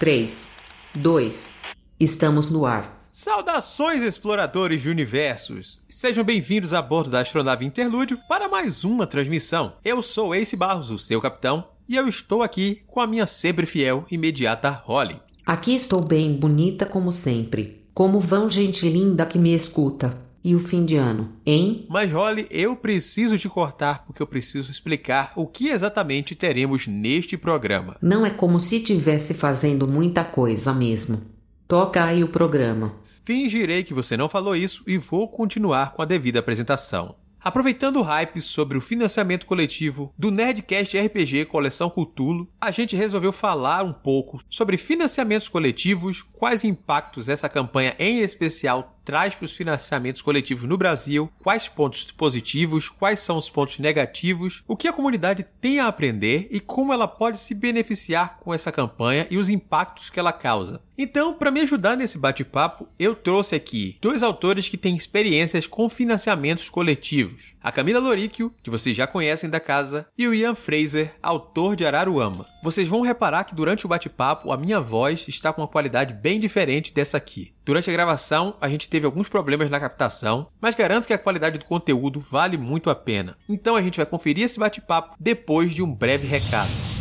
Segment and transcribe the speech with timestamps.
[0.00, 0.52] 3,
[0.94, 1.54] 2,
[2.00, 3.06] estamos no ar.
[3.12, 5.78] Saudações, exploradores de universos!
[5.90, 9.74] Sejam bem-vindos a bordo da astronave Interlúdio para mais uma transmissão.
[9.84, 13.66] Eu sou Ace Barros, o seu capitão, e eu estou aqui com a minha sempre
[13.66, 15.20] fiel e imediata Holly.
[15.44, 17.82] Aqui estou bem, bonita como sempre.
[17.92, 20.16] Como vão, gente linda que me escuta?
[20.42, 21.86] E o fim de ano, hein?
[21.88, 27.36] Mas, Holly, eu preciso te cortar porque eu preciso explicar o que exatamente teremos neste
[27.36, 27.96] programa.
[28.00, 31.20] Não é como se tivesse fazendo muita coisa mesmo.
[31.68, 32.94] Toca aí o programa.
[33.22, 37.14] Fingirei que você não falou isso e vou continuar com a devida apresentação.
[37.42, 43.32] Aproveitando o hype sobre o financiamento coletivo do Nerdcast RPG Coleção Cutulo, a gente resolveu
[43.32, 49.56] falar um pouco sobre financiamentos coletivos, quais impactos essa campanha em especial traz para os
[49.56, 54.92] financiamentos coletivos no Brasil, quais pontos positivos, quais são os pontos negativos, o que a
[54.92, 59.48] comunidade tem a aprender e como ela pode se beneficiar com essa campanha e os
[59.48, 60.80] impactos que ela causa.
[60.96, 65.88] Então, para me ajudar nesse bate-papo, eu trouxe aqui dois autores que têm experiências com
[65.88, 67.54] financiamentos coletivos.
[67.62, 71.84] A Camila Loríquio, que vocês já conhecem da casa, e o Ian Fraser, autor de
[71.84, 72.46] Araruama.
[72.62, 76.40] Vocês vão reparar que durante o bate-papo a minha voz está com uma qualidade bem
[76.40, 77.52] diferente dessa aqui.
[77.62, 81.58] Durante a gravação, a gente teve alguns problemas na captação, mas garanto que a qualidade
[81.58, 83.36] do conteúdo vale muito a pena.
[83.46, 86.99] Então a gente vai conferir esse bate-papo depois de um breve recado.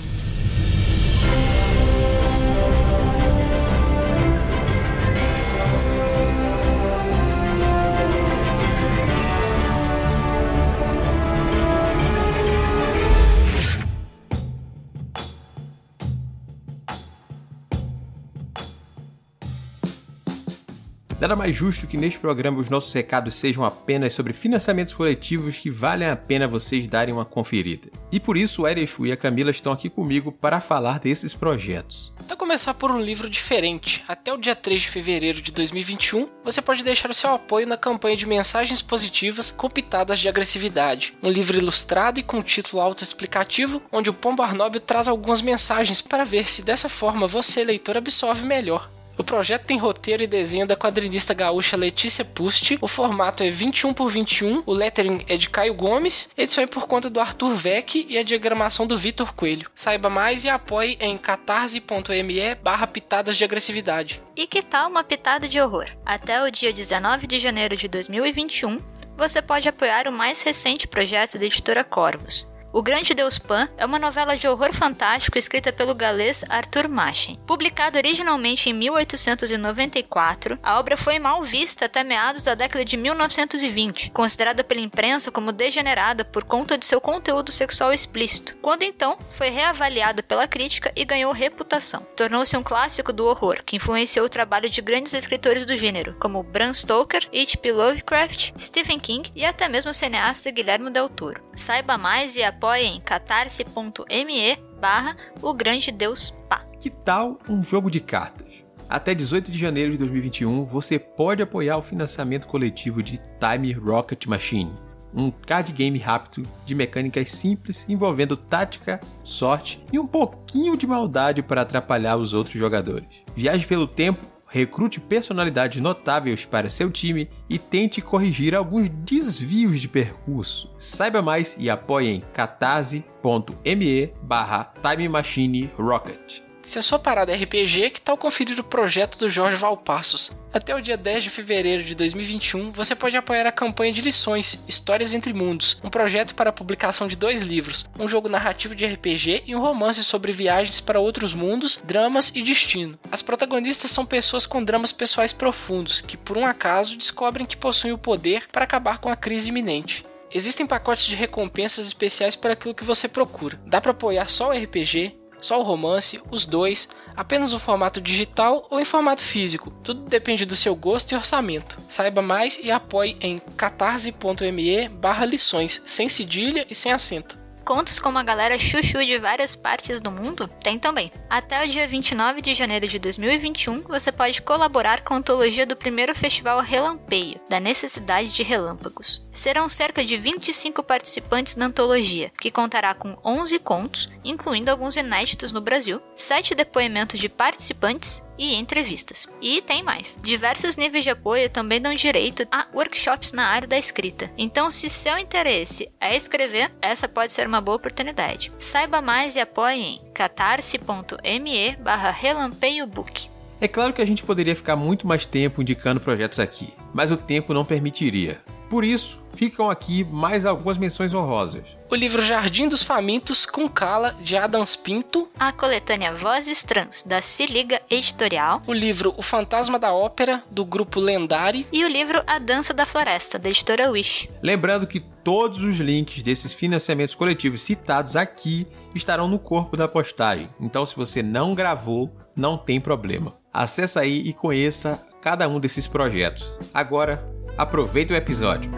[21.19, 25.69] Nada mais justo que neste programa os nossos recados sejam apenas sobre financiamentos coletivos que
[25.69, 27.89] valem a pena vocês darem uma conferida.
[28.09, 32.13] E por isso o Erechu e a Camila estão aqui comigo para falar desses projetos.
[32.25, 36.61] Para começar por um livro diferente, até o dia 3 de fevereiro de 2021, você
[36.61, 41.17] pode deixar o seu apoio na campanha de mensagens positivas com pitadas de agressividade.
[41.21, 46.23] Um livro ilustrado e com título autoexplicativo, onde o Pombo Arnóbio traz algumas mensagens para
[46.23, 48.89] ver se dessa forma você, leitor, absorve melhor.
[49.19, 52.79] O projeto tem roteiro e desenho da quadrinista gaúcha Letícia Pusti.
[52.79, 56.87] O formato é 21 por 21, o lettering é de Caio Gomes, edição é por
[56.87, 59.69] conta do Arthur Vec e a diagramação do Vitor Coelho.
[59.75, 64.23] Saiba mais e apoie em catarse.me barra pitadas de agressividade.
[64.37, 65.87] E que tal uma pitada de horror?
[66.05, 68.81] Até o dia 19 de janeiro de 2021,
[69.17, 72.49] você pode apoiar o mais recente projeto da editora Corvos.
[72.71, 77.39] O Grande Deus Pan é uma novela de horror fantástico escrita pelo galês Arthur Machen.
[77.47, 84.11] Publicada originalmente em 1894, a obra foi mal vista até meados da década de 1920,
[84.11, 88.55] considerada pela imprensa como degenerada por conta de seu conteúdo sexual explícito.
[88.61, 92.05] Quando então foi reavaliada pela crítica e ganhou reputação.
[92.15, 96.43] Tornou-se um clássico do horror, que influenciou o trabalho de grandes escritores do gênero, como
[96.43, 97.71] Bram Stoker, H.P.
[97.71, 101.41] Lovecraft, Stephen King e até mesmo o cineasta Guilherme Del Toro.
[101.55, 106.65] Saiba mais e apoie em catarse.me barra o grande Deus Pá.
[106.77, 108.65] Que tal um jogo de cartas?
[108.89, 114.25] Até 18 de janeiro de 2021, você pode apoiar o financiamento coletivo de Time Rocket
[114.25, 114.73] Machine,
[115.13, 121.41] um card game rápido de mecânicas simples envolvendo tática, sorte e um pouquinho de maldade
[121.41, 123.23] para atrapalhar os outros jogadores.
[123.35, 129.87] Viaje pelo tempo recrute personalidades notáveis para seu time e tente corrigir alguns desvios de
[129.87, 130.73] percurso.
[130.77, 136.48] Saiba mais e apoie em catarse.me barra Time Machine Rocket.
[136.69, 140.29] Se a sua parada é RPG, que tal conferir o projeto do Jorge Valpassos?
[140.53, 144.63] Até o dia 10 de fevereiro de 2021, você pode apoiar a campanha de lições
[144.67, 148.85] Histórias entre Mundos, um projeto para a publicação de dois livros, um jogo narrativo de
[148.85, 152.99] RPG e um romance sobre viagens para outros mundos, dramas e destino.
[153.11, 157.93] As protagonistas são pessoas com dramas pessoais profundos, que por um acaso descobrem que possuem
[157.93, 160.05] o poder para acabar com a crise iminente.
[160.31, 163.59] Existem pacotes de recompensas especiais para aquilo que você procura.
[163.65, 168.67] Dá para apoiar só o RPG, só o romance, os dois, apenas o formato digital
[168.69, 169.71] ou em formato físico.
[169.83, 171.77] Tudo depende do seu gosto e orçamento.
[171.89, 177.39] Saiba mais e apoie em catarse.me barra lições, sem cedilha e sem acento
[177.69, 180.47] contos com uma galera chuchu de várias partes do mundo?
[180.47, 181.11] Tem também.
[181.29, 185.75] Até o dia 29 de janeiro de 2021, você pode colaborar com a antologia do
[185.75, 189.28] primeiro festival Relampeio, da necessidade de relâmpagos.
[189.39, 195.53] Serão cerca de 25 participantes na antologia, que contará com 11 contos, incluindo alguns inéditos
[195.53, 199.29] no Brasil, 7 depoimentos de participantes e entrevistas.
[199.41, 200.19] E tem mais.
[200.21, 204.29] Diversos níveis de apoio também dão direito a workshops na área da escrita.
[204.37, 208.51] Então, se seu interesse é escrever, essa pode ser uma boa oportunidade.
[208.59, 213.29] Saiba mais e apoie em catarse.me barra relampeiobook.
[213.61, 217.15] É claro que a gente poderia ficar muito mais tempo indicando projetos aqui, mas o
[217.15, 218.41] tempo não permitiria.
[218.69, 221.77] Por isso, ficam aqui mais algumas menções honrosas.
[221.89, 225.27] O livro Jardim dos Famintos com Cala, de Adams Pinto.
[225.39, 228.61] A coletânea Vozes Trans, da Se Liga Editorial.
[228.67, 231.65] O livro O Fantasma da Ópera, do grupo Lendário.
[231.71, 234.29] E o livro A Dança da Floresta, da editora Wish.
[234.43, 240.49] Lembrando que todos os links desses financiamentos coletivos citados aqui estarão no corpo da postagem.
[240.59, 243.35] Então, se você não gravou, não tem problema.
[243.51, 246.57] Acesse aí e conheça cada um desses projetos.
[246.73, 247.28] Agora,
[247.59, 248.71] Aproveita o episódio.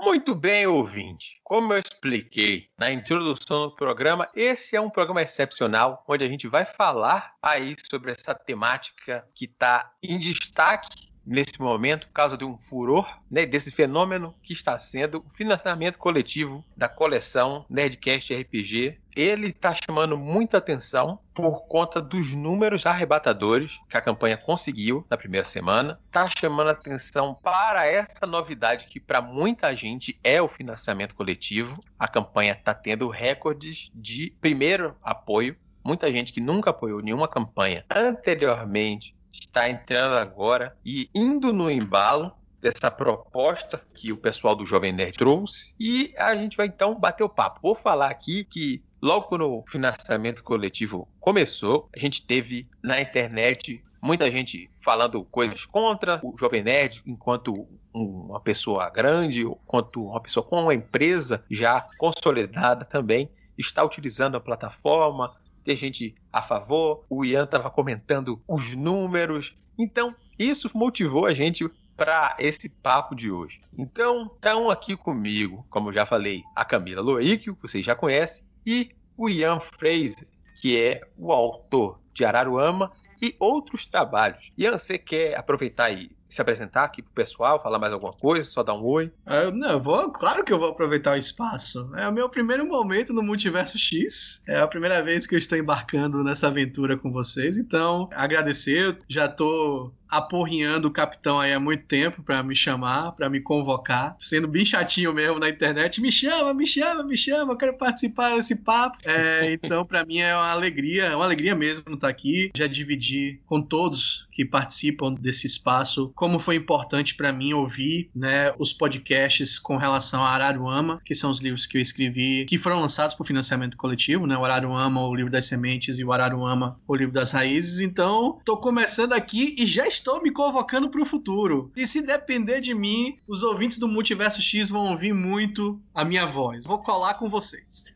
[0.00, 1.40] Muito bem, ouvinte.
[1.42, 6.46] Como eu expliquei na introdução do programa, esse é um programa excepcional onde a gente
[6.46, 12.44] vai falar aí sobre essa temática que está em destaque nesse momento por causa de
[12.44, 18.98] um furor, né, desse fenômeno que está sendo o financiamento coletivo da coleção Nerdcast RPG.
[19.14, 25.16] Ele está chamando muita atenção por conta dos números arrebatadores que a campanha conseguiu na
[25.16, 26.00] primeira semana.
[26.06, 31.80] Está chamando atenção para essa novidade que para muita gente é o financiamento coletivo.
[31.96, 37.84] A campanha está tendo recordes de primeiro apoio muita gente que nunca apoiou nenhuma campanha
[37.88, 44.92] anteriormente está entrando agora e indo no embalo dessa proposta que o pessoal do Jovem
[44.92, 47.60] Nerd trouxe e a gente vai então bater o papo.
[47.62, 53.82] Vou falar aqui que logo quando o financiamento coletivo começou, a gente teve na internet
[54.02, 60.44] muita gente falando coisas contra o Jovem Nerd enquanto uma pessoa grande, enquanto uma pessoa
[60.44, 67.24] com uma empresa já consolidada também está utilizando a plataforma, tem gente a favor, o
[67.24, 69.56] Ian estava comentando os números.
[69.78, 73.60] Então, isso motivou a gente para esse papo de hoje.
[73.76, 78.90] Então, estão aqui comigo, como já falei, a Camila Loic, que vocês já conhecem, e
[79.16, 80.26] o Ian Fraser,
[80.60, 82.90] que é o autor de Araruama
[83.20, 84.50] e outros trabalhos.
[84.56, 88.62] Ian, você quer aproveitar aí se apresentar aqui pro pessoal, falar mais alguma coisa, só
[88.62, 89.12] dar um oi?
[89.26, 91.90] Eu, não, eu vou, claro que eu vou aproveitar o espaço.
[91.96, 94.42] É o meu primeiro momento no Multiverso X.
[94.46, 97.58] É a primeira vez que eu estou embarcando nessa aventura com vocês.
[97.58, 98.96] Então, agradecer.
[99.08, 104.16] Já tô aporrinhando o capitão aí há muito tempo para me chamar, para me convocar,
[104.18, 106.00] sendo bem chatinho mesmo na internet.
[106.00, 108.98] Me chama, me chama, me chama, eu quero participar desse papo.
[109.04, 112.50] É, então, para mim é uma alegria, é uma alegria mesmo estar aqui.
[112.56, 118.52] Já dividi com todos que participam desse espaço como foi importante para mim ouvir né,
[118.58, 122.80] os podcasts com relação a Araruama, que são os livros que eu escrevi, que foram
[122.80, 124.36] lançados por financiamento coletivo, né?
[124.36, 127.80] O Araruama, o livro das sementes, e o Araruama, o livro das raízes.
[127.80, 131.70] Então, tô começando aqui e já estou me convocando para o futuro.
[131.76, 136.26] E se depender de mim, os ouvintes do Multiverso X vão ouvir muito a minha
[136.26, 136.64] voz.
[136.64, 137.94] Vou colar com vocês.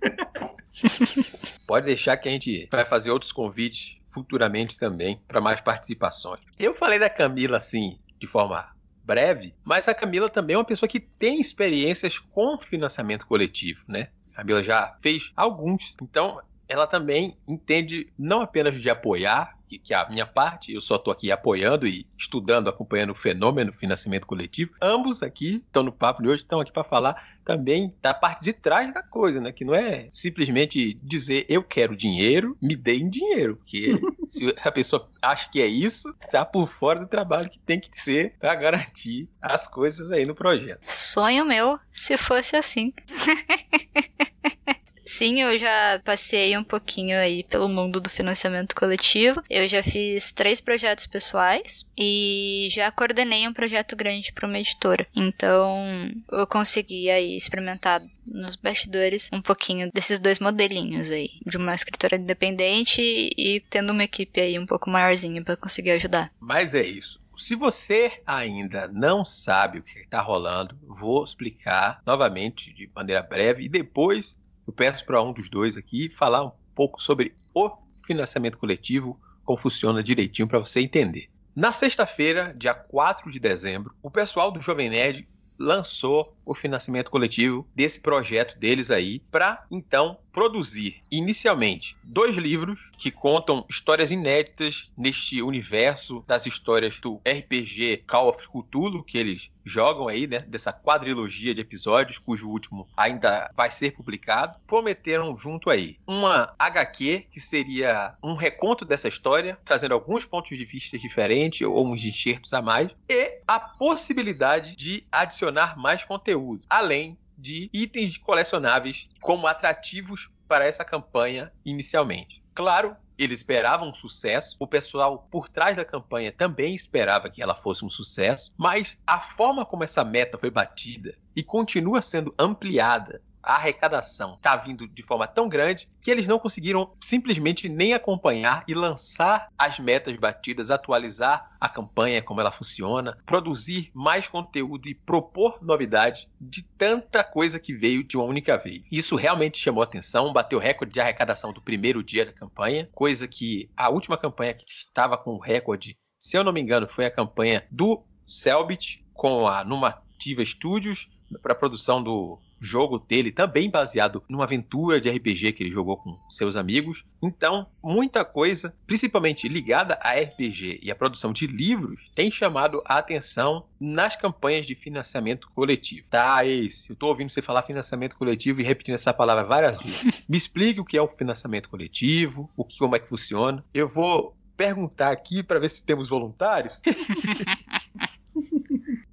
[1.66, 6.40] Pode deixar que a gente vai fazer outros convites futuramente também para mais participações.
[6.58, 8.72] Eu falei da Camila assim de forma
[9.04, 14.08] breve, mas a Camila também é uma pessoa que tem experiências com financiamento coletivo, né?
[14.32, 19.94] A Camila já fez alguns, então ela também entende não apenas de apoiar, que, que
[19.94, 24.72] a minha parte, eu só estou aqui apoiando e estudando, acompanhando o fenômeno financiamento coletivo.
[24.80, 28.52] Ambos aqui estão no papo de hoje, estão aqui para falar também da parte de
[28.52, 29.52] trás da coisa, né?
[29.52, 33.56] Que não é simplesmente dizer eu quero dinheiro, me deem dinheiro.
[33.56, 33.94] Porque
[34.28, 37.88] se a pessoa acha que é isso, está por fora do trabalho que tem que
[38.00, 40.80] ser para garantir as coisas aí no projeto.
[40.86, 42.92] Sonho meu, se fosse assim.
[45.16, 49.44] Sim, eu já passei um pouquinho aí pelo mundo do financiamento coletivo.
[49.48, 55.06] Eu já fiz três projetos pessoais e já coordenei um projeto grande para uma editora.
[55.14, 61.76] Então, eu consegui aí experimentar nos bastidores um pouquinho desses dois modelinhos aí, de uma
[61.76, 66.32] escritora independente e tendo uma equipe aí um pouco maiorzinha para conseguir ajudar.
[66.40, 67.22] Mas é isso.
[67.36, 73.64] Se você ainda não sabe o que está rolando, vou explicar novamente de maneira breve
[73.64, 74.34] e depois
[74.66, 77.70] eu peço para um dos dois aqui falar um pouco sobre o
[78.04, 81.28] financiamento coletivo, como funciona direitinho para você entender.
[81.54, 85.28] Na sexta-feira, dia 4 de dezembro, o pessoal do Jovem Nerd
[85.58, 93.10] lançou o financiamento coletivo desse projeto deles aí, para então produzir inicialmente dois livros que
[93.10, 100.08] contam histórias inéditas neste universo das histórias do RPG Call of Cthulhu que eles jogam
[100.08, 105.96] aí, né, dessa quadrilogia de episódios, cujo último ainda vai ser publicado, prometeram junto aí
[106.06, 111.86] uma HQ que seria um reconto dessa história, trazendo alguns pontos de vista diferentes ou
[111.86, 116.33] uns enxertos a mais, e a possibilidade de adicionar mais conteúdo,
[116.68, 122.42] além de itens colecionáveis como atrativos para essa campanha inicialmente.
[122.54, 127.54] Claro, eles esperavam um sucesso, o pessoal por trás da campanha também esperava que ela
[127.54, 133.22] fosse um sucesso, mas a forma como essa meta foi batida e continua sendo ampliada
[133.44, 138.64] a arrecadação está vindo de forma tão grande que eles não conseguiram simplesmente nem acompanhar
[138.66, 144.94] e lançar as metas batidas, atualizar a campanha, como ela funciona, produzir mais conteúdo e
[144.94, 148.82] propor novidades de tanta coisa que veio de uma única vez.
[148.90, 153.70] Isso realmente chamou atenção, bateu recorde de arrecadação do primeiro dia da campanha, coisa que
[153.76, 157.10] a última campanha que estava com o recorde, se eu não me engano, foi a
[157.10, 161.08] campanha do Selbit com a Numativa Studios
[161.42, 165.96] para a produção do jogo dele também baseado numa aventura de RPG que ele jogou
[165.98, 167.04] com seus amigos.
[167.22, 172.98] Então, muita coisa, principalmente ligada a RPG e a produção de livros, tem chamado a
[172.98, 176.08] atenção nas campanhas de financiamento coletivo.
[176.10, 180.24] Tá, Ace, eu tô ouvindo você falar financiamento coletivo e repetindo essa palavra várias vezes.
[180.28, 183.64] Me explique o que é o financiamento coletivo, o que como é que funciona.
[183.74, 186.80] Eu vou perguntar aqui para ver se temos voluntários.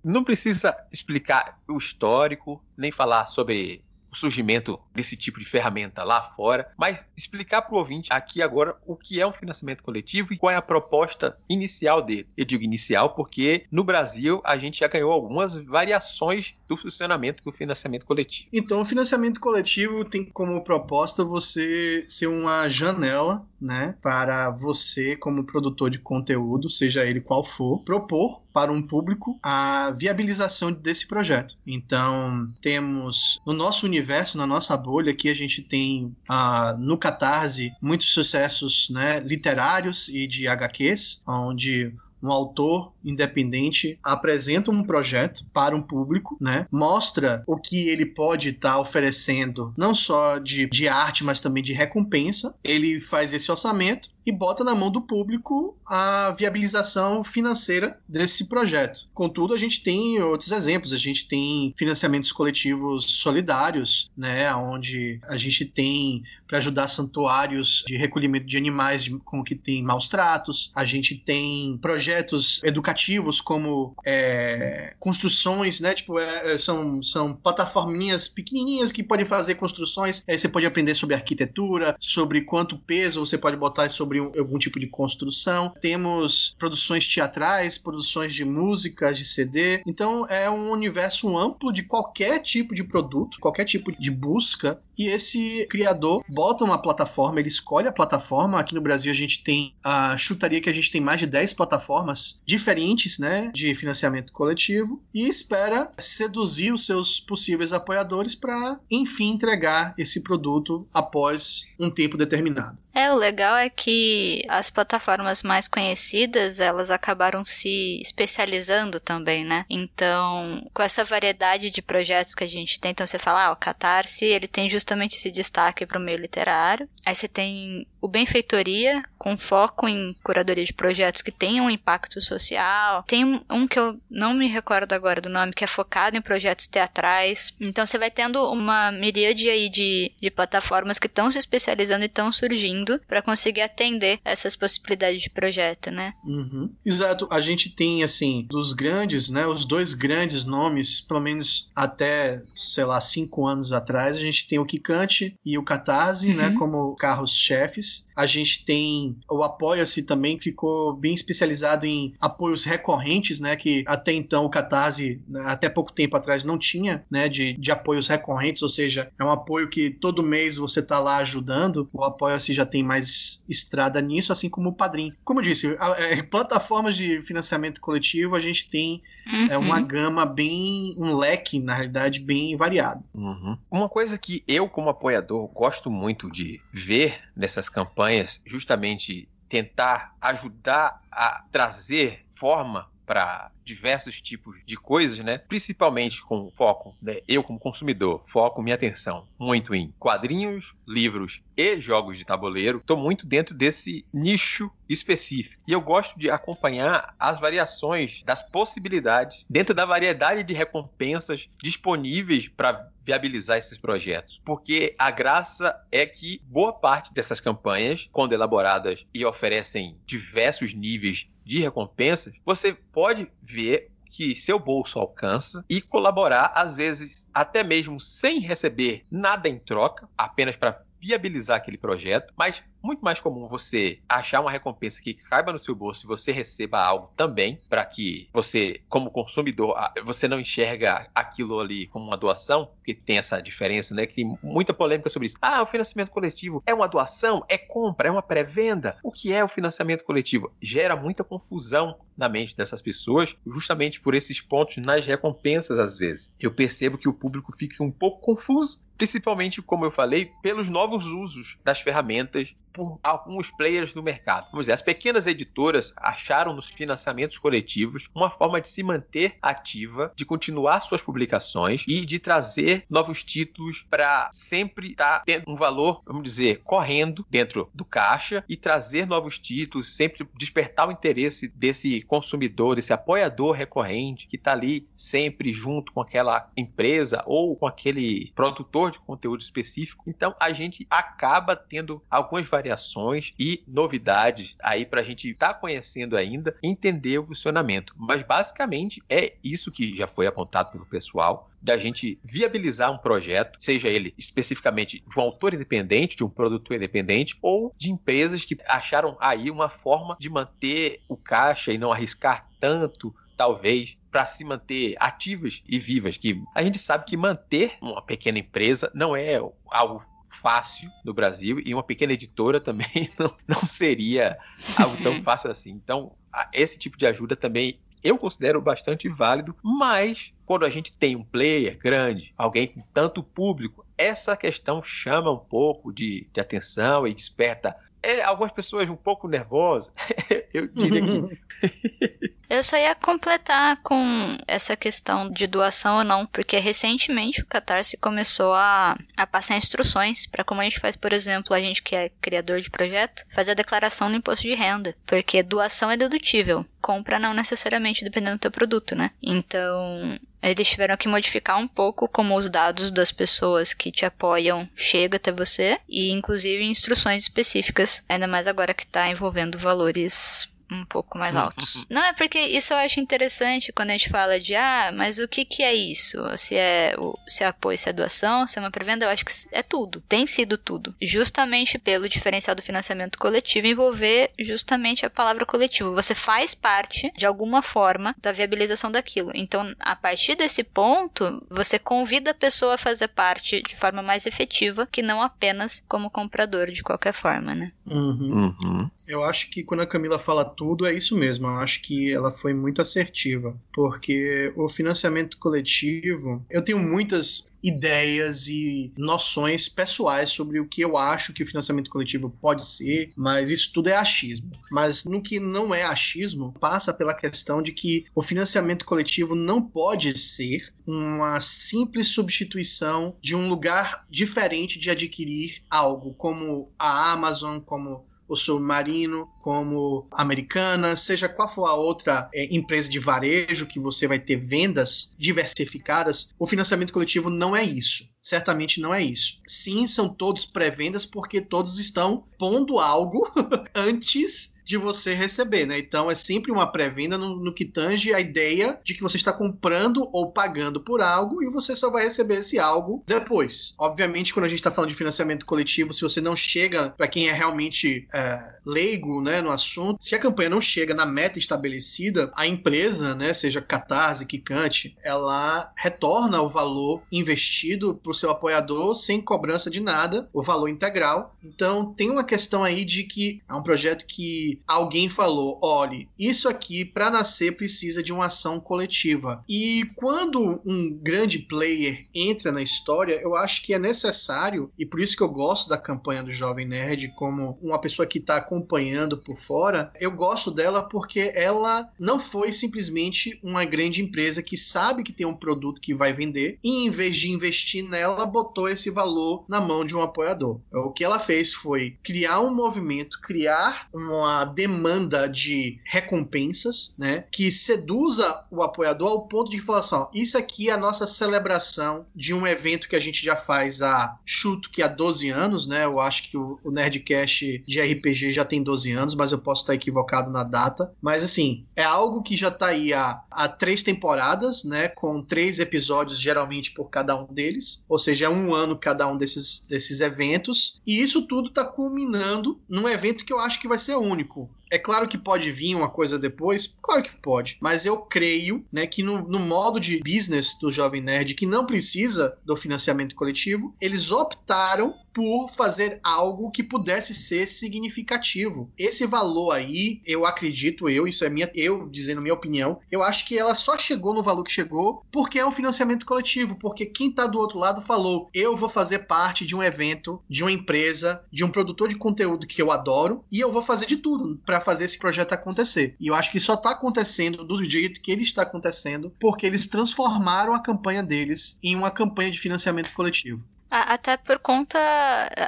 [0.03, 6.21] Não precisa explicar o histórico, nem falar sobre o surgimento desse tipo de ferramenta lá
[6.21, 10.37] fora, mas explicar para o ouvinte aqui agora o que é um financiamento coletivo e
[10.37, 12.27] qual é a proposta inicial dele.
[12.35, 17.51] Eu digo inicial porque no Brasil a gente já ganhou algumas variações do funcionamento do
[17.51, 18.49] financiamento coletivo.
[18.51, 25.45] Então, o financiamento coletivo tem como proposta você ser uma janela, né, para você como
[25.45, 31.57] produtor de conteúdo, seja ele qual for, propor para um público a viabilização desse projeto.
[31.65, 37.71] Então, temos no nosso universo, na nossa bolha, aqui a gente tem ah, no Catarse
[37.81, 45.75] muitos sucessos né, literários e de HQs, onde um autor independente apresenta um projeto para
[45.75, 46.67] um público, né?
[46.71, 51.63] Mostra o que ele pode estar tá oferecendo, não só de, de arte, mas também
[51.63, 52.53] de recompensa.
[52.63, 59.09] Ele faz esse orçamento e bota na mão do público a viabilização financeira desse projeto.
[59.13, 60.93] Contudo, a gente tem outros exemplos.
[60.93, 67.95] A gente tem financiamentos coletivos solidários, né, onde a gente tem para ajudar santuários de
[67.95, 70.71] recolhimento de animais com que tem maus tratos.
[70.75, 78.91] A gente tem projetos educativos como é, construções, né, tipo é, são, são plataforminhas pequenininhas
[78.91, 80.23] que podem fazer construções.
[80.27, 84.31] Aí você pode aprender sobre arquitetura, sobre quanto peso você pode botar sobre sobre um,
[84.37, 85.73] algum tipo de construção.
[85.79, 89.81] Temos produções teatrais, produções de música, de CD.
[89.87, 94.81] Então é um universo amplo de qualquer tipo de produto, qualquer tipo de busca.
[94.97, 98.59] E esse criador bota uma plataforma, ele escolhe a plataforma.
[98.59, 101.53] Aqui no Brasil a gente tem a chutaria que a gente tem mais de 10
[101.53, 109.31] plataformas diferentes, né, de financiamento coletivo e espera seduzir os seus possíveis apoiadores para enfim
[109.31, 112.77] entregar esse produto após um tempo determinado.
[112.93, 119.65] É, o legal é que as plataformas mais conhecidas, elas acabaram se especializando também, né?
[119.69, 123.55] Então, com essa variedade de projetos que a gente tem, então você fala, ah, o
[123.55, 126.89] Catarse, ele tem justamente esse destaque para o meio literário.
[127.05, 132.19] Aí você tem o Benfeitoria, com foco em curadoria de projetos que tenham um impacto
[132.19, 133.03] social.
[133.03, 136.65] Tem um que eu não me recordo agora do nome, que é focado em projetos
[136.65, 137.53] teatrais.
[137.61, 142.07] Então você vai tendo uma miríade aí de, de plataformas que estão se especializando e
[142.07, 146.15] estão surgindo para conseguir atender essas possibilidades de projeto, né?
[146.25, 146.73] Uhum.
[146.83, 147.27] Exato.
[147.29, 152.85] A gente tem, assim, dos grandes, né, os dois grandes nomes, pelo menos até, sei
[152.85, 156.49] lá, cinco anos atrás, a gente tem o Kikante e o Catarse, né, uhum.
[156.53, 162.63] né, como carros-chefes is a gente tem o Apoia-se também, ficou bem especializado em apoios
[162.63, 163.55] recorrentes, né?
[163.55, 167.27] Que até então o Catarse, até pouco tempo atrás, não tinha, né?
[167.27, 171.17] De, de apoios recorrentes, ou seja, é um apoio que todo mês você tá lá
[171.17, 171.89] ajudando.
[171.93, 175.13] O Apoia-se já tem mais estrada nisso, assim como o Padrim.
[175.23, 179.47] Como eu disse, a, a, é, plataformas de financiamento coletivo, a gente tem uhum.
[179.49, 180.95] é, uma gama bem.
[180.97, 183.03] um leque, na realidade, bem variado.
[183.13, 183.57] Uhum.
[183.69, 188.00] Uma coisa que eu, como apoiador, gosto muito de ver nessas campanhas,
[188.45, 195.37] justamente tentar ajudar a trazer forma para diversos tipos de coisas, né?
[195.37, 197.17] Principalmente com foco, né?
[197.27, 202.77] Eu como consumidor, foco minha atenção muito em quadrinhos, livros e jogos de tabuleiro.
[202.77, 205.61] Estou muito dentro desse nicho específico.
[205.67, 212.47] E eu gosto de acompanhar as variações das possibilidades dentro da variedade de recompensas disponíveis
[212.47, 214.41] para viabilizar esses projetos.
[214.45, 221.27] Porque a graça é que boa parte dessas campanhas, quando elaboradas e oferecem diversos níveis
[221.43, 227.99] de recompensas, você pode ver que seu bolso alcança e colaborar, às vezes, até mesmo
[227.99, 233.99] sem receber nada em troca, apenas para viabilizar aquele projeto, mas muito mais comum você
[234.07, 238.29] achar uma recompensa que caiba no seu bolso e você receba algo também, para que
[238.33, 243.93] você, como consumidor, você não enxerga aquilo ali como uma doação, porque tem essa diferença,
[243.93, 244.05] né?
[244.05, 245.37] Que tem muita polêmica sobre isso.
[245.41, 247.43] Ah, o financiamento coletivo é uma doação?
[247.47, 248.07] É compra?
[248.07, 248.97] É uma pré-venda?
[249.03, 250.51] O que é o financiamento coletivo?
[250.61, 256.35] Gera muita confusão na mente dessas pessoas, justamente por esses pontos nas recompensas, às vezes.
[256.39, 261.07] Eu percebo que o público fica um pouco confuso, principalmente, como eu falei, pelos novos
[261.07, 264.47] usos das ferramentas por alguns players do mercado.
[264.51, 270.11] Vamos dizer, as pequenas editoras acharam nos financiamentos coletivos uma forma de se manter ativa,
[270.15, 275.55] de continuar suas publicações e de trazer novos títulos para sempre estar tá tendo um
[275.55, 281.47] valor, vamos dizer, correndo dentro do caixa e trazer novos títulos, sempre despertar o interesse
[281.47, 287.67] desse consumidor, desse apoiador recorrente que está ali sempre junto com aquela empresa ou com
[287.67, 290.03] aquele produtor de conteúdo específico.
[290.07, 295.53] Então a gente acaba tendo algumas variações variações e novidades aí para a gente estar
[295.53, 297.93] tá conhecendo ainda, entender o funcionamento.
[297.97, 303.57] Mas basicamente é isso que já foi apontado pelo pessoal da gente viabilizar um projeto,
[303.59, 308.57] seja ele especificamente de um autor independente, de um produtor independente, ou de empresas que
[308.67, 314.43] acharam aí uma forma de manter o caixa e não arriscar tanto, talvez, para se
[314.43, 316.17] manter ativas e vivas.
[316.17, 319.39] Que a gente sabe que manter uma pequena empresa não é
[319.69, 324.37] algo fácil no Brasil e uma pequena editora também não, não seria
[324.77, 325.71] algo tão fácil assim.
[325.71, 326.13] Então,
[326.53, 331.23] esse tipo de ajuda também eu considero bastante válido, mas quando a gente tem um
[331.23, 337.13] player grande, alguém com tanto público, essa questão chama um pouco de, de atenção e
[337.13, 339.91] desperta é, algumas pessoas um pouco nervosas.
[340.53, 342.33] eu diria que.
[342.49, 347.97] eu só ia completar com essa questão de doação ou não, porque recentemente o Catarse
[347.97, 351.95] começou a, a passar instruções para como a gente faz, por exemplo, a gente que
[351.95, 356.65] é criador de projeto, fazer a declaração no imposto de renda, porque doação é dedutível,
[356.81, 359.11] compra não necessariamente, dependendo do teu produto, né?
[359.21, 364.67] Então, eles tiveram que modificar um pouco como os dados das pessoas que te apoiam
[364.75, 370.85] chegam até você e inclusive instruções específicas, ainda mais agora que está envolvendo valores um
[370.85, 371.85] pouco mais altos.
[371.89, 375.27] Não, é porque isso eu acho interessante quando a gente fala de, ah, mas o
[375.27, 376.17] que que é isso?
[376.37, 376.95] Se é,
[377.27, 380.01] se é apoio, se é doação, se é uma pré-venda, eu acho que é tudo.
[380.07, 380.95] Tem sido tudo.
[381.01, 385.93] Justamente pelo diferencial do financiamento coletivo envolver justamente a palavra coletivo.
[385.93, 389.31] Você faz parte, de alguma forma, da viabilização daquilo.
[389.35, 394.25] Então, a partir desse ponto, você convida a pessoa a fazer parte de forma mais
[394.25, 397.71] efetiva, que não apenas como comprador de qualquer forma, né?
[397.85, 398.55] Uhum.
[398.61, 398.89] Uhum.
[399.07, 401.47] Eu acho que quando a Camila fala tudo, é isso mesmo.
[401.47, 403.59] Eu acho que ela foi muito assertiva.
[403.73, 410.97] Porque o financiamento coletivo, eu tenho muitas ideias e noções pessoais sobre o que eu
[410.97, 414.51] acho que o financiamento coletivo pode ser, mas isso tudo é achismo.
[414.71, 419.61] Mas no que não é achismo, passa pela questão de que o financiamento coletivo não
[419.61, 427.59] pode ser uma simples substituição de um lugar diferente de adquirir algo, como a Amazon,
[427.59, 433.77] como o Submarino, como Americana, seja qual for a outra é, empresa de varejo que
[433.77, 438.09] você vai ter vendas diversificadas, o financiamento coletivo não é isso.
[438.21, 439.41] Certamente não é isso.
[439.45, 443.29] Sim, são todos pré-vendas porque todos estão pondo algo
[443.75, 445.79] antes de você receber, né?
[445.79, 449.33] Então é sempre uma pré-venda no, no, que tange a ideia de que você está
[449.33, 453.73] comprando ou pagando por algo e você só vai receber esse algo depois.
[453.77, 457.29] Obviamente, quando a gente está falando de financiamento coletivo, se você não chega, para quem
[457.29, 462.31] é realmente é, leigo né, no assunto, se a campanha não chega na meta estabelecida,
[462.35, 468.95] a empresa, né, seja Catarse, Kikante, ela retorna o valor investido para o seu apoiador
[468.95, 471.35] sem cobrança de nada, o valor integral.
[471.43, 476.47] Então tem uma questão aí de que é um projeto que alguém falou: olhe, isso
[476.49, 479.43] aqui para nascer precisa de uma ação coletiva.
[479.47, 484.99] E quando um grande player entra na história, eu acho que é necessário, e por
[484.99, 489.17] isso que eu gosto da campanha do Jovem Nerd como uma pessoa que está acompanhando
[489.17, 495.03] por fora, eu gosto dela porque ela não foi simplesmente uma grande empresa que sabe
[495.03, 498.89] que tem um produto que vai vender e em vez de investir nela, botou esse
[498.89, 500.59] valor na mão de um apoiador.
[500.71, 507.51] O que ela fez foi criar um movimento, criar uma demanda de recompensas, né, que
[507.51, 512.05] seduza o apoiador ao ponto de falar assim, ó, isso aqui é a nossa celebração
[512.15, 515.85] de um evento que a gente já faz há chuto que há 12 anos, né?
[515.85, 519.73] Eu acho que o, Nerdcast de RPG já tem 12 anos, mas eu posso estar
[519.73, 520.93] equivocado na data.
[521.01, 524.87] Mas assim, é algo que já está aí há, há três temporadas, né?
[524.87, 527.85] Com três episódios geralmente por cada um deles.
[527.89, 530.81] Ou seja, é um ano cada um desses, desses eventos.
[530.85, 534.60] E isso tudo está culminando num evento que eu acho que vai ser único único
[534.71, 538.87] é claro que pode vir uma coisa depois, claro que pode, mas eu creio né,
[538.87, 543.75] que no, no, modo de business do Jovem Nerd, que não precisa do financiamento coletivo,
[543.81, 548.71] eles optaram por fazer algo que pudesse ser significativo.
[548.77, 553.25] Esse valor aí, eu acredito eu, isso é minha, eu dizendo minha opinião, eu acho
[553.25, 557.09] que ela só chegou no valor que chegou porque é um financiamento coletivo, porque quem
[557.09, 561.25] está do outro lado falou, eu vou fazer parte de um evento, de uma empresa,
[561.29, 564.60] de um produtor de conteúdo que eu adoro e eu vou fazer de tudo para
[564.61, 565.95] fazer esse projeto acontecer.
[565.99, 569.67] E eu acho que só está acontecendo do jeito que ele está acontecendo, porque eles
[569.67, 573.43] transformaram a campanha deles em uma campanha de financiamento coletivo.
[573.71, 574.77] Até por conta,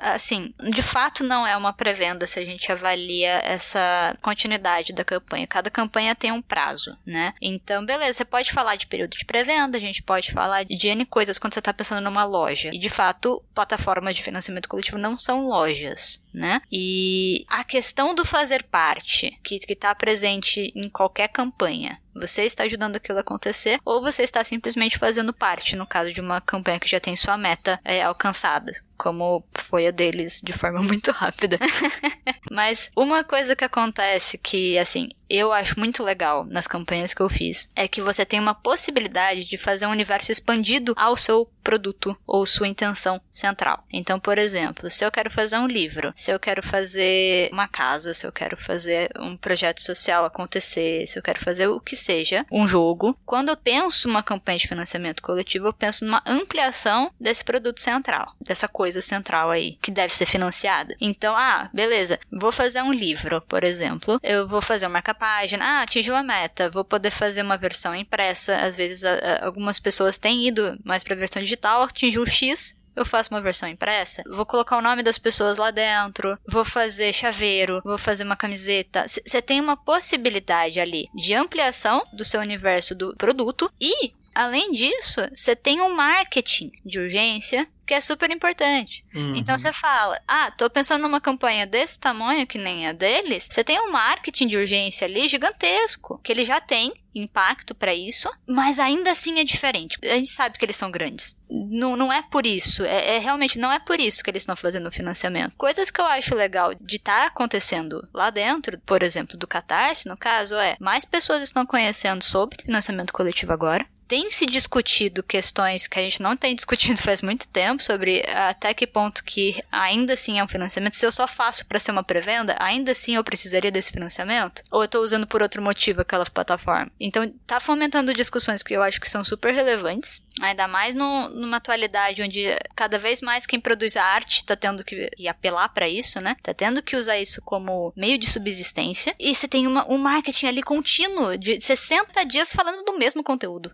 [0.02, 5.46] assim, de fato não é uma pré-venda se a gente avalia essa continuidade da campanha.
[5.46, 7.34] Cada campanha tem um prazo, né?
[7.42, 11.06] Então, beleza, você pode falar de período de pré-venda, a gente pode falar de N
[11.06, 12.70] coisas quando você está pensando numa loja.
[12.74, 16.62] E de fato, plataformas de financiamento coletivo não são lojas, né?
[16.72, 22.96] E a questão do fazer parte, que está presente em qualquer campanha, você está ajudando
[22.96, 26.90] aquilo a acontecer ou você está simplesmente fazendo parte, no caso de uma campanha que
[26.90, 31.58] já tem sua meta é, alcançada como foi a deles de forma muito rápida.
[32.52, 37.30] Mas uma coisa que acontece que, assim, eu acho muito legal nas campanhas que eu
[37.30, 42.16] fiz é que você tem uma possibilidade de fazer um universo expandido ao seu produto
[42.28, 43.84] ou sua intenção central.
[43.92, 48.14] Então, por exemplo, se eu quero fazer um livro, se eu quero fazer uma casa,
[48.14, 52.46] se eu quero fazer um projeto social acontecer, se eu quero fazer o que seja,
[52.52, 57.44] um jogo, quando eu penso uma campanha de financiamento coletivo, eu penso numa ampliação desse
[57.44, 60.96] produto central, dessa coisa coisa central aí que deve ser financiada.
[61.02, 65.82] Então, ah, beleza, vou fazer um livro, por exemplo, eu vou fazer uma marca-página, ah,
[65.82, 68.56] atingiu a meta, vou poder fazer uma versão impressa.
[68.58, 69.04] Às vezes,
[69.42, 73.42] algumas pessoas têm ido mais para a versão digital, atingiu o X, eu faço uma
[73.42, 78.24] versão impressa, vou colocar o nome das pessoas lá dentro, vou fazer chaveiro, vou fazer
[78.24, 79.06] uma camiseta.
[79.08, 85.22] Você tem uma possibilidade ali de ampliação do seu universo do produto e Além disso,
[85.34, 89.06] você tem um marketing de urgência que é super importante.
[89.14, 89.36] Uhum.
[89.36, 93.48] Então você fala: "Ah, tô pensando numa campanha desse tamanho que nem a deles".
[93.52, 98.28] Você tem um marketing de urgência ali gigantesco, que ele já tem impacto para isso,
[98.48, 100.00] mas ainda assim é diferente.
[100.04, 101.38] A gente sabe que eles são grandes.
[101.48, 104.56] Não, não é por isso, é, é realmente não é por isso que eles estão
[104.56, 105.56] fazendo o financiamento.
[105.56, 110.10] Coisas que eu acho legal de estar tá acontecendo lá dentro, por exemplo, do Catarse,
[110.10, 115.88] no caso, é mais pessoas estão conhecendo sobre financiamento coletivo agora tem se discutido questões
[115.88, 120.14] que a gente não tem discutido faz muito tempo sobre até que ponto que ainda
[120.14, 120.96] assim é um financiamento.
[120.96, 124.64] Se eu só faço para ser uma pré-venda, ainda assim eu precisaria desse financiamento?
[124.72, 126.92] Ou eu estou usando por outro motivo aquela plataforma?
[127.00, 131.58] Então tá fomentando discussões que eu acho que são super relevantes, ainda mais no, numa
[131.58, 136.20] atualidade onde cada vez mais quem produz a arte está tendo que apelar para isso,
[136.20, 136.36] né?
[136.42, 139.16] Tá tendo que usar isso como meio de subsistência.
[139.20, 143.72] E você tem uma, um marketing ali contínuo de 60 dias falando do mesmo conteúdo.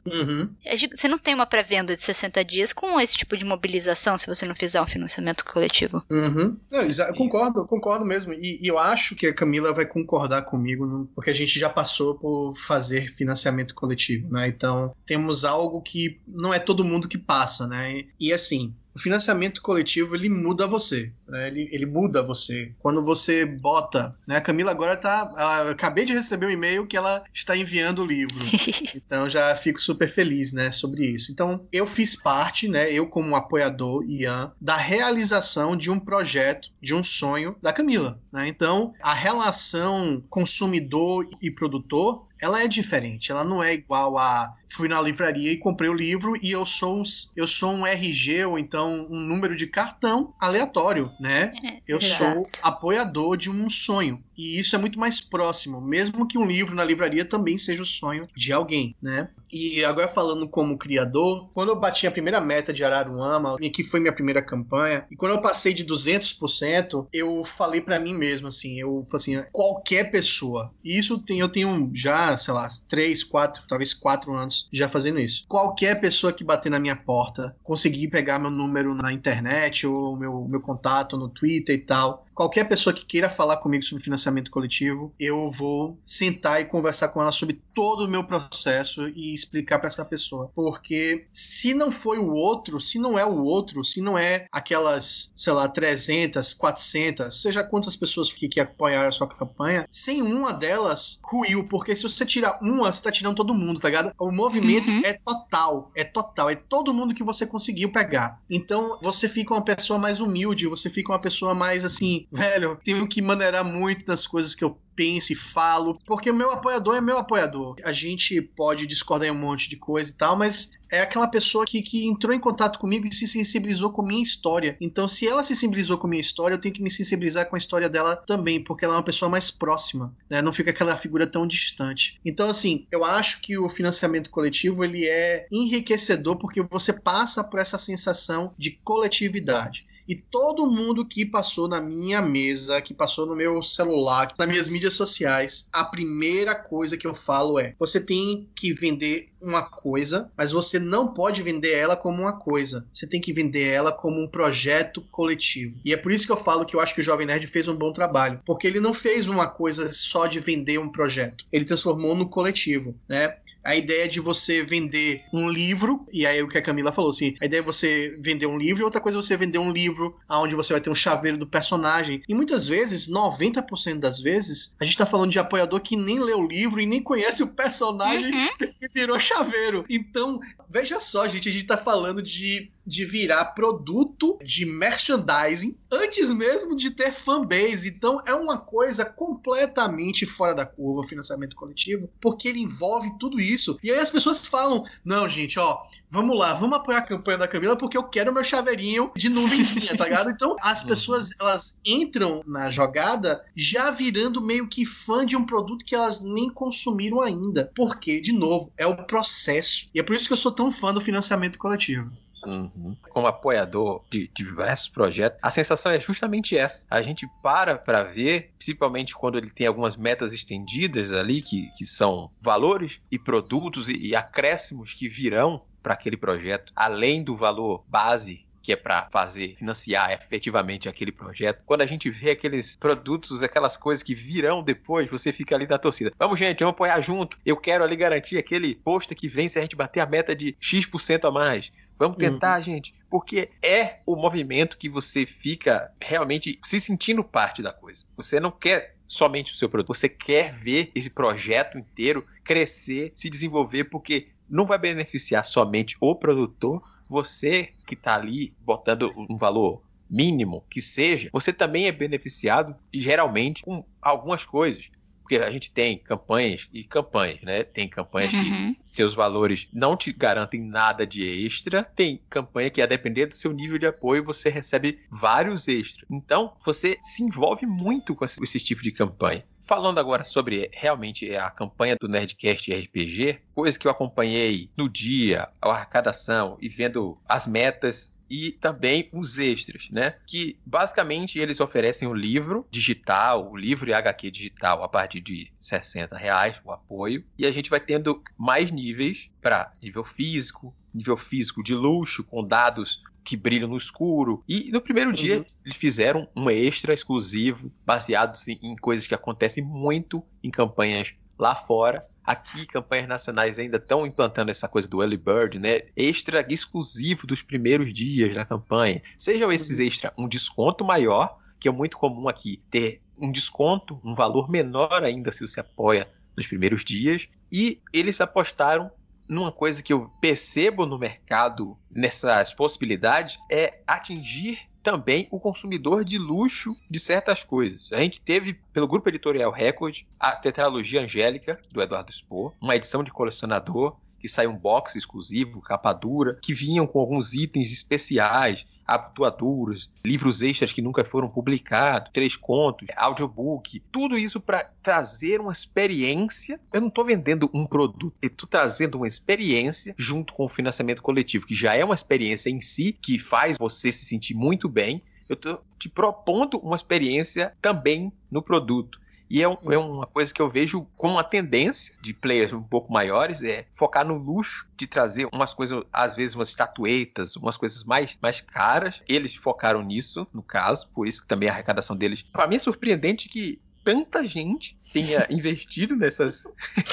[0.95, 4.45] Você não tem uma pré-venda de 60 dias com esse tipo de mobilização se você
[4.45, 6.03] não fizer um financiamento coletivo.
[6.09, 6.57] Uhum.
[6.71, 8.33] Não, eu concordo, concordo mesmo.
[8.33, 11.69] E, e, eu acho que a Camila vai concordar comigo, no, porque a gente já
[11.69, 14.47] passou por fazer financiamento coletivo, né?
[14.47, 17.93] Então temos algo que não é todo mundo que passa, né?
[17.93, 21.47] e, e assim, o financiamento coletivo ele muda você, né?
[21.47, 22.73] ele, ele muda você.
[22.79, 24.37] Quando você bota, né?
[24.37, 28.05] A Camila agora tá, ela, acabei de receber um e-mail que ela está enviando o
[28.05, 28.35] livro,
[28.95, 31.31] então já fico super feliz, né, sobre isso.
[31.31, 36.93] Então eu fiz parte, né, eu como apoiador Ian, da realização de um projeto, de
[36.93, 38.47] um sonho da Camila, né?
[38.47, 43.31] Então a relação consumidor e produtor ela é diferente.
[43.31, 46.99] Ela não é igual a fui na livraria e comprei o livro e eu sou
[46.99, 47.03] um,
[47.35, 51.51] eu sou um RG ou então um número de cartão aleatório, né?
[51.63, 52.33] É, eu Exato.
[52.35, 54.23] sou apoiador de um sonho.
[54.37, 57.85] E isso é muito mais próximo, mesmo que um livro na livraria também seja o
[57.85, 59.29] sonho de alguém, né?
[59.51, 63.99] E agora falando como criador, quando eu bati a primeira meta de Araruama, que foi
[63.99, 68.79] minha primeira campanha, e quando eu passei de 200%, eu falei para mim mesmo assim,
[68.79, 70.71] eu falei assim, qualquer pessoa.
[70.83, 75.19] E isso tem, eu tenho já, sei lá, 3, 4, talvez 4 anos já fazendo
[75.19, 75.45] isso.
[75.47, 80.45] Qualquer pessoa que bater na minha porta, conseguir pegar meu número na internet ou meu,
[80.47, 85.13] meu contato no Twitter e tal, qualquer pessoa que queira falar comigo sobre financiamento coletivo,
[85.19, 89.89] eu vou sentar e conversar com ela sobre todo o meu processo e explicar para
[89.89, 90.49] essa pessoa.
[90.55, 95.33] Porque se não foi o outro, se não é o outro, se não é aquelas,
[95.35, 100.53] sei lá, 300, 400, seja quantas pessoas que, que apoiaram a sua campanha, sem uma
[100.53, 104.13] delas ruiu, porque se você tirar uma, você tá tirando todo mundo, tá ligado?
[104.17, 105.01] O movimento uhum.
[105.03, 108.39] é total, é total, é todo mundo que você conseguiu pegar.
[108.49, 113.07] Então você fica uma pessoa mais humilde, você fica uma pessoa mais assim, velho, tenho
[113.07, 116.99] que maneirar muito das coisas que eu penso e falo, porque o meu apoiador é
[116.99, 117.77] meu apoiador.
[117.85, 121.65] A gente pode discordar em um monte de coisa e tal, mas é aquela pessoa
[121.65, 124.75] que, que entrou em contato comigo e se sensibilizou com minha história.
[124.81, 127.57] Então, se ela se sensibilizou com minha história, eu tenho que me sensibilizar com a
[127.57, 130.41] história dela também, porque ela é uma pessoa mais próxima, né?
[130.41, 132.19] Não fica aquela figura tão distante.
[132.25, 137.61] Então, assim, eu acho que o financiamento coletivo ele é enriquecedor porque você passa por
[137.61, 139.87] essa sensação de coletividade.
[140.09, 144.67] E todo mundo que passou na minha mesa, que passou no meu celular, nas minhas
[144.67, 150.31] mídias sociais, a primeira coisa que eu falo é: você tem que vender uma coisa,
[150.37, 152.87] mas você não pode vender ela como uma coisa.
[152.91, 155.79] Você tem que vender ela como um projeto coletivo.
[155.83, 157.67] E é por isso que eu falo que eu acho que o Jovem Nerd fez
[157.67, 161.45] um bom trabalho, porque ele não fez uma coisa só de vender um projeto.
[161.51, 163.35] Ele transformou no coletivo, né?
[163.63, 167.35] A ideia de você vender um livro, e aí o que a Camila falou, assim,
[167.41, 170.17] a ideia é você vender um livro, e outra coisa é você vender um livro
[170.29, 172.21] onde você vai ter um chaveiro do personagem.
[172.27, 176.33] E muitas vezes, 90% das vezes, a gente tá falando de apoiador que nem lê
[176.33, 178.47] o livro e nem conhece o personagem uhum.
[178.79, 179.85] que virou chaveiro.
[179.89, 186.33] Então, veja só, gente, a gente tá falando de de virar produto de merchandising antes
[186.33, 187.89] mesmo de ter fanbase.
[187.89, 193.39] Então é uma coisa completamente fora da curva o financiamento coletivo, porque ele envolve tudo
[193.39, 193.77] isso.
[193.83, 197.47] E aí as pessoas falam: "Não, gente, ó, vamos lá, vamos apoiar a campanha da
[197.47, 202.43] Camila porque eu quero meu chaveirinho de nuvenzinha, tá ligado?" Então as pessoas elas entram
[202.45, 207.71] na jogada já virando meio que fã de um produto que elas nem consumiram ainda.
[207.75, 209.89] Porque, de novo, é o processo.
[209.93, 212.11] E é por isso que eu sou tão fã do financiamento coletivo.
[212.45, 212.95] Uhum.
[213.09, 216.85] Como apoiador de, diversos projetos, a sensação é justamente essa.
[216.89, 221.85] A gente para para ver, principalmente quando ele tem algumas metas estendidas ali, que, que
[221.85, 227.83] são valores e produtos e, e acréscimos que virão para aquele projeto, além do valor
[227.87, 231.63] base que é para fazer, financiar efetivamente aquele projeto.
[231.65, 235.79] Quando a gente vê aqueles produtos, aquelas coisas que virão depois, você fica ali da
[235.79, 236.11] torcida.
[236.19, 237.37] Vamos, gente, vamos apoiar junto.
[237.45, 240.55] Eu quero ali garantir aquele posto que vem se a gente bater a meta de
[240.59, 241.71] X% a mais.
[241.99, 242.31] Vamos uhum.
[242.31, 242.63] tentar, uhum.
[242.63, 248.05] gente, porque é o movimento que você fica realmente se sentindo parte da coisa.
[248.15, 253.29] Você não quer somente o seu produto, você quer ver esse projeto inteiro crescer, se
[253.29, 259.81] desenvolver, porque não vai beneficiar somente o produtor, você que está ali botando um valor
[260.09, 264.89] mínimo que seja, você também é beneficiado geralmente com algumas coisas
[265.29, 267.63] porque a gente tem campanhas e campanhas, né?
[267.63, 268.73] Tem campanhas uhum.
[268.73, 273.35] que seus valores não te garantem nada de extra, tem campanha que a depender do
[273.35, 276.09] seu nível de apoio você recebe vários extras.
[276.09, 279.45] Então você se envolve muito com esse, esse tipo de campanha.
[279.61, 285.47] Falando agora sobre realmente a campanha do Nerdcast RPG, coisa que eu acompanhei no dia,
[285.61, 290.15] a arrecadação e vendo as metas e também os extras, né?
[290.27, 295.51] Que basicamente eles oferecem o livro digital, o livro e HQ digital a partir de
[295.61, 301.17] 60 reais, o apoio, e a gente vai tendo mais níveis para nível físico, nível
[301.17, 304.43] físico de luxo, com dados que brilham no escuro.
[304.47, 305.15] E no primeiro uhum.
[305.15, 311.13] dia eles fizeram um extra exclusivo, baseado em, em coisas que acontecem muito em campanhas
[311.37, 312.03] lá fora.
[312.29, 315.81] Aqui, campanhas nacionais ainda estão implantando essa coisa do early bird, né?
[315.97, 319.01] Extra exclusivo dos primeiros dias da campanha.
[319.17, 319.85] Sejam esses uhum.
[319.85, 325.03] extra um desconto maior, que é muito comum aqui ter um desconto, um valor menor
[325.03, 327.27] ainda se você apoia nos primeiros dias.
[327.51, 328.91] E eles apostaram
[329.27, 336.17] numa coisa que eu percebo no mercado nessas possibilidades é atingir também o consumidor de
[336.17, 337.93] luxo de certas coisas.
[337.93, 343.03] A gente teve, pelo grupo editorial Record, a tetralogia Angélica, do Eduardo Spohr, uma edição
[343.03, 348.65] de colecionador que saiu um box exclusivo, capa dura, que vinham com alguns itens especiais,
[348.95, 355.51] atuaduras, livros extras que nunca foram publicados, três contos, audiobook, tudo isso para trazer uma
[355.51, 356.59] experiência.
[356.73, 361.01] Eu não estou vendendo um produto, eu estou trazendo uma experiência junto com o financiamento
[361.01, 365.01] coletivo, que já é uma experiência em si, que faz você se sentir muito bem.
[365.27, 368.99] Eu estou te propondo uma experiência também no produto.
[369.29, 372.91] E é, é, uma coisa que eu vejo como uma tendência de players um pouco
[372.91, 377.83] maiores, é focar no luxo de trazer umas coisas, às vezes umas estatuetas, umas coisas
[377.83, 379.03] mais, mais caras.
[379.07, 382.23] Eles focaram nisso, no caso, por isso que também a arrecadação deles.
[382.23, 386.47] Para mim é surpreendente que tanta gente tenha investido nessas,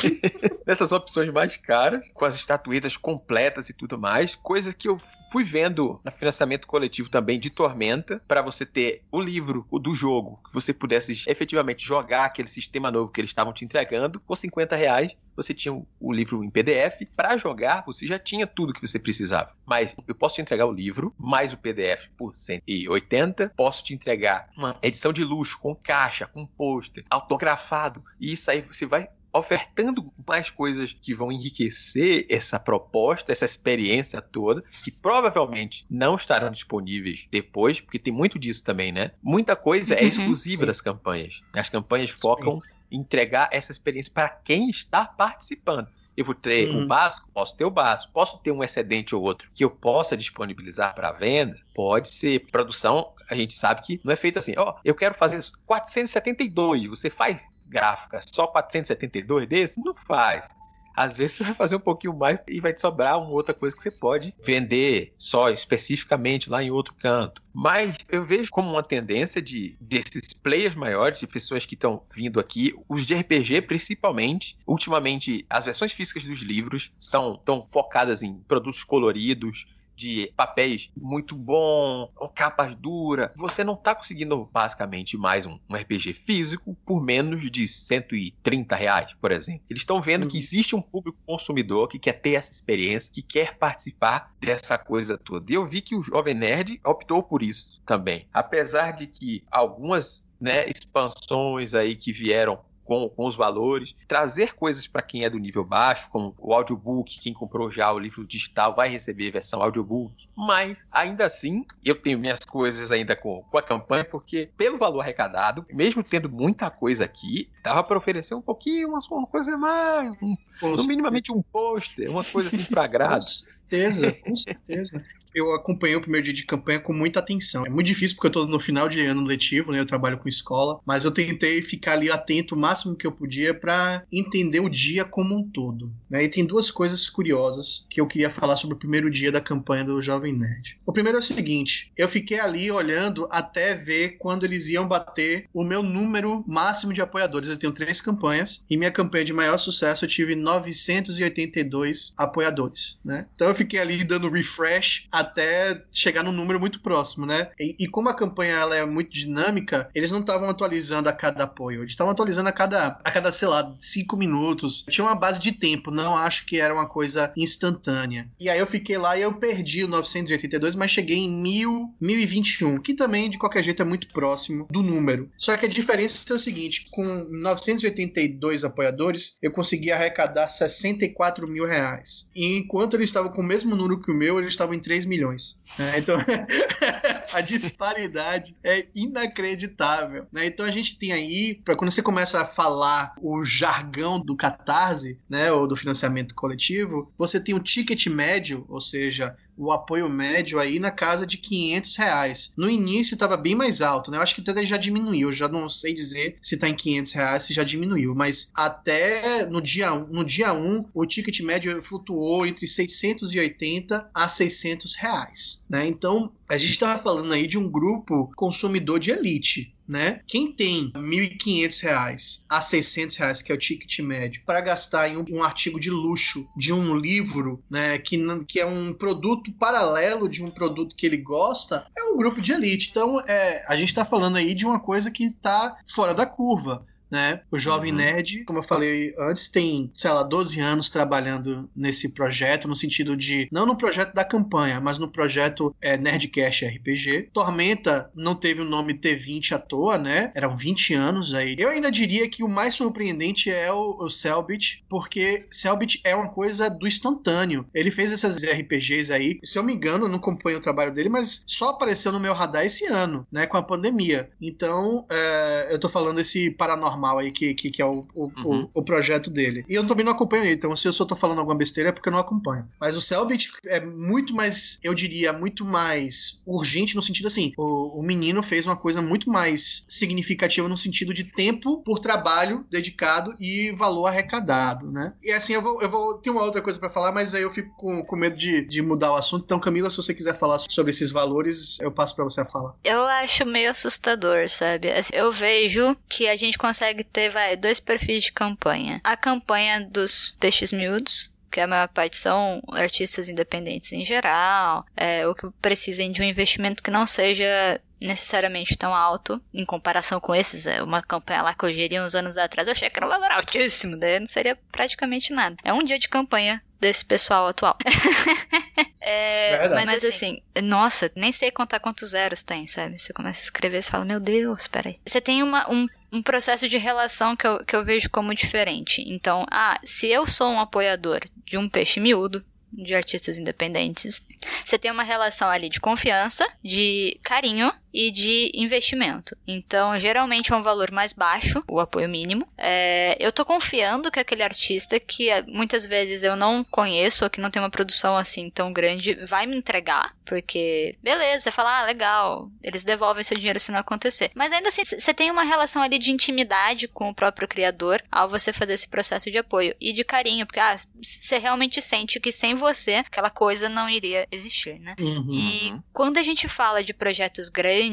[0.67, 5.45] nessas opções mais caras, com as estatuetas completas e tudo mais, coisa que eu fui
[5.45, 10.41] vendo no financiamento coletivo também de Tormenta, para você ter o livro o do jogo,
[10.47, 14.77] que você pudesse efetivamente jogar aquele sistema novo que eles estavam te entregando, por 50
[14.77, 17.03] reais, você tinha o livro em PDF.
[17.15, 19.53] Para jogar, você já tinha tudo que você precisava.
[19.65, 23.53] Mas eu posso te entregar o livro, mais o PDF por 180.
[23.57, 28.03] Posso te entregar uma edição de luxo, com caixa, com pôster, autografado.
[28.21, 34.21] E isso aí você vai ofertando mais coisas que vão enriquecer essa proposta, essa experiência
[34.21, 39.13] toda, que provavelmente não estarão disponíveis depois, porque tem muito disso também, né?
[39.23, 40.67] Muita coisa é uhum, exclusiva sim.
[40.67, 41.41] das campanhas.
[41.55, 45.89] As campanhas focam sim entregar essa experiência para quem está participando.
[46.17, 46.85] Eu vou ter uhum.
[46.85, 50.17] o básico, posso ter o básico, posso ter um excedente ou outro que eu possa
[50.17, 52.47] disponibilizar para venda, pode ser.
[52.51, 56.87] Produção, a gente sabe que não é feito assim, ó, oh, eu quero fazer 472,
[56.87, 59.77] você faz gráfica só 472 desses?
[59.77, 60.49] Não faz.
[60.97, 63.77] Às vezes você vai fazer um pouquinho mais e vai te sobrar uma outra coisa
[63.77, 67.43] que você pode vender só especificamente lá em outro canto.
[67.53, 72.41] Mas eu vejo como uma tendência de desses players maiores, de pessoas que estão vindo
[72.41, 74.59] aqui, os de RPG principalmente.
[74.67, 81.35] Ultimamente, as versões físicas dos livros são tão focadas em produtos coloridos, de papéis muito
[81.35, 87.51] bom, capas duras, você não está conseguindo basicamente mais um, um, RPG físico por menos
[87.51, 89.63] de 130 reais, por exemplo.
[89.71, 90.29] Eles estão vendo uhum.
[90.29, 95.17] que existe um público consumidor que quer ter essa experiência, que quer participar dessa coisa
[95.17, 95.51] toda.
[95.51, 98.27] E eu vi que o Jovem Nerd optou por isso também.
[98.33, 104.87] Apesar de que algumas né, expansões aí que vieram com, com os valores, trazer coisas
[104.87, 108.75] para quem é do nível baixo, como o audiobook, quem comprou já o livro digital
[108.75, 113.59] vai receber a versão audiobook, mas ainda assim eu tenho minhas coisas ainda com, com
[113.59, 118.43] a campanha, porque pelo valor arrecadado, mesmo tendo muita coisa aqui, dava para oferecer um
[118.43, 123.27] pouquinho, uma, uma coisa mais, um, no minimamente um pôster, uma coisa assim para agrado.
[123.67, 125.05] Com certeza, com certeza
[125.37, 127.67] eu acompanhei o primeiro dia de campanha com muita atenção.
[127.67, 129.79] É muito difícil porque eu tô no final de ano letivo, né?
[129.79, 133.53] Eu trabalho com escola, mas eu tentei ficar ali atento o máximo que eu podia
[133.53, 135.93] para entender o dia como um todo.
[136.09, 136.25] Né?
[136.25, 139.85] E tem duas coisas curiosas que eu queria falar sobre o primeiro dia da campanha
[139.85, 140.79] do Jovem Nerd.
[140.87, 145.49] O primeiro é o seguinte: eu fiquei ali olhando até ver quando eles iam bater
[145.53, 147.49] o meu número máximo de apoiadores.
[147.49, 153.27] Eu tenho três campanhas e minha campanha de maior sucesso eu tive 982 apoiadores, né?
[153.35, 157.51] Então eu fiquei ali dando refresh até chegar num número muito próximo, né?
[157.59, 161.45] E, e como a campanha ela é muito dinâmica, eles não estavam atualizando a cada
[161.45, 164.85] apoio, eles estavam atualizando a cada, a cada, sei lá, cinco minutos.
[164.89, 168.29] Tinha uma base de tempo, não acho que era uma coisa instantânea.
[168.41, 172.79] E aí eu fiquei lá e eu perdi o 982, mas cheguei em 1000, 1021,
[172.79, 175.31] que também de qualquer jeito é muito próximo do número.
[175.37, 181.65] Só que a diferença é o seguinte: com 982 apoiadores, eu consegui arrecadar 64 mil
[181.65, 182.31] reais.
[182.35, 185.06] E enquanto eles estavam com o mesmo número que o meu, eles estavam em 3
[185.07, 185.57] milhões.
[185.79, 185.99] Né?
[185.99, 186.17] Então,
[187.33, 190.27] a disparidade é inacreditável.
[190.33, 190.47] Né?
[190.47, 195.19] Então, a gente tem aí, para quando você começa a falar o jargão do catarse,
[195.29, 200.59] né, ou do financiamento coletivo, você tem o ticket médio, ou seja, o apoio médio
[200.59, 202.53] aí na casa de 500 reais.
[202.57, 204.19] No início estava bem mais alto, né?
[204.19, 205.33] Eu acho que até já diminuiu.
[205.33, 208.15] Já não sei dizer se está em 500 reais, se já diminuiu.
[208.15, 214.95] Mas até no dia, no dia 1, o ticket médio flutuou entre 680 a 600
[214.97, 215.87] reais, né?
[215.87, 220.21] Então, a gente estava falando aí de um grupo consumidor de elite, né?
[220.27, 225.17] Quem tem R$ 1.500 a 600 reais, que é o ticket médio, para gastar em
[225.17, 230.29] um, um, artigo de luxo de um livro, né, que, que é um produto paralelo
[230.29, 232.89] de um produto que ele gosta, é um grupo de elite.
[232.91, 236.85] Então, é, a gente está falando aí de uma coisa que está fora da curva.
[237.11, 237.41] Né?
[237.51, 237.99] O Jovem uhum.
[237.99, 243.17] Nerd, como eu falei antes, tem, sei lá, 12 anos trabalhando nesse projeto, no sentido
[243.17, 247.31] de, não no projeto da campanha, mas no projeto é, Nerdcast RPG.
[247.33, 250.33] Tormenta não teve o nome T20 à toa, né?
[250.35, 251.57] Eram 20 anos aí.
[251.59, 256.29] Eu ainda diria que o mais surpreendente é o, o Selbit, porque Selbit é uma
[256.29, 257.67] coisa do instantâneo.
[257.75, 261.45] Ele fez essas RPGs aí, se eu me engano, não acompanho o trabalho dele, mas
[261.47, 263.47] só apareceu no meu radar esse ano, né?
[263.47, 264.31] Com a pandemia.
[264.41, 268.69] Então, é, eu tô falando esse paranormal aí, que, que, que é o, o, uhum.
[268.75, 269.65] o, o, projeto dele.
[269.69, 271.93] E eu também não acompanho ele, então se eu só tô falando alguma besteira é
[271.93, 272.67] porque eu não acompanho.
[272.81, 278.01] Mas o Selbit é muito mais, eu diria, muito mais urgente no sentido assim, o,
[278.01, 283.35] o menino fez uma coisa muito mais significativa no sentido de tempo por trabalho dedicado
[283.41, 285.13] e valor arrecadado, né?
[285.23, 287.51] E assim, eu vou, eu vou ter uma outra coisa para falar, mas aí eu
[287.51, 289.45] fico com, com medo de, de mudar o assunto.
[289.45, 292.75] Então, Camila, se você quiser falar sobre esses valores, eu passo para você a fala.
[292.85, 294.91] Eu acho meio assustador, sabe?
[294.91, 299.01] Assim, eu vejo que a gente consegue ter, vai, dois perfis de campanha.
[299.05, 305.27] A campanha dos peixes miúdos, que a maior parte são artistas independentes em geral, é,
[305.27, 310.35] ou que precisem de um investimento que não seja necessariamente tão alto em comparação com
[310.35, 310.67] esses.
[310.67, 313.11] É uma campanha lá que eu geria uns anos atrás, eu achei que era um
[313.11, 315.57] valor altíssimo, daí não seria praticamente nada.
[315.65, 317.77] É um dia de campanha desse pessoal atual.
[319.01, 322.99] é, mas, mas, assim, nossa, nem sei contar quantos zeros tem, sabe?
[322.99, 324.99] Você começa a escrever e fala, meu Deus, peraí.
[325.07, 329.05] Você tem uma, um, um processo de relação que eu, que eu vejo como diferente.
[329.07, 334.23] Então, ah, se eu sou um apoiador de um peixe miúdo, de artistas independentes,
[334.65, 339.35] você tem uma relação ali de confiança, de carinho e de investimento.
[339.49, 342.47] Então, geralmente é um valor mais baixo, o apoio mínimo.
[342.59, 347.31] É, eu tô confiando que aquele artista, que é, muitas vezes eu não conheço, ou
[347.31, 351.81] que não tem uma produção assim tão grande, vai me entregar, porque, beleza, você fala,
[351.81, 354.31] ah, legal, eles devolvem seu dinheiro se não acontecer.
[354.35, 358.29] Mas ainda assim, você tem uma relação ali de intimidade com o próprio criador ao
[358.29, 362.31] você fazer esse processo de apoio e de carinho, porque, ah, você realmente sente que
[362.31, 364.95] sem você, aquela coisa não iria existir, né?
[364.99, 365.29] Uhum.
[365.33, 367.86] E quando a gente fala de projetos grandes,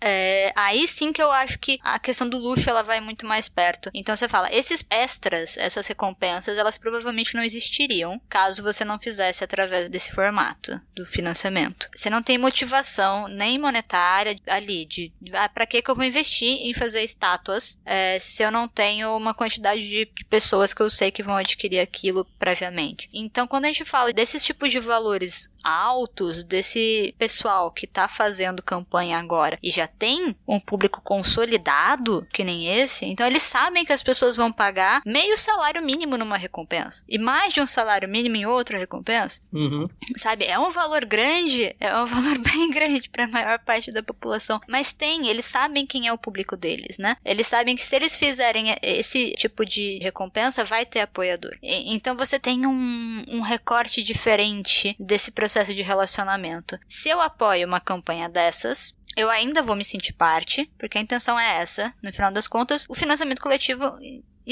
[0.00, 3.48] é, aí sim que eu acho que a questão do luxo ela vai muito mais
[3.48, 3.90] perto.
[3.92, 9.44] Então você fala, esses extras, essas recompensas, elas provavelmente não existiriam caso você não fizesse
[9.44, 11.88] através desse formato do financiamento.
[11.94, 16.48] Você não tem motivação nem monetária ali de ah, para que que eu vou investir
[16.48, 20.88] em fazer estátuas é, se eu não tenho uma quantidade de, de pessoas que eu
[20.88, 23.08] sei que vão adquirir aquilo previamente.
[23.12, 28.62] Então quando a gente fala desses tipos de valores altos desse pessoal que tá fazendo
[28.62, 33.92] campanha agora e já tem um público consolidado, que nem esse, então eles sabem que
[33.92, 38.36] as pessoas vão pagar meio salário mínimo numa recompensa e mais de um salário mínimo
[38.36, 39.40] em outra recompensa.
[39.52, 39.88] Uhum.
[40.16, 40.44] Sabe?
[40.44, 44.60] É um valor grande, é um valor bem grande para a maior parte da população,
[44.68, 47.16] mas tem, eles sabem quem é o público deles, né?
[47.24, 51.56] Eles sabem que se eles fizerem esse tipo de recompensa, vai ter apoiador.
[51.62, 56.78] E, então você tem um, um recorte diferente desse processo processo de relacionamento.
[56.86, 61.38] Se eu apoio uma campanha dessas, eu ainda vou me sentir parte, porque a intenção
[61.38, 61.92] é essa.
[62.00, 63.98] No final das contas, o financiamento coletivo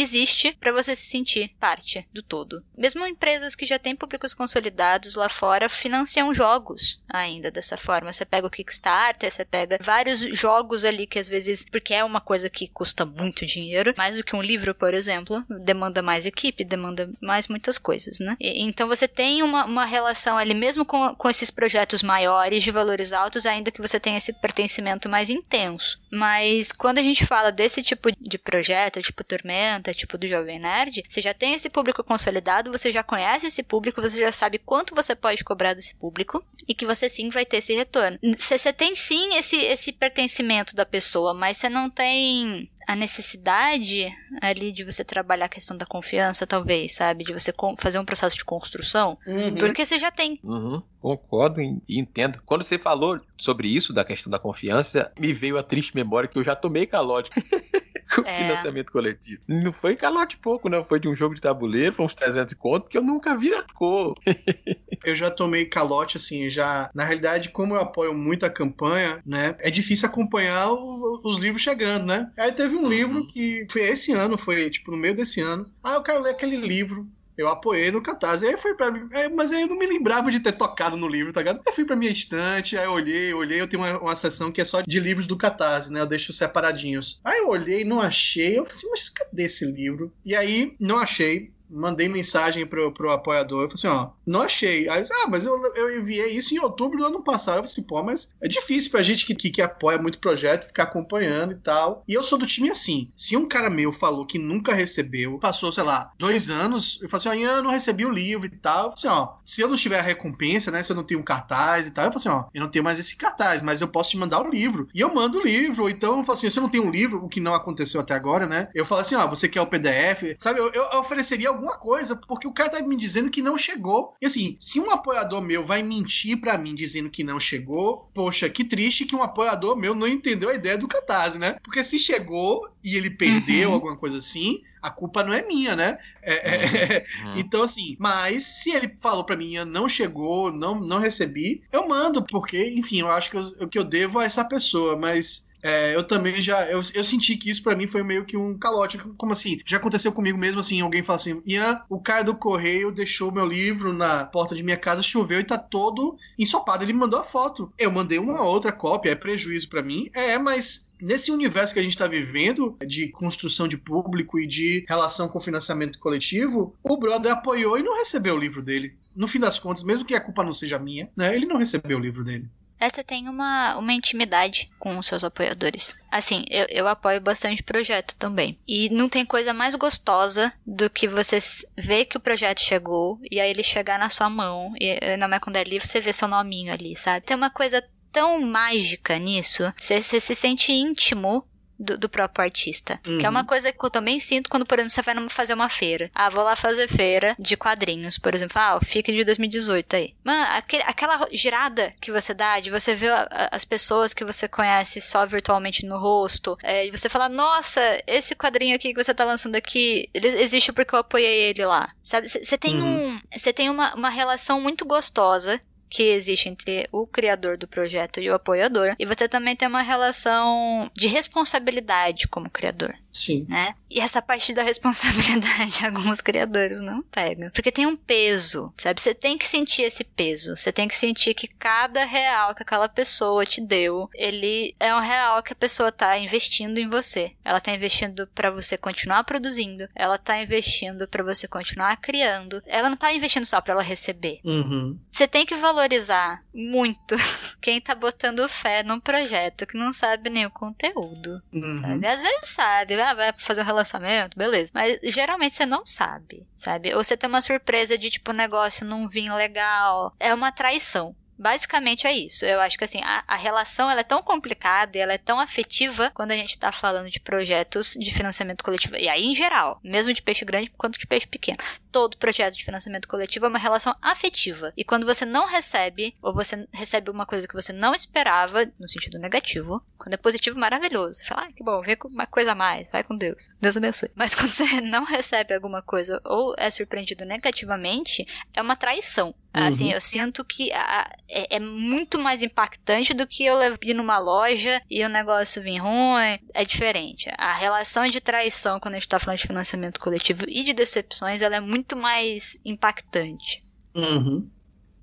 [0.03, 2.62] existe para você se sentir parte do todo.
[2.76, 8.12] Mesmo empresas que já têm públicos consolidados lá fora financiam jogos ainda dessa forma.
[8.12, 12.20] Você pega o Kickstarter, você pega vários jogos ali que às vezes, porque é uma
[12.20, 16.64] coisa que custa muito dinheiro, mais do que um livro, por exemplo, demanda mais equipe,
[16.64, 18.36] demanda mais muitas coisas, né?
[18.40, 22.70] E, então você tem uma, uma relação ali, mesmo com, com esses projetos maiores de
[22.70, 25.99] valores altos, ainda que você tenha esse pertencimento mais intenso.
[26.11, 31.05] Mas quando a gente fala desse tipo de projeto, tipo Tormenta, tipo do Jovem Nerd,
[31.09, 34.95] você já tem esse público consolidado, você já conhece esse público, você já sabe quanto
[34.95, 38.18] você pode cobrar desse público e que você sim vai ter esse retorno.
[38.36, 44.11] Você, você tem sim esse, esse pertencimento da pessoa, mas você não tem a necessidade
[44.41, 47.22] ali de você trabalhar a questão da confiança, talvez, sabe?
[47.22, 49.57] De você fazer um processo de construção, uhum.
[49.57, 50.41] porque você já tem.
[50.43, 50.82] Uhum.
[51.01, 52.40] Concordo e entendo.
[52.44, 56.38] Quando você falou sobre isso, da questão da confiança, me veio a triste memória que
[56.38, 57.30] eu já tomei calote.
[58.14, 58.38] com é.
[58.38, 59.40] financiamento coletivo.
[59.46, 60.82] Não foi calote pouco, não.
[60.82, 63.62] Foi de um jogo de tabuleiro, foi uns 300 conto que eu nunca vi na
[63.74, 64.14] cor.
[65.05, 66.90] eu já tomei calote, assim, já.
[66.94, 69.55] Na realidade, como eu apoio muito a campanha, né?
[69.59, 72.30] É difícil acompanhar o, os livros chegando, né?
[72.36, 72.88] Aí teve um uhum.
[72.88, 75.66] livro que foi esse ano, foi tipo no meio desse ano.
[75.84, 77.07] Ah, eu quero ler aquele livro.
[77.39, 78.45] Eu apoiei no Catarse.
[78.45, 78.89] Aí foi pra
[79.34, 81.61] mas aí eu não me lembrava de ter tocado no livro, tá ligado?
[81.64, 83.61] Eu fui pra minha estante, aí eu olhei, olhei.
[83.61, 86.01] Eu tenho uma, uma seção que é só de livros do Catarse, né?
[86.01, 87.20] Eu deixo separadinhos.
[87.24, 88.59] Aí eu olhei, não achei.
[88.59, 90.12] Eu falei assim, mas cadê esse livro?
[90.24, 91.53] E aí, não achei.
[91.70, 93.64] Mandei mensagem pro, pro apoiador.
[93.64, 94.88] Eu falei assim, ó, não achei.
[94.88, 97.56] Aí, ah, mas eu, eu enviei isso em outubro do ano passado.
[97.56, 100.66] Eu falei assim, pô, mas é difícil pra gente que, que, que apoia muito projeto
[100.66, 102.02] ficar acompanhando e tal.
[102.08, 103.10] E eu sou do time assim.
[103.14, 107.28] Se um cara meu falou que nunca recebeu, passou, sei lá, dois anos, eu falei
[107.28, 108.90] assim, ó, eu não recebi o livro e tal.
[108.90, 111.20] Eu falei assim, ó, se eu não tiver a recompensa, né, se eu não tenho
[111.20, 113.80] um cartaz e tal, eu falei assim, ó, eu não tenho mais esse cartaz, mas
[113.80, 114.88] eu posso te mandar o livro.
[114.94, 115.84] E eu mando o livro.
[115.84, 118.00] Ou então, eu falo assim, se eu não tenho um livro, o que não aconteceu
[118.00, 120.36] até agora, né, eu falo assim, ó, você quer o PDF?
[120.38, 124.14] Sabe, eu, eu ofereceria alguma coisa, porque o cara tá me dizendo que não chegou.
[124.22, 128.48] E assim, se um apoiador meu vai mentir para mim dizendo que não chegou, poxa,
[128.48, 131.56] que triste que um apoiador meu não entendeu a ideia do Catarse, né?
[131.62, 133.74] Porque se chegou e ele perdeu uhum.
[133.74, 135.98] alguma coisa assim, a culpa não é minha, né?
[136.22, 137.34] É, é, uhum.
[137.36, 142.24] então, assim, mas se ele falou para mim, não chegou, não, não recebi, eu mando,
[142.24, 146.02] porque, enfim, eu acho que eu, que eu devo a essa pessoa, mas é, eu
[146.02, 146.64] também já.
[146.66, 148.98] Eu, eu senti que isso para mim foi meio que um calote.
[149.16, 149.61] Como assim?
[149.64, 153.46] Já aconteceu comigo mesmo assim: alguém fala assim, Ian, o cara do correio deixou meu
[153.46, 156.84] livro na porta de minha casa, choveu e tá todo ensopado.
[156.84, 157.72] Ele me mandou a foto.
[157.78, 160.09] Eu mandei uma outra cópia, é prejuízo para mim.
[160.12, 164.84] É, mas nesse universo que a gente está vivendo, de construção de público e de
[164.88, 168.94] relação com financiamento coletivo, o brother apoiou e não recebeu o livro dele.
[169.14, 171.34] No fim das contas, mesmo que a culpa não seja minha, né?
[171.34, 172.48] Ele não recebeu o livro dele.
[172.78, 175.96] Essa tem uma, uma intimidade com os seus apoiadores.
[176.10, 178.58] Assim, eu, eu apoio bastante projeto também.
[178.66, 181.38] E não tem coisa mais gostosa do que você
[181.76, 184.72] ver que o projeto chegou e aí ele chegar na sua mão.
[184.78, 187.26] E na quando é livre, você vê seu nominho ali, sabe?
[187.26, 189.72] Tem uma coisa tão mágica nisso.
[189.78, 191.44] Você se sente íntimo
[191.78, 193.00] do, do, próprio artista.
[193.06, 193.18] Uhum.
[193.18, 193.46] Que é uma uhum.
[193.46, 196.10] coisa que eu também sinto quando, por exemplo, você vai fazer uma feira.
[196.14, 198.58] Ah, vou lá fazer feira de quadrinhos, por exemplo.
[198.58, 200.14] Ah, fica de 2018 aí.
[200.24, 203.12] Mano, aquele, aquela girada que você dá, de você ver
[203.50, 208.34] as pessoas que você conhece só virtualmente no rosto, é, de você falar, nossa, esse
[208.34, 211.92] quadrinho aqui que você tá lançando aqui, ele existe porque eu apoiei ele lá.
[212.02, 212.28] Sabe?
[212.28, 213.08] Você tem, uhum.
[213.08, 218.20] um, você tem uma, uma relação muito gostosa que existe entre o criador do projeto
[218.20, 218.95] e o apoiador.
[218.99, 222.95] E você também tem uma relação de responsabilidade como criador.
[223.11, 223.47] Sim.
[223.49, 223.74] Né?
[223.91, 227.51] E essa parte da responsabilidade alguns criadores não pegam.
[227.51, 229.01] Porque tem um peso, sabe?
[229.01, 230.57] Você tem que sentir esse peso.
[230.57, 235.01] Você tem que sentir que cada real que aquela pessoa te deu, ele é um
[235.01, 237.32] real que a pessoa tá investindo em você.
[237.45, 239.89] Ela tá investindo para você continuar produzindo.
[239.95, 242.62] Ela tá investindo para você continuar criando.
[242.66, 244.41] Ela não tá investindo só para ela receber.
[244.45, 244.99] Uhum.
[245.18, 247.16] Você tem que valorizar muito
[247.60, 251.42] quem tá botando fé num projeto que não sabe nem o conteúdo.
[251.52, 251.82] Uhum.
[251.82, 252.06] Sabe?
[252.06, 254.70] Às vezes sabe, ah, vai fazer um relacionamento, beleza.
[254.72, 256.94] Mas geralmente você não sabe, sabe?
[256.94, 260.14] Ou você tem uma surpresa de tipo, o negócio não vir legal.
[260.20, 261.16] É uma traição.
[261.39, 262.45] Basicamente é isso.
[262.45, 265.39] Eu acho que assim, a, a relação ela é tão complicada e ela é tão
[265.39, 268.97] afetiva quando a gente está falando de projetos de financiamento coletivo.
[268.97, 271.59] E aí, em geral, mesmo de peixe grande quanto de peixe pequeno.
[271.93, 274.72] Todo projeto de financiamento coletivo é uma relação afetiva.
[274.76, 278.89] E quando você não recebe, ou você recebe uma coisa que você não esperava, no
[278.89, 281.20] sentido negativo, quando é positivo, maravilhoso.
[281.20, 283.49] Você fala, ah, que bom, vê uma coisa a mais, vai com Deus.
[283.61, 284.11] Deus abençoe.
[284.14, 289.34] Mas quando você não recebe alguma coisa ou é surpreendido negativamente, é uma traição.
[289.53, 289.92] Assim, uhum.
[289.92, 294.80] eu sinto que a, é, é, muito mais impactante do que eu ir numa loja
[294.90, 296.38] e o negócio vir ruim.
[296.55, 297.30] É diferente.
[297.36, 301.42] A relação de traição, quando a gente tá falando de financiamento coletivo e de decepções,
[301.42, 303.64] ela é muito mais impactante.
[303.94, 304.49] Uhum.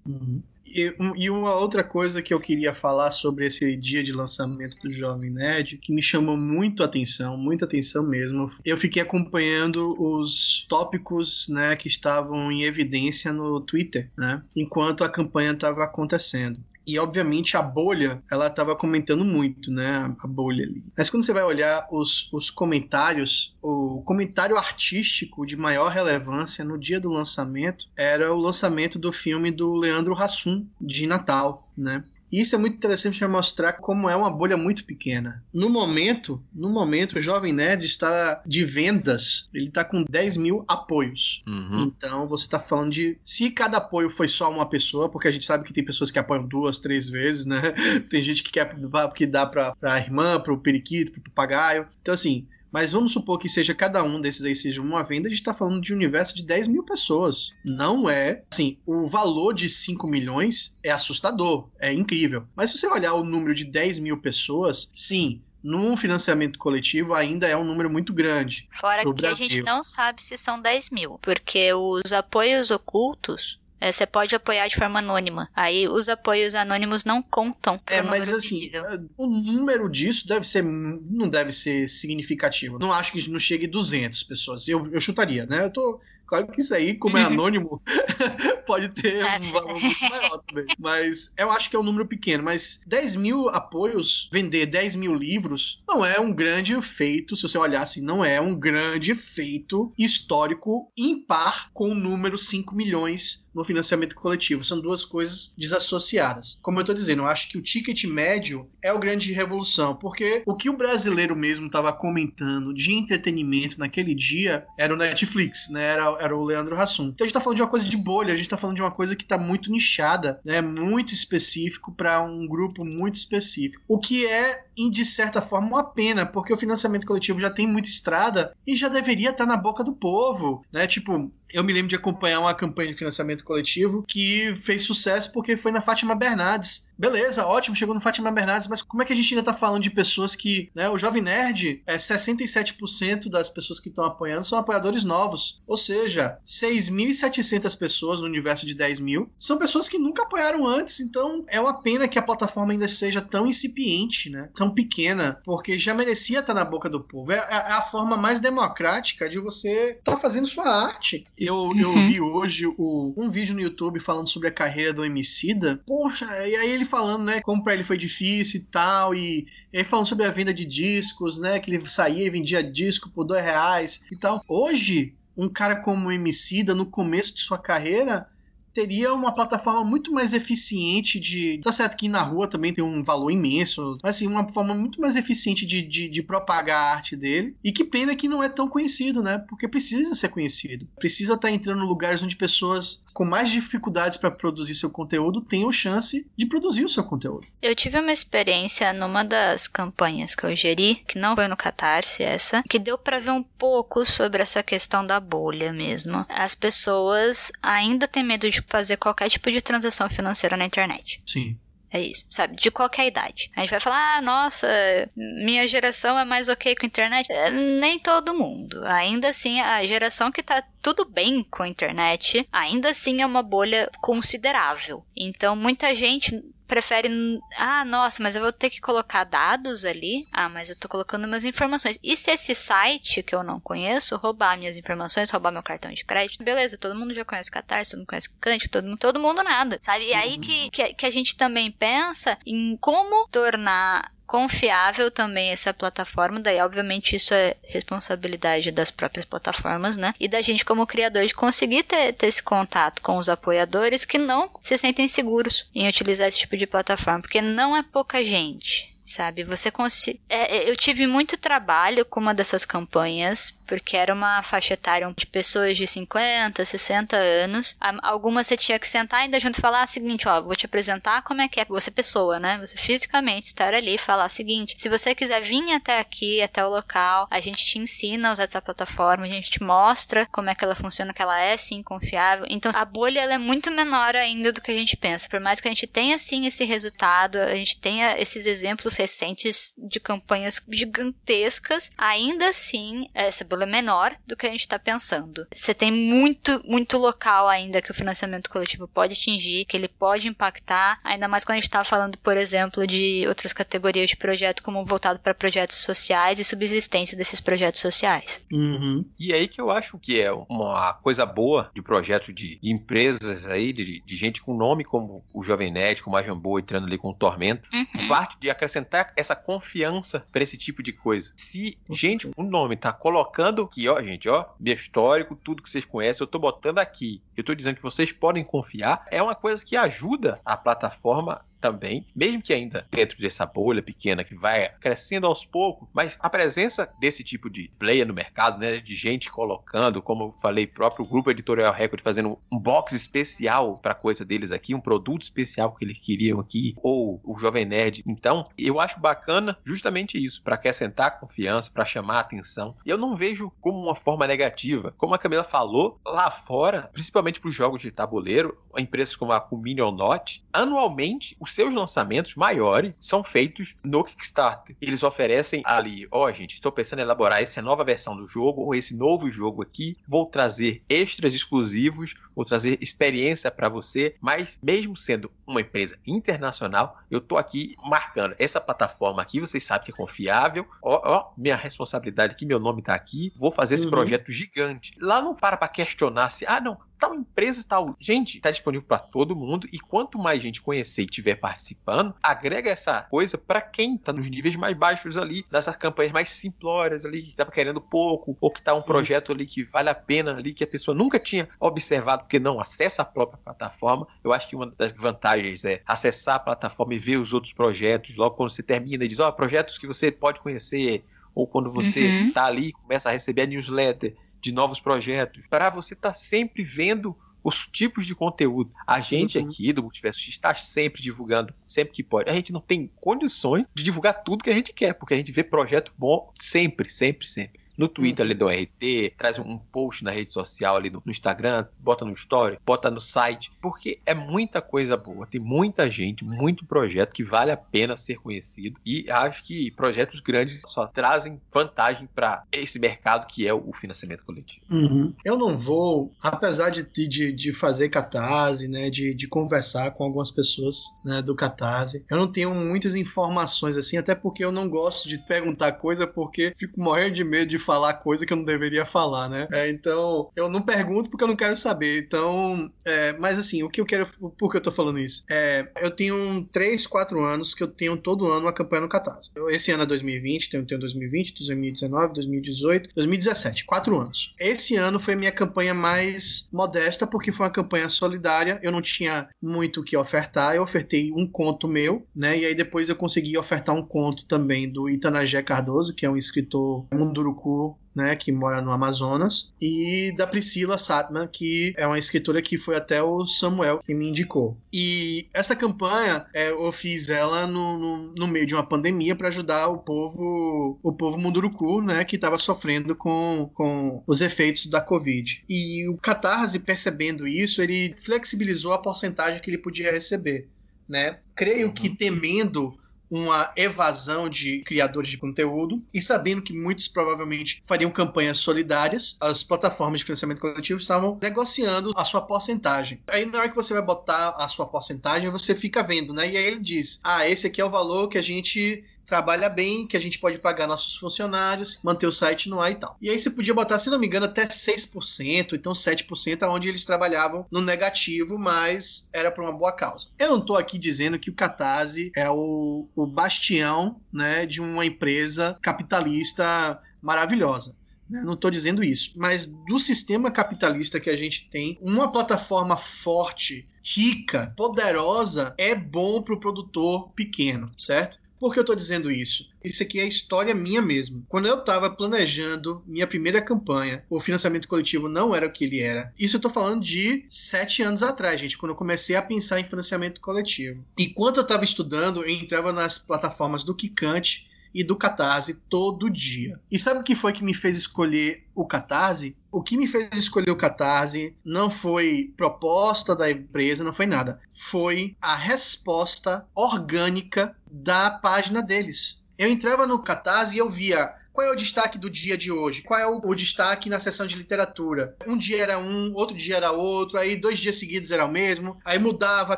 [0.06, 0.41] Uhum.
[0.76, 5.30] E, uma outra coisa que eu queria falar sobre esse dia de lançamento do Jovem
[5.30, 8.45] Nerd, que me chamou muito a atenção, muita atenção mesmo.
[8.65, 15.09] Eu fiquei acompanhando os tópicos, né, que estavam em evidência no Twitter, né, enquanto a
[15.09, 16.59] campanha estava acontecendo.
[16.86, 20.16] E obviamente a bolha, ela estava comentando muito, né?
[20.20, 20.84] A bolha ali.
[20.98, 26.78] Mas quando você vai olhar os, os comentários, o comentário artístico de maior relevância no
[26.78, 32.04] dia do lançamento era o lançamento do filme do Leandro Hassum, de Natal, né?
[32.32, 35.43] E isso é muito interessante para mostrar como é uma bolha muito pequena.
[35.53, 40.65] No momento, no momento, o Jovem Nerd está de vendas, ele está com 10 mil
[40.67, 41.43] apoios.
[41.47, 41.84] Uhum.
[41.84, 43.17] Então você está falando de.
[43.23, 46.19] Se cada apoio foi só uma pessoa, porque a gente sabe que tem pessoas que
[46.19, 47.61] apoiam duas, três vezes, né?
[48.09, 48.69] tem gente que quer
[49.13, 51.88] que dá para a irmã, para o periquito, para o papagaio.
[52.01, 55.32] Então, assim, mas vamos supor que seja cada um desses aí seja uma venda, a
[55.32, 57.51] gente está falando de um universo de 10 mil pessoas.
[57.63, 58.43] Não é.
[58.51, 62.45] Assim, o valor de 5 milhões é assustador, é incrível.
[62.53, 67.47] Mas se você olhar o número de 10 mil pessoas, sim, num financiamento coletivo ainda
[67.47, 68.67] é um número muito grande.
[68.78, 69.45] Fora que Brasil.
[69.45, 74.34] a gente não sabe se são 10 mil, porque os apoios ocultos é, você pode
[74.36, 75.49] apoiar de forma anônima.
[75.55, 77.80] Aí os apoios anônimos não contam.
[77.86, 78.71] É, mas assim,
[79.17, 82.80] o número disso deve ser não deve ser significativo.
[82.80, 84.67] Não acho que não chegue 200 pessoas.
[84.67, 85.65] Eu, eu chutaria, né?
[85.65, 87.82] Eu tô Claro que isso aí, como é anônimo,
[88.65, 90.65] pode ter um valor muito maior também.
[90.80, 92.43] Mas eu acho que é um número pequeno.
[92.43, 97.36] Mas 10 mil apoios, vender 10 mil livros, não é um grande feito.
[97.36, 102.76] Se você olhar assim, não é um grande feito histórico impar com o número 5
[102.76, 104.63] milhões no financiamento coletivo.
[104.63, 106.59] São duas coisas desassociadas.
[106.61, 110.43] Como eu estou dizendo, eu acho que o ticket médio é o grande revolução, porque
[110.45, 115.84] o que o brasileiro mesmo estava comentando de entretenimento naquele dia era o Netflix, né?
[115.86, 117.05] Era, era o Leandro Hassum.
[117.05, 118.82] Então a gente está falando de uma coisa de bolha, a gente está falando de
[118.82, 120.61] uma coisa que está muito nichada, né?
[120.61, 123.84] Muito específico para um grupo muito específico.
[123.88, 127.89] O que é, de certa forma, uma pena, porque o financiamento coletivo já tem muita
[127.89, 130.88] estrada e já deveria estar tá na boca do povo, né?
[130.88, 135.58] Tipo, eu me lembro de acompanhar uma campanha de financiamento coletivo que fez sucesso porque
[135.58, 136.88] foi na Fátima Bernardes.
[136.98, 139.84] Beleza, ótimo, chegou no Fátima Bernardes, mas como é que a gente ainda tá falando
[139.84, 144.58] de pessoas que, né, o Jovem Nerd, é 67% das pessoas que estão apoiando são
[144.58, 145.62] apoiadores novos.
[145.68, 151.00] Ou seja, 6.700 pessoas no universo de 10 mil são pessoas que nunca apoiaram antes,
[151.00, 155.78] então é uma pena que a plataforma ainda seja tão incipiente, né, tão pequena, porque
[155.78, 157.32] já merecia estar na boca do povo.
[157.32, 161.78] É, é a forma mais democrática de você estar tá fazendo sua arte eu, uhum.
[161.78, 165.82] eu vi hoje o, um vídeo no YouTube falando sobre a carreira do Emicida.
[165.86, 169.78] Poxa, e aí ele falando, né, como pra ele foi difícil e tal, e, e
[169.78, 173.26] aí falando sobre a venda de discos, né, que ele saía e vendia disco por
[173.26, 174.42] dois reais e tal.
[174.48, 178.28] Hoje, um cara como o Emicida, no começo de sua carreira,
[178.76, 181.61] teria uma plataforma muito mais eficiente de.
[181.63, 184.99] Tá certo que na rua também tem um valor imenso, mas assim, uma forma muito
[184.99, 187.55] mais eficiente de, de, de, propagar a arte dele.
[187.63, 189.38] E que pena que não é tão conhecido, né?
[189.47, 190.86] Porque precisa ser conhecido.
[190.99, 195.39] Precisa estar tá entrando em lugares onde pessoas com mais dificuldades para produzir seu conteúdo
[195.39, 197.47] tenham chance de produzir o seu conteúdo.
[197.61, 202.23] Eu tive uma experiência numa das campanhas que eu geri, que não foi no Catarse
[202.23, 206.26] essa, que deu para ver um pouco sobre essa questão da bolha mesmo.
[206.28, 211.22] As pessoas ainda têm medo de fazer qualquer tipo de transação financeira na internet.
[211.26, 211.57] Sim.
[211.91, 212.57] É isso, sabe?
[212.57, 213.49] De qualquer idade.
[213.55, 214.68] A gente vai falar, ah, nossa,
[215.16, 217.32] minha geração é mais ok com a internet.
[217.32, 218.84] É, nem todo mundo.
[218.86, 223.41] Ainda assim, a geração que tá tudo bem com a internet, ainda assim é uma
[223.41, 225.05] bolha considerável.
[225.16, 227.09] Então, muita gente prefere.
[227.57, 230.28] Ah, nossa, mas eu vou ter que colocar dados ali.
[230.32, 231.97] Ah, mas eu tô colocando minhas informações.
[232.03, 236.03] E se esse site que eu não conheço roubar minhas informações, roubar meu cartão de
[236.03, 236.43] crédito?
[236.43, 239.80] Beleza, todo mundo já conhece Catarse, todo mundo conhece Cante, todo mundo, todo mundo nada,
[239.82, 240.05] sabe?
[240.05, 245.73] E aí que, que, que a gente também pensa em como tornar confiável também essa
[245.73, 250.13] plataforma, daí obviamente isso é responsabilidade das próprias plataformas, né?
[250.19, 254.17] E da gente como criador de conseguir ter, ter esse contato com os apoiadores que
[254.17, 258.95] não se sentem seguros em utilizar esse tipo de plataforma, porque não é pouca gente
[259.05, 259.43] sabe?
[259.43, 260.19] Você consegue.
[260.28, 265.11] É, é, eu tive muito trabalho com uma dessas campanhas, porque era uma faixa etária
[265.16, 267.76] de pessoas de 50, 60 anos.
[268.01, 271.22] Algumas você tinha que sentar ainda junto e falar o seguinte: ó, vou te apresentar
[271.24, 272.57] como é que é você pessoa, né?
[272.59, 276.66] Você fisicamente estar ali e falar o seguinte: se você quiser vir até aqui, até
[276.66, 280.49] o local, a gente te ensina a usar essa plataforma, a gente te mostra como
[280.49, 282.45] é que ela funciona, que ela é sim confiável.
[282.49, 285.28] Então a bolha ela é muito menor ainda do que a gente pensa.
[285.30, 289.74] Por mais que a gente tenha sim esse resultado, a gente tenha esses exemplos recentes
[289.78, 295.47] de campanhas gigantescas, ainda assim, essa bolha é menor do que a gente está pensando.
[295.53, 300.28] Você tem muito, muito local ainda que o financiamento coletivo pode atingir, que ele pode
[300.28, 304.64] impactar, ainda mais quando a gente está falando, por exemplo, de outras categorias de projeto,
[304.64, 308.43] como voltado para projetos sociais e subsistência desses projetos sociais.
[308.51, 309.06] Uhum.
[309.20, 313.72] E aí que eu acho que é uma coisa boa de projeto de empresas aí,
[313.72, 317.10] de, de gente com nome como o Jovem Nerd, como a Jambô entrando ali com
[317.10, 318.08] o Tormento, uhum.
[318.08, 321.34] parte de acrescentar essa confiança para esse tipo de coisa.
[321.36, 325.86] Se gente com nome tá colocando que, ó, gente, ó, meu histórico, tudo que vocês
[325.86, 327.22] conhecem, eu tô botando aqui.
[327.36, 329.06] Eu tô dizendo que vocês podem confiar.
[329.12, 334.24] É uma coisa que ajuda a plataforma também, mesmo que ainda dentro dessa bolha pequena
[334.24, 338.78] que vai crescendo aos poucos, mas a presença desse tipo de player no mercado, né,
[338.78, 343.95] de gente colocando, como eu falei, próprio grupo Editorial Record fazendo um box especial para
[343.95, 348.03] coisa deles aqui, um produto especial que eles queriam aqui, ou o Jovem Nerd.
[348.05, 352.76] Então, eu acho bacana justamente isso, para acrescentar confiança, para chamar atenção.
[352.86, 354.93] E eu não vejo como uma forma negativa.
[354.97, 359.41] Como a Camila falou, lá fora, principalmente para os jogos de tabuleiro, empresas como a
[359.41, 364.76] Communion Not, anualmente os seus lançamentos maiores são feitos no Kickstarter.
[364.82, 368.62] Eles oferecem ali, ó, oh, gente, estou pensando em elaborar essa nova versão do jogo
[368.62, 374.60] ou esse novo jogo aqui, vou trazer extras exclusivos, vou trazer experiência para você, mas
[374.62, 379.92] mesmo sendo uma empresa internacional, eu tô aqui marcando essa plataforma aqui, vocês sabem que
[379.92, 383.92] é confiável, ó, ó minha responsabilidade aqui, meu nome tá aqui, vou fazer esse uhum.
[383.92, 384.96] projeto gigante.
[385.00, 387.96] Lá não para para questionar se, ah, não, tal empresa tal.
[388.00, 392.70] Gente, está disponível para todo mundo e quanto mais gente conhecer e tiver participando, agrega
[392.70, 397.22] essa coisa para quem está nos níveis mais baixos ali, nessas campanhas mais simplórias ali,
[397.22, 398.84] que está querendo pouco, ou que está um uhum.
[398.84, 402.59] projeto ali que vale a pena ali, que a pessoa nunca tinha observado porque não
[402.59, 404.07] acessa a própria plataforma.
[404.23, 408.15] Eu acho que uma das vantagens é acessar a plataforma e ver os outros projetos
[408.17, 411.71] logo quando você termina e diz, ó, oh, projetos que você pode conhecer, ou quando
[411.71, 412.47] você está uhum.
[412.47, 416.63] ali e começa a receber a newsletter de novos projetos, para você estar tá sempre
[416.63, 418.71] vendo os tipos de conteúdo.
[418.88, 419.45] A gente uhum.
[419.45, 422.30] aqui do Multiverso X está sempre divulgando, sempre que pode.
[422.30, 425.32] A gente não tem condições de divulgar tudo que a gente quer, porque a gente
[425.32, 428.32] vê projeto bom sempre, sempre, sempre no Twitter uhum.
[428.32, 432.59] ali do RT, traz um post na rede social ali no, Instagram, bota no story,
[432.65, 437.51] bota no site, porque é muita coisa boa, tem muita gente, muito projeto que vale
[437.51, 443.28] a pena ser conhecido e acho que projetos grandes só trazem vantagem para esse mercado
[443.28, 444.65] que é o financiamento coletivo.
[444.69, 445.13] Uhum.
[445.23, 450.32] Eu não vou, apesar de, de, de fazer catarse, né, de, de conversar com algumas
[450.32, 455.07] pessoas né, do catarse, eu não tenho muitas informações assim, até porque eu não gosto
[455.07, 458.86] de perguntar coisa porque fico morrendo de medo de falar coisa que eu não deveria
[458.86, 459.47] falar, né?
[459.51, 461.99] É, então, eu não pergunto porque eu não quero saber.
[461.99, 464.05] Então, é, mas assim, o que eu quero.
[464.38, 465.24] Por que eu tô falando isso?
[465.30, 469.32] É, eu tenho 3, 4 anos que eu tenho todo ano uma campanha no Catarse.
[469.49, 473.66] esse ano é 2020, tenho, tenho 2020, 2019, 2018, 2017.
[473.66, 474.36] 4 anos.
[474.39, 478.59] Esse ano foi a minha campanha mais modesta porque foi uma campanha solidária.
[478.61, 480.55] Eu não tinha muito o que ofertar.
[480.55, 482.38] Eu ofertei um conto meu, né?
[482.38, 486.18] E aí depois eu consegui ofertar um conto também do Itanagé Cardoso, que é um
[486.18, 487.55] escritor munduruku
[487.95, 492.76] né, que mora no Amazonas, e da Priscila Satman, que é uma escritora que foi
[492.76, 494.58] até o Samuel que me indicou.
[494.72, 499.30] E essa campanha é, eu fiz ela no, no, no meio de uma pandemia para
[499.30, 504.82] ajudar o povo, o povo Munduruku, né, que estava sofrendo com, com os efeitos da
[504.82, 505.45] Covid.
[505.49, 510.49] E o Catarse, percebendo isso, ele flexibilizou a porcentagem que ele podia receber.
[510.88, 511.20] Né?
[511.36, 511.95] Creio que uhum.
[511.95, 512.78] temendo
[513.10, 519.43] uma evasão de criadores de conteúdo e sabendo que muitos provavelmente fariam campanhas solidárias, as
[519.43, 523.01] plataformas de financiamento coletivo estavam negociando a sua porcentagem.
[523.08, 526.30] Aí na hora que você vai botar a sua porcentagem, você fica vendo, né?
[526.30, 529.86] E aí ele diz: "Ah, esse aqui é o valor que a gente trabalha bem,
[529.88, 532.97] que a gente pode pagar nossos funcionários, manter o site no ar e tal.
[533.01, 536.86] E aí você podia botar, se não me engano, até 6%, então 7%, aonde eles
[536.86, 540.08] trabalhavam no negativo, mas era para uma boa causa.
[540.18, 544.86] Eu não estou aqui dizendo que o Catarse é o, o bastião né, de uma
[544.86, 547.76] empresa capitalista maravilhosa.
[548.10, 548.22] Né?
[548.22, 553.68] Não estou dizendo isso, mas do sistema capitalista que a gente tem, uma plataforma forte,
[553.84, 558.20] rica, poderosa é bom para o produtor pequeno, certo?
[558.46, 559.50] Por que eu estou dizendo isso?
[559.64, 561.26] Isso aqui é história minha mesmo.
[561.28, 565.80] Quando eu estava planejando minha primeira campanha, o financiamento coletivo não era o que ele
[565.80, 566.14] era.
[566.20, 569.64] Isso eu estou falando de sete anos atrás, gente, quando eu comecei a pensar em
[569.64, 570.86] financiamento coletivo.
[570.96, 576.60] Enquanto eu estava estudando, eu entrava nas plataformas do Kikante e do Catarse todo dia.
[576.70, 579.34] E sabe o que foi que me fez escolher o Catarse?
[579.50, 584.41] O que me fez escolher o Catarse não foi proposta da empresa, não foi nada.
[584.50, 589.21] Foi a resposta orgânica da página deles.
[589.38, 592.82] Eu entrava no Catarse e eu via qual é o destaque do dia de hoje?
[592.82, 595.18] Qual é o, o, destaque na sessão de literatura?
[595.28, 598.78] Um dia era um, outro dia era outro, aí dois dias seguidos era o mesmo,
[598.86, 599.58] aí mudava a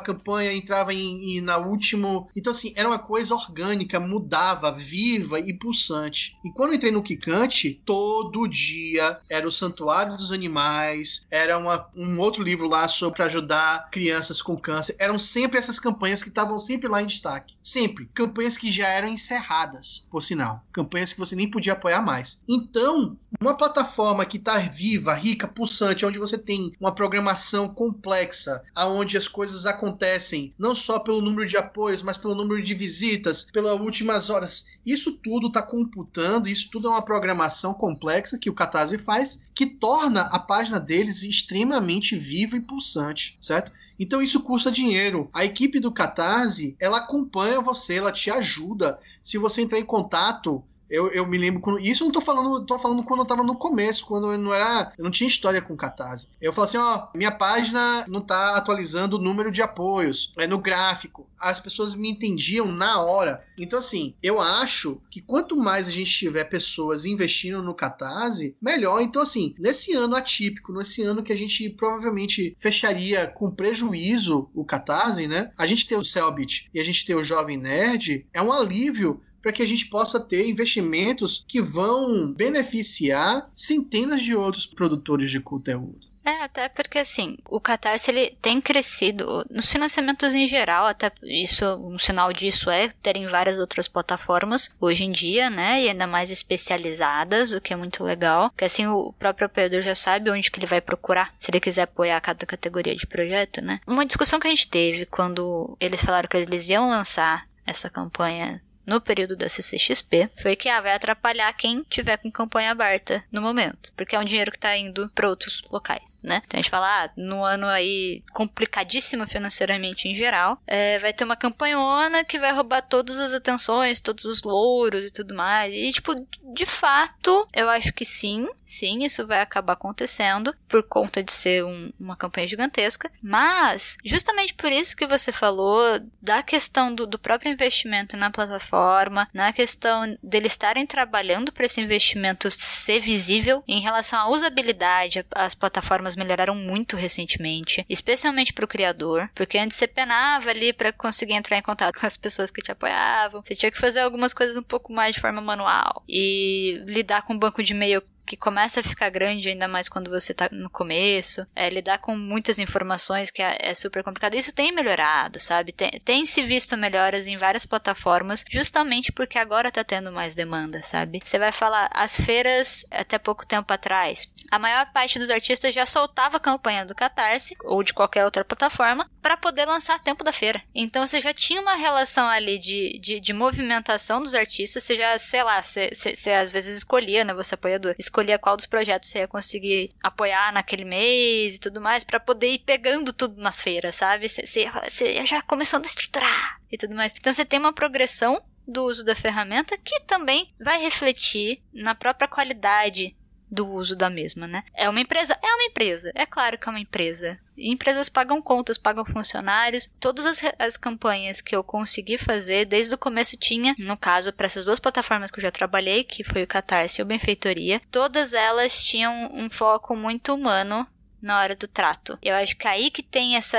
[0.00, 2.28] campanha, entrava em, em na último.
[2.36, 6.36] Então, assim, era uma coisa orgânica, mudava, viva e pulsante.
[6.44, 12.18] E quando entrei no Kikante, todo dia era o Santuário dos Animais, era uma, um
[12.18, 14.96] outro livro lá sobre ajudar crianças com câncer.
[14.98, 17.54] Eram sempre essas campanhas que estavam sempre lá em destaque.
[17.62, 18.10] Sempre.
[18.12, 20.64] Campanhas que já eram encerradas, por sinal.
[20.72, 22.42] Campanhas que você nem podia de apoiar mais.
[22.48, 29.16] Então, uma plataforma que está viva, rica, pulsante, onde você tem uma programação complexa, aonde
[29.16, 33.78] as coisas acontecem não só pelo número de apoios, mas pelo número de visitas, pelas
[33.78, 38.96] últimas horas, isso tudo está computando, isso tudo é uma programação complexa que o Catarse
[38.96, 43.72] faz, que torna a página deles extremamente viva e pulsante, certo?
[43.98, 45.28] Então isso custa dinheiro.
[45.34, 48.98] A equipe do Catarse, ela acompanha você, ela te ajuda.
[49.20, 51.78] Se você entrar em contato Eu, eu me lembro quando.
[51.80, 54.52] Isso eu não tô falando, tô falando quando eu tava no começo, quando eu não
[54.52, 54.92] era.
[54.96, 56.28] Eu não tinha história com Catarse.
[56.40, 60.32] Eu falo assim, ó, minha página não tá atualizando o número de apoios.
[60.38, 61.28] É no gráfico.
[61.38, 63.44] As pessoas me entendiam na hora.
[63.56, 69.00] Então, assim, eu acho que quanto mais a gente tiver pessoas investindo no Catarse, melhor.
[69.00, 74.64] Então, assim, nesse ano atípico, nesse ano que a gente provavelmente fecharia com prejuízo o
[74.64, 75.50] Catarse, né?
[75.56, 79.20] A gente tem o Cellbit e a gente tem o Jovem Nerd, é um alívio
[79.42, 85.40] para que a gente possa ter investimentos que vão beneficiar centenas de outros produtores de
[85.40, 86.08] conteúdo.
[86.28, 91.64] É, até porque assim, o Catarse ele tem crescido nos financiamentos em geral, até isso,
[91.76, 96.30] um sinal disso é terem várias outras plataformas hoje em dia, né, e ainda mais
[96.30, 100.58] especializadas, o que é muito legal, que assim o próprio apoiador já sabe onde que
[100.58, 103.80] ele vai procurar, se ele quiser apoiar cada categoria de projeto, né.
[103.86, 108.60] Uma discussão que a gente teve quando eles falaram que eles iam lançar essa campanha
[108.88, 113.42] no período da CCXP foi que ah, vai atrapalhar quem tiver com campanha aberta no
[113.42, 116.40] momento, porque é um dinheiro que está indo para outros locais, né?
[116.46, 121.24] Então a gente fala, ah, no ano aí complicadíssimo financeiramente em geral, é, vai ter
[121.24, 125.74] uma campanhona que vai roubar todas as atenções, todos os louros e tudo mais.
[125.74, 126.14] E tipo,
[126.54, 131.62] de fato, eu acho que sim, sim, isso vai acabar acontecendo por conta de ser
[131.62, 137.18] um, uma campanha gigantesca, mas justamente por isso que você falou da questão do, do
[137.18, 143.62] próprio investimento na plataforma plataforma, na questão deles estarem trabalhando para esse investimento ser visível
[143.66, 145.24] em relação à usabilidade.
[145.34, 150.92] As plataformas melhoraram muito recentemente, especialmente para o criador, porque antes você penava ali para
[150.92, 154.32] conseguir entrar em contato com as pessoas que te apoiavam, você tinha que fazer algumas
[154.32, 158.36] coisas um pouco mais de forma manual e lidar com o banco de e-mail que
[158.36, 161.46] começa a ficar grande, ainda mais quando você tá no começo.
[161.56, 164.34] É, lidar com muitas informações que é, é super complicado.
[164.34, 165.72] Isso tem melhorado, sabe?
[165.72, 170.82] Tem, tem, se visto melhoras em várias plataformas, justamente porque agora tá tendo mais demanda,
[170.82, 171.20] sabe?
[171.24, 175.86] Você vai falar, as feiras, até pouco tempo atrás, a maior parte dos artistas já
[175.86, 180.24] soltava a campanha do Catarse ou de qualquer outra plataforma para poder lançar a tempo
[180.24, 180.62] da feira.
[180.74, 185.18] Então você já tinha uma relação ali de, de, de movimentação dos artistas, você já,
[185.18, 187.34] sei lá, você, você, você às vezes escolhia, né?
[187.34, 192.04] Você apoiador, escolhia qual dos projetos você ia conseguir apoiar naquele mês e tudo mais,
[192.04, 194.28] para poder ir pegando tudo nas feiras, sabe?
[194.28, 197.14] Você, você, você ia já começando a estruturar e tudo mais.
[197.14, 202.28] Então você tem uma progressão do uso da ferramenta que também vai refletir na própria
[202.28, 203.16] qualidade
[203.50, 204.62] do uso da mesma, né?
[204.74, 205.38] É uma empresa?
[205.42, 206.12] É uma empresa.
[206.14, 207.40] É claro que é uma empresa.
[207.58, 209.90] Empresas pagam contas, pagam funcionários.
[209.98, 214.46] Todas as, as campanhas que eu consegui fazer, desde o começo tinha, no caso, para
[214.46, 218.32] essas duas plataformas que eu já trabalhei, que foi o Catarse e o Benfeitoria, todas
[218.32, 220.86] elas tinham um foco muito humano
[221.20, 222.18] na hora do trato.
[222.22, 223.58] Eu acho que aí que tem essa.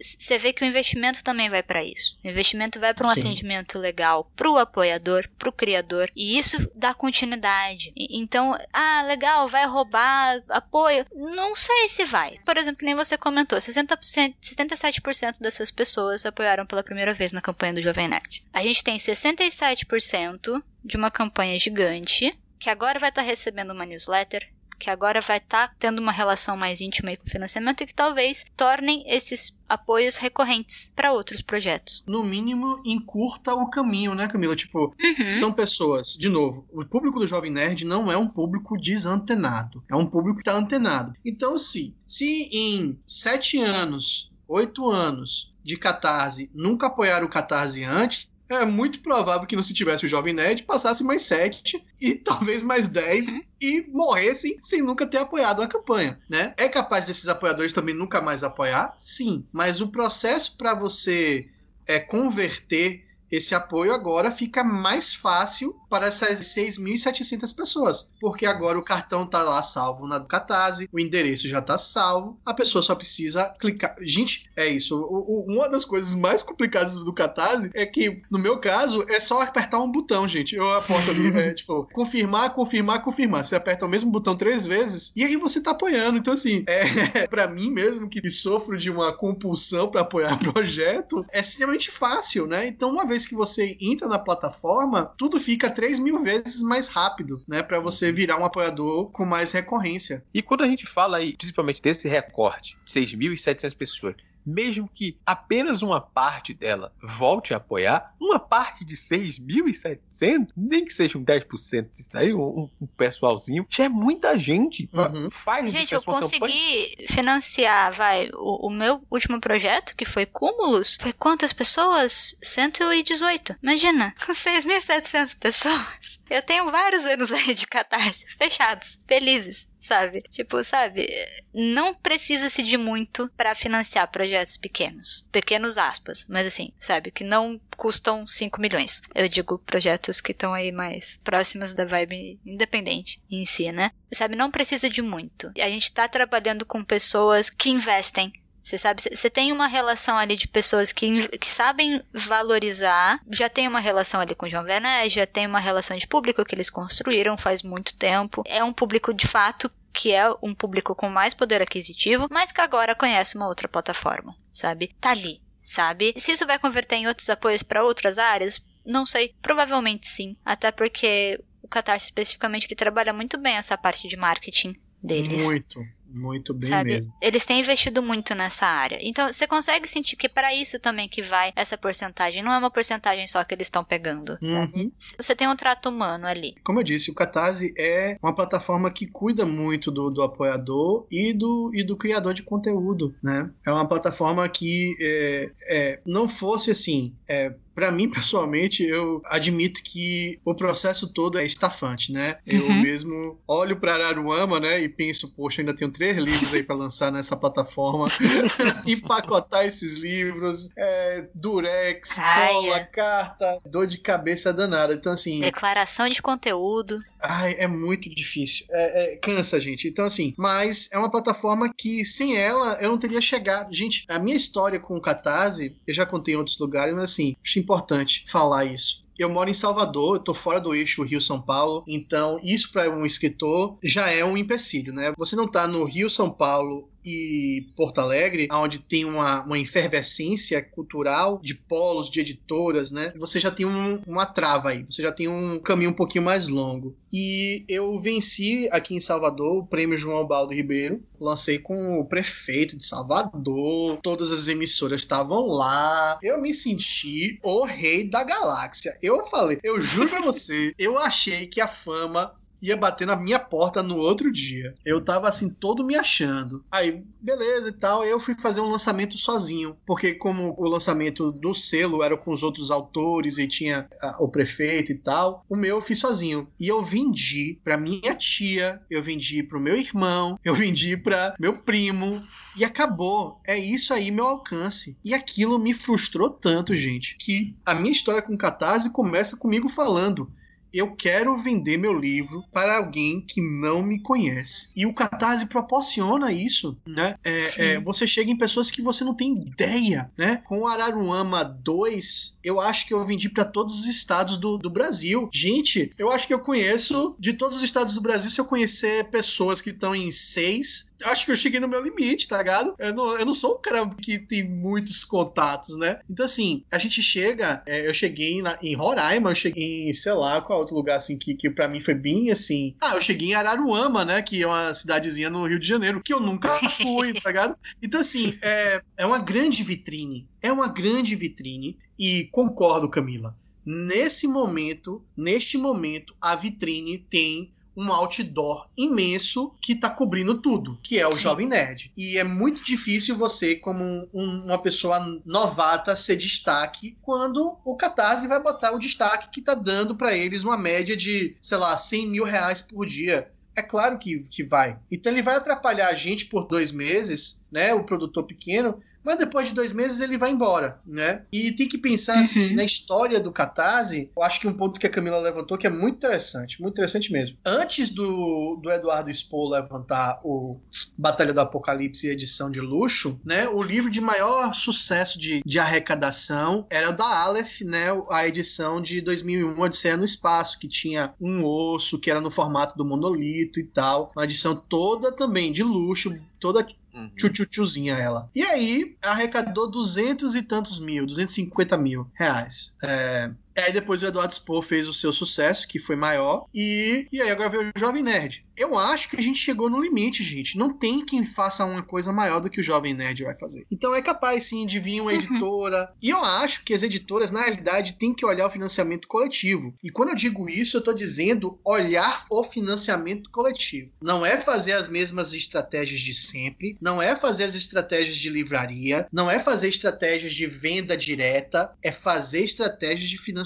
[0.00, 2.16] Você vê que o investimento também vai para isso.
[2.24, 3.20] O investimento vai para um Sim.
[3.20, 7.92] atendimento legal para o apoiador, para o criador, e isso dá continuidade.
[7.96, 11.06] Então, ah, legal, vai roubar apoio?
[11.14, 12.38] Não sei se vai.
[12.44, 17.74] Por exemplo, nem você comentou, 60%, 67% dessas pessoas apoiaram pela primeira vez na campanha
[17.74, 18.44] do Jovem Nerd.
[18.52, 23.84] A gente tem 67% de uma campanha gigante que agora vai estar tá recebendo uma
[23.84, 24.48] newsletter,
[24.82, 27.94] que agora vai estar tá tendo uma relação mais íntima com o financiamento e que
[27.94, 32.02] talvez tornem esses apoios recorrentes para outros projetos.
[32.04, 34.56] No mínimo, encurta o caminho, né, Camila?
[34.56, 35.30] Tipo, uhum.
[35.30, 39.94] são pessoas, de novo, o público do Jovem Nerd não é um público desantenado, é
[39.94, 41.14] um público que está antenado.
[41.24, 48.28] Então, se, se em sete anos, oito anos de Catarse nunca apoiaram o Catarse antes,
[48.48, 52.62] é muito provável que não se tivesse o Jovem Nerd, passasse mais sete e talvez
[52.62, 53.42] mais dez uhum.
[53.60, 56.54] e morressem sem nunca ter apoiado a campanha, né?
[56.56, 58.92] É capaz desses apoiadores também nunca mais apoiar?
[58.96, 61.48] Sim, mas o processo para você
[61.86, 68.84] é, converter esse apoio agora fica mais fácil para essas 6.700 pessoas, porque agora o
[68.84, 73.48] cartão está lá salvo na Catarse, o endereço já está salvo, a pessoa só precisa
[73.60, 73.96] clicar.
[74.00, 74.98] Gente, é isso.
[74.98, 79.18] O, o, uma das coisas mais complicadas do Catarse é que, no meu caso, é
[79.18, 80.54] só apertar um botão, gente.
[80.54, 83.44] Eu aponto ali, é, tipo, confirmar, confirmar, confirmar.
[83.44, 86.18] Você aperta o mesmo botão três vezes e aí você está apoiando.
[86.18, 91.40] Então, assim, é, para mim mesmo, que sofro de uma compulsão para apoiar projeto, é
[91.40, 92.66] extremamente fácil, né?
[92.66, 96.86] Então, uma vez vez que você entra na plataforma, tudo fica 3 mil vezes mais
[96.86, 97.60] rápido, né?
[97.60, 98.14] Para você uhum.
[98.14, 100.24] virar um apoiador com mais recorrência.
[100.32, 104.14] E quando a gente fala aí, principalmente desse recorte, 6.700 pessoas,
[104.44, 110.92] mesmo que apenas uma parte dela volte a apoiar, uma parte de 6.700, nem que
[110.92, 114.88] seja um 10% disso aí, um, um pessoalzinho, já é muita gente.
[114.92, 115.30] Uhum.
[115.30, 117.08] Faz gente, eu consegui campanha.
[117.08, 122.36] financiar, vai, o, o, meu último projeto, que foi Cúmulos, foi quantas pessoas?
[122.42, 123.56] 118.
[123.62, 126.20] Imagina, com 6.700 pessoas.
[126.28, 130.22] Eu tenho vários anos aí de catarse fechados, felizes sabe?
[130.30, 131.08] Tipo, sabe?
[131.52, 135.26] Não precisa-se de muito para financiar projetos pequenos.
[135.30, 137.10] Pequenos aspas, mas assim, sabe?
[137.10, 139.02] Que não custam 5 milhões.
[139.14, 143.90] Eu digo projetos que estão aí mais próximos da vibe independente em si, né?
[144.12, 144.36] Sabe?
[144.36, 145.52] Não precisa de muito.
[145.58, 148.32] A gente tá trabalhando com pessoas que investem
[148.62, 153.66] você sabe, você tem uma relação ali de pessoas que, que sabem valorizar, já tem
[153.66, 156.70] uma relação ali com o João Vené, já tem uma relação de público que eles
[156.70, 158.42] construíram faz muito tempo.
[158.46, 162.60] É um público de fato que é um público com mais poder aquisitivo, mas que
[162.60, 164.94] agora conhece uma outra plataforma, sabe?
[165.00, 166.14] Tá ali, sabe?
[166.16, 170.70] Se isso vai converter em outros apoios para outras áreas, não sei, provavelmente sim, até
[170.70, 175.44] porque o Catarse especificamente ele trabalha muito bem essa parte de marketing deles.
[175.44, 175.84] Muito.
[176.12, 176.90] Muito bem sabe?
[176.90, 177.12] mesmo.
[177.20, 178.98] Eles têm investido muito nessa área.
[179.00, 182.42] Então, você consegue sentir que é para isso também que vai essa porcentagem.
[182.42, 184.90] Não é uma porcentagem só que eles estão pegando, uhum.
[185.18, 186.54] Você tem um trato humano ali.
[186.64, 191.32] Como eu disse, o Catarse é uma plataforma que cuida muito do, do apoiador e
[191.32, 193.50] do, e do criador de conteúdo, né?
[193.66, 199.82] É uma plataforma que é, é, não fosse assim, é, para mim, pessoalmente, eu admito
[199.82, 202.38] que o processo todo é estafante, né?
[202.46, 202.82] Eu uhum.
[202.82, 207.12] mesmo olho para Araruama, né, e penso, poxa, ainda tenho três livros aí para lançar
[207.12, 208.08] nessa plataforma.
[208.84, 212.84] Empacotar esses livros, é, durex, Ai, cola, é.
[212.84, 214.94] carta, dor de cabeça danada.
[214.94, 215.38] Então, assim.
[215.38, 217.00] Declaração de conteúdo.
[217.20, 218.66] Ai, é muito difícil.
[218.68, 219.86] É, é, cansa, gente.
[219.86, 223.72] Então, assim, mas é uma plataforma que sem ela eu não teria chegado.
[223.72, 227.36] Gente, a minha história com o Catarse, eu já contei em outros lugares, mas assim,
[227.44, 229.02] acho importante falar isso.
[229.18, 233.04] Eu moro em Salvador, eu tô fora do eixo Rio-São Paulo, então isso para um
[233.04, 235.12] escritor já é um empecilho, né?
[235.16, 241.40] Você não tá no Rio-São Paulo e Porto Alegre, onde tem uma, uma efervescência cultural
[241.42, 243.12] de polos, de editoras, né?
[243.16, 246.48] Você já tem um, uma trava aí, você já tem um caminho um pouquinho mais
[246.48, 246.96] longo.
[247.12, 252.76] E eu venci aqui em Salvador o prêmio João Baldo Ribeiro, lancei com o prefeito
[252.76, 256.18] de Salvador, todas as emissoras estavam lá.
[256.22, 258.96] Eu me senti o rei da galáxia.
[259.02, 263.40] Eu falei, eu juro pra você, eu achei que a fama ia bater na minha
[263.40, 264.74] porta no outro dia.
[264.84, 266.64] Eu tava assim, todo me achando.
[266.70, 268.04] Aí, beleza e tal.
[268.04, 269.76] Eu fui fazer um lançamento sozinho.
[269.84, 274.28] Porque, como o lançamento do selo era com os outros autores e tinha a, o
[274.28, 276.46] prefeito e tal, o meu eu fiz sozinho.
[276.60, 281.58] E eu vendi pra minha tia, eu vendi pro meu irmão, eu vendi pra meu
[281.58, 282.22] primo.
[282.56, 283.40] E acabou.
[283.46, 284.96] É isso aí, meu alcance.
[285.04, 290.30] E aquilo me frustrou tanto, gente, que a minha história com Catarse começa comigo falando
[290.72, 294.68] eu quero vender meu livro para alguém que não me conhece.
[294.74, 297.16] E o Catarse proporciona isso, né?
[297.24, 300.42] É, é, você chega em pessoas que você não tem ideia, né?
[300.44, 304.70] Com o Araruama 2, eu acho que eu vendi para todos os estados do, do
[304.70, 305.28] Brasil.
[305.32, 309.04] Gente, eu acho que eu conheço de todos os estados do Brasil, se eu conhecer
[309.10, 312.74] pessoas que estão em seis, acho que eu cheguei no meu limite, tá ligado?
[312.78, 316.00] Eu não, eu não sou um cara que tem muitos contatos, né?
[316.08, 320.12] Então, assim, a gente chega, é, eu cheguei na, em Roraima, eu cheguei em, sei
[320.12, 322.74] lá, qual outro lugar, assim, que, que para mim foi bem assim.
[322.80, 324.22] Ah, eu cheguei em Araruama, né?
[324.22, 327.54] Que é uma cidadezinha no Rio de Janeiro, que eu nunca fui, tá ligado?
[327.82, 330.28] Então, assim, é, é uma grande vitrine.
[330.40, 331.78] É uma grande vitrine.
[331.98, 333.36] E concordo, Camila.
[333.64, 340.98] Nesse momento, neste momento, a vitrine tem um outdoor imenso que está cobrindo tudo, que
[340.98, 341.22] é o Sim.
[341.22, 341.92] Jovem Nerd.
[341.96, 348.26] E é muito difícil você, como um, uma pessoa novata, ser destaque quando o Catarse
[348.26, 352.06] vai botar o destaque que está dando para eles uma média de, sei lá, 100
[352.08, 353.30] mil reais por dia.
[353.54, 354.78] É claro que, que vai.
[354.90, 357.74] Então ele vai atrapalhar a gente por dois meses, né?
[357.74, 361.22] O produtor pequeno, mas depois de dois meses ele vai embora, né?
[361.32, 362.56] E tem que pensar assim, uhum.
[362.56, 365.70] na história do Catarse, eu acho que um ponto que a Camila levantou que é
[365.70, 367.36] muito interessante, muito interessante mesmo.
[367.44, 370.58] Antes do, do Eduardo Spoh levantar o
[370.96, 373.48] Batalha do Apocalipse edição de luxo, né?
[373.48, 377.88] O livro de maior sucesso de, de arrecadação era o da Aleph, né?
[378.10, 382.76] A edição de 2001, Odisseia no Espaço, que tinha um osso, que era no formato
[382.76, 384.12] do monolito e tal.
[384.16, 387.10] Uma edição toda também de luxo, toda Uhum.
[387.16, 388.30] Tchutchutchuzinha ela.
[388.34, 392.74] E aí, arrecadou duzentos e tantos mil, 250 mil reais.
[392.82, 397.20] É, Aí depois o Eduardo Spohr fez o seu sucesso, que foi maior, e, e
[397.20, 398.44] aí agora veio o Jovem Nerd.
[398.56, 400.58] Eu acho que a gente chegou no limite, gente.
[400.58, 403.66] Não tem quem faça uma coisa maior do que o Jovem Nerd vai fazer.
[403.70, 405.16] Então é capaz sim de vir uma uhum.
[405.16, 405.92] editora.
[406.02, 409.74] E eu acho que as editoras, na realidade, têm que olhar o financiamento coletivo.
[409.82, 413.92] E quando eu digo isso, eu estou dizendo olhar o financiamento coletivo.
[414.00, 419.08] Não é fazer as mesmas estratégias de sempre, não é fazer as estratégias de livraria,
[419.12, 423.41] não é fazer estratégias de venda direta, é fazer estratégias de financiamento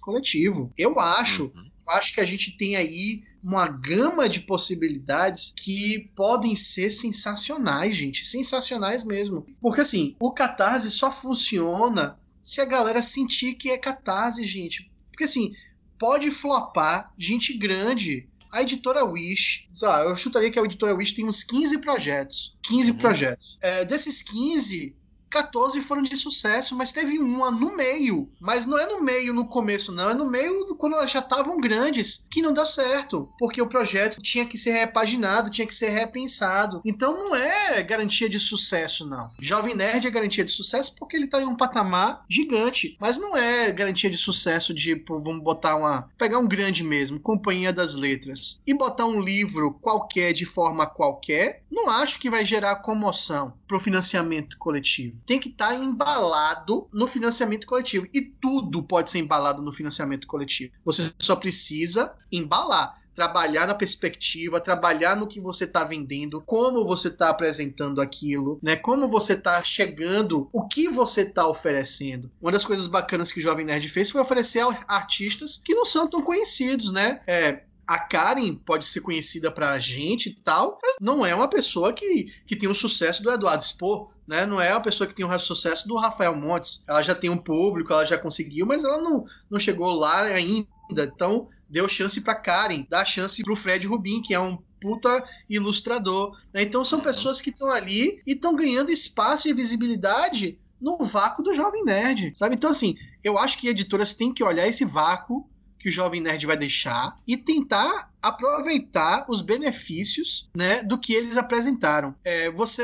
[0.00, 0.72] coletivo.
[0.76, 1.44] Eu acho.
[1.44, 7.96] Uhum acho que a gente tem aí uma gama de possibilidades que podem ser sensacionais,
[7.96, 8.26] gente.
[8.26, 9.46] Sensacionais mesmo.
[9.60, 14.90] Porque assim, o catarse só funciona se a galera sentir que é catarse, gente.
[15.10, 15.52] Porque assim,
[15.98, 18.28] pode flopar gente grande.
[18.50, 22.56] A editora Wish, ah, eu chutaria que a editora Wish tem uns 15 projetos.
[22.62, 22.98] 15 uhum.
[22.98, 23.58] projetos.
[23.60, 24.96] É, desses 15,
[25.30, 28.28] 14 foram de sucesso, mas teve uma no meio.
[28.40, 30.10] Mas não é no meio no começo, não.
[30.10, 33.28] É no meio quando elas já estavam grandes, que não deu certo.
[33.38, 36.80] Porque o projeto tinha que ser repaginado, tinha que ser repensado.
[36.84, 39.30] Então não é garantia de sucesso, não.
[39.38, 42.96] Jovem Nerd é garantia de sucesso porque ele tá em um patamar gigante.
[43.00, 46.10] Mas não é garantia de sucesso de, tipo, vamos botar uma.
[46.18, 51.62] pegar um grande mesmo, Companhia das Letras, e botar um livro qualquer de forma qualquer,
[51.70, 57.06] não acho que vai gerar comoção pro financiamento coletivo tem que estar tá embalado no
[57.06, 58.06] financiamento coletivo.
[58.12, 60.72] E tudo pode ser embalado no financiamento coletivo.
[60.84, 67.08] Você só precisa embalar trabalhar na perspectiva, trabalhar no que você está vendendo, como você
[67.08, 68.76] está apresentando aquilo, né?
[68.76, 72.30] Como você está chegando, o que você está oferecendo.
[72.40, 76.06] Uma das coisas bacanas que o Jovem Nerd fez foi oferecer artistas que não são
[76.06, 77.20] tão conhecidos, né?
[77.26, 81.90] É, a Karen pode ser conhecida pra gente e tal, mas não é uma pessoa
[81.90, 84.44] que, que tem o sucesso do Eduardo Spohr, né?
[84.44, 86.84] Não é uma pessoa que tem o sucesso do Rafael Montes.
[86.86, 90.68] Ela já tem um público, ela já conseguiu, mas ela não, não chegou lá ainda.
[90.90, 96.38] Então, deu chance pra Karen, dá chance pro Fred Rubin, que é um puta ilustrador.
[96.52, 96.62] Né?
[96.62, 101.54] Então, são pessoas que estão ali e estão ganhando espaço e visibilidade no vácuo do
[101.54, 102.54] Jovem Nerd, sabe?
[102.54, 105.48] Então, assim, eu acho que editoras têm que olhar esse vácuo
[105.78, 111.36] que o Jovem Nerd vai deixar e tentar aproveitar os benefícios né, do que eles
[111.36, 112.14] apresentaram.
[112.24, 112.82] É, você.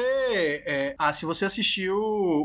[0.66, 1.96] É, ah, se você assistiu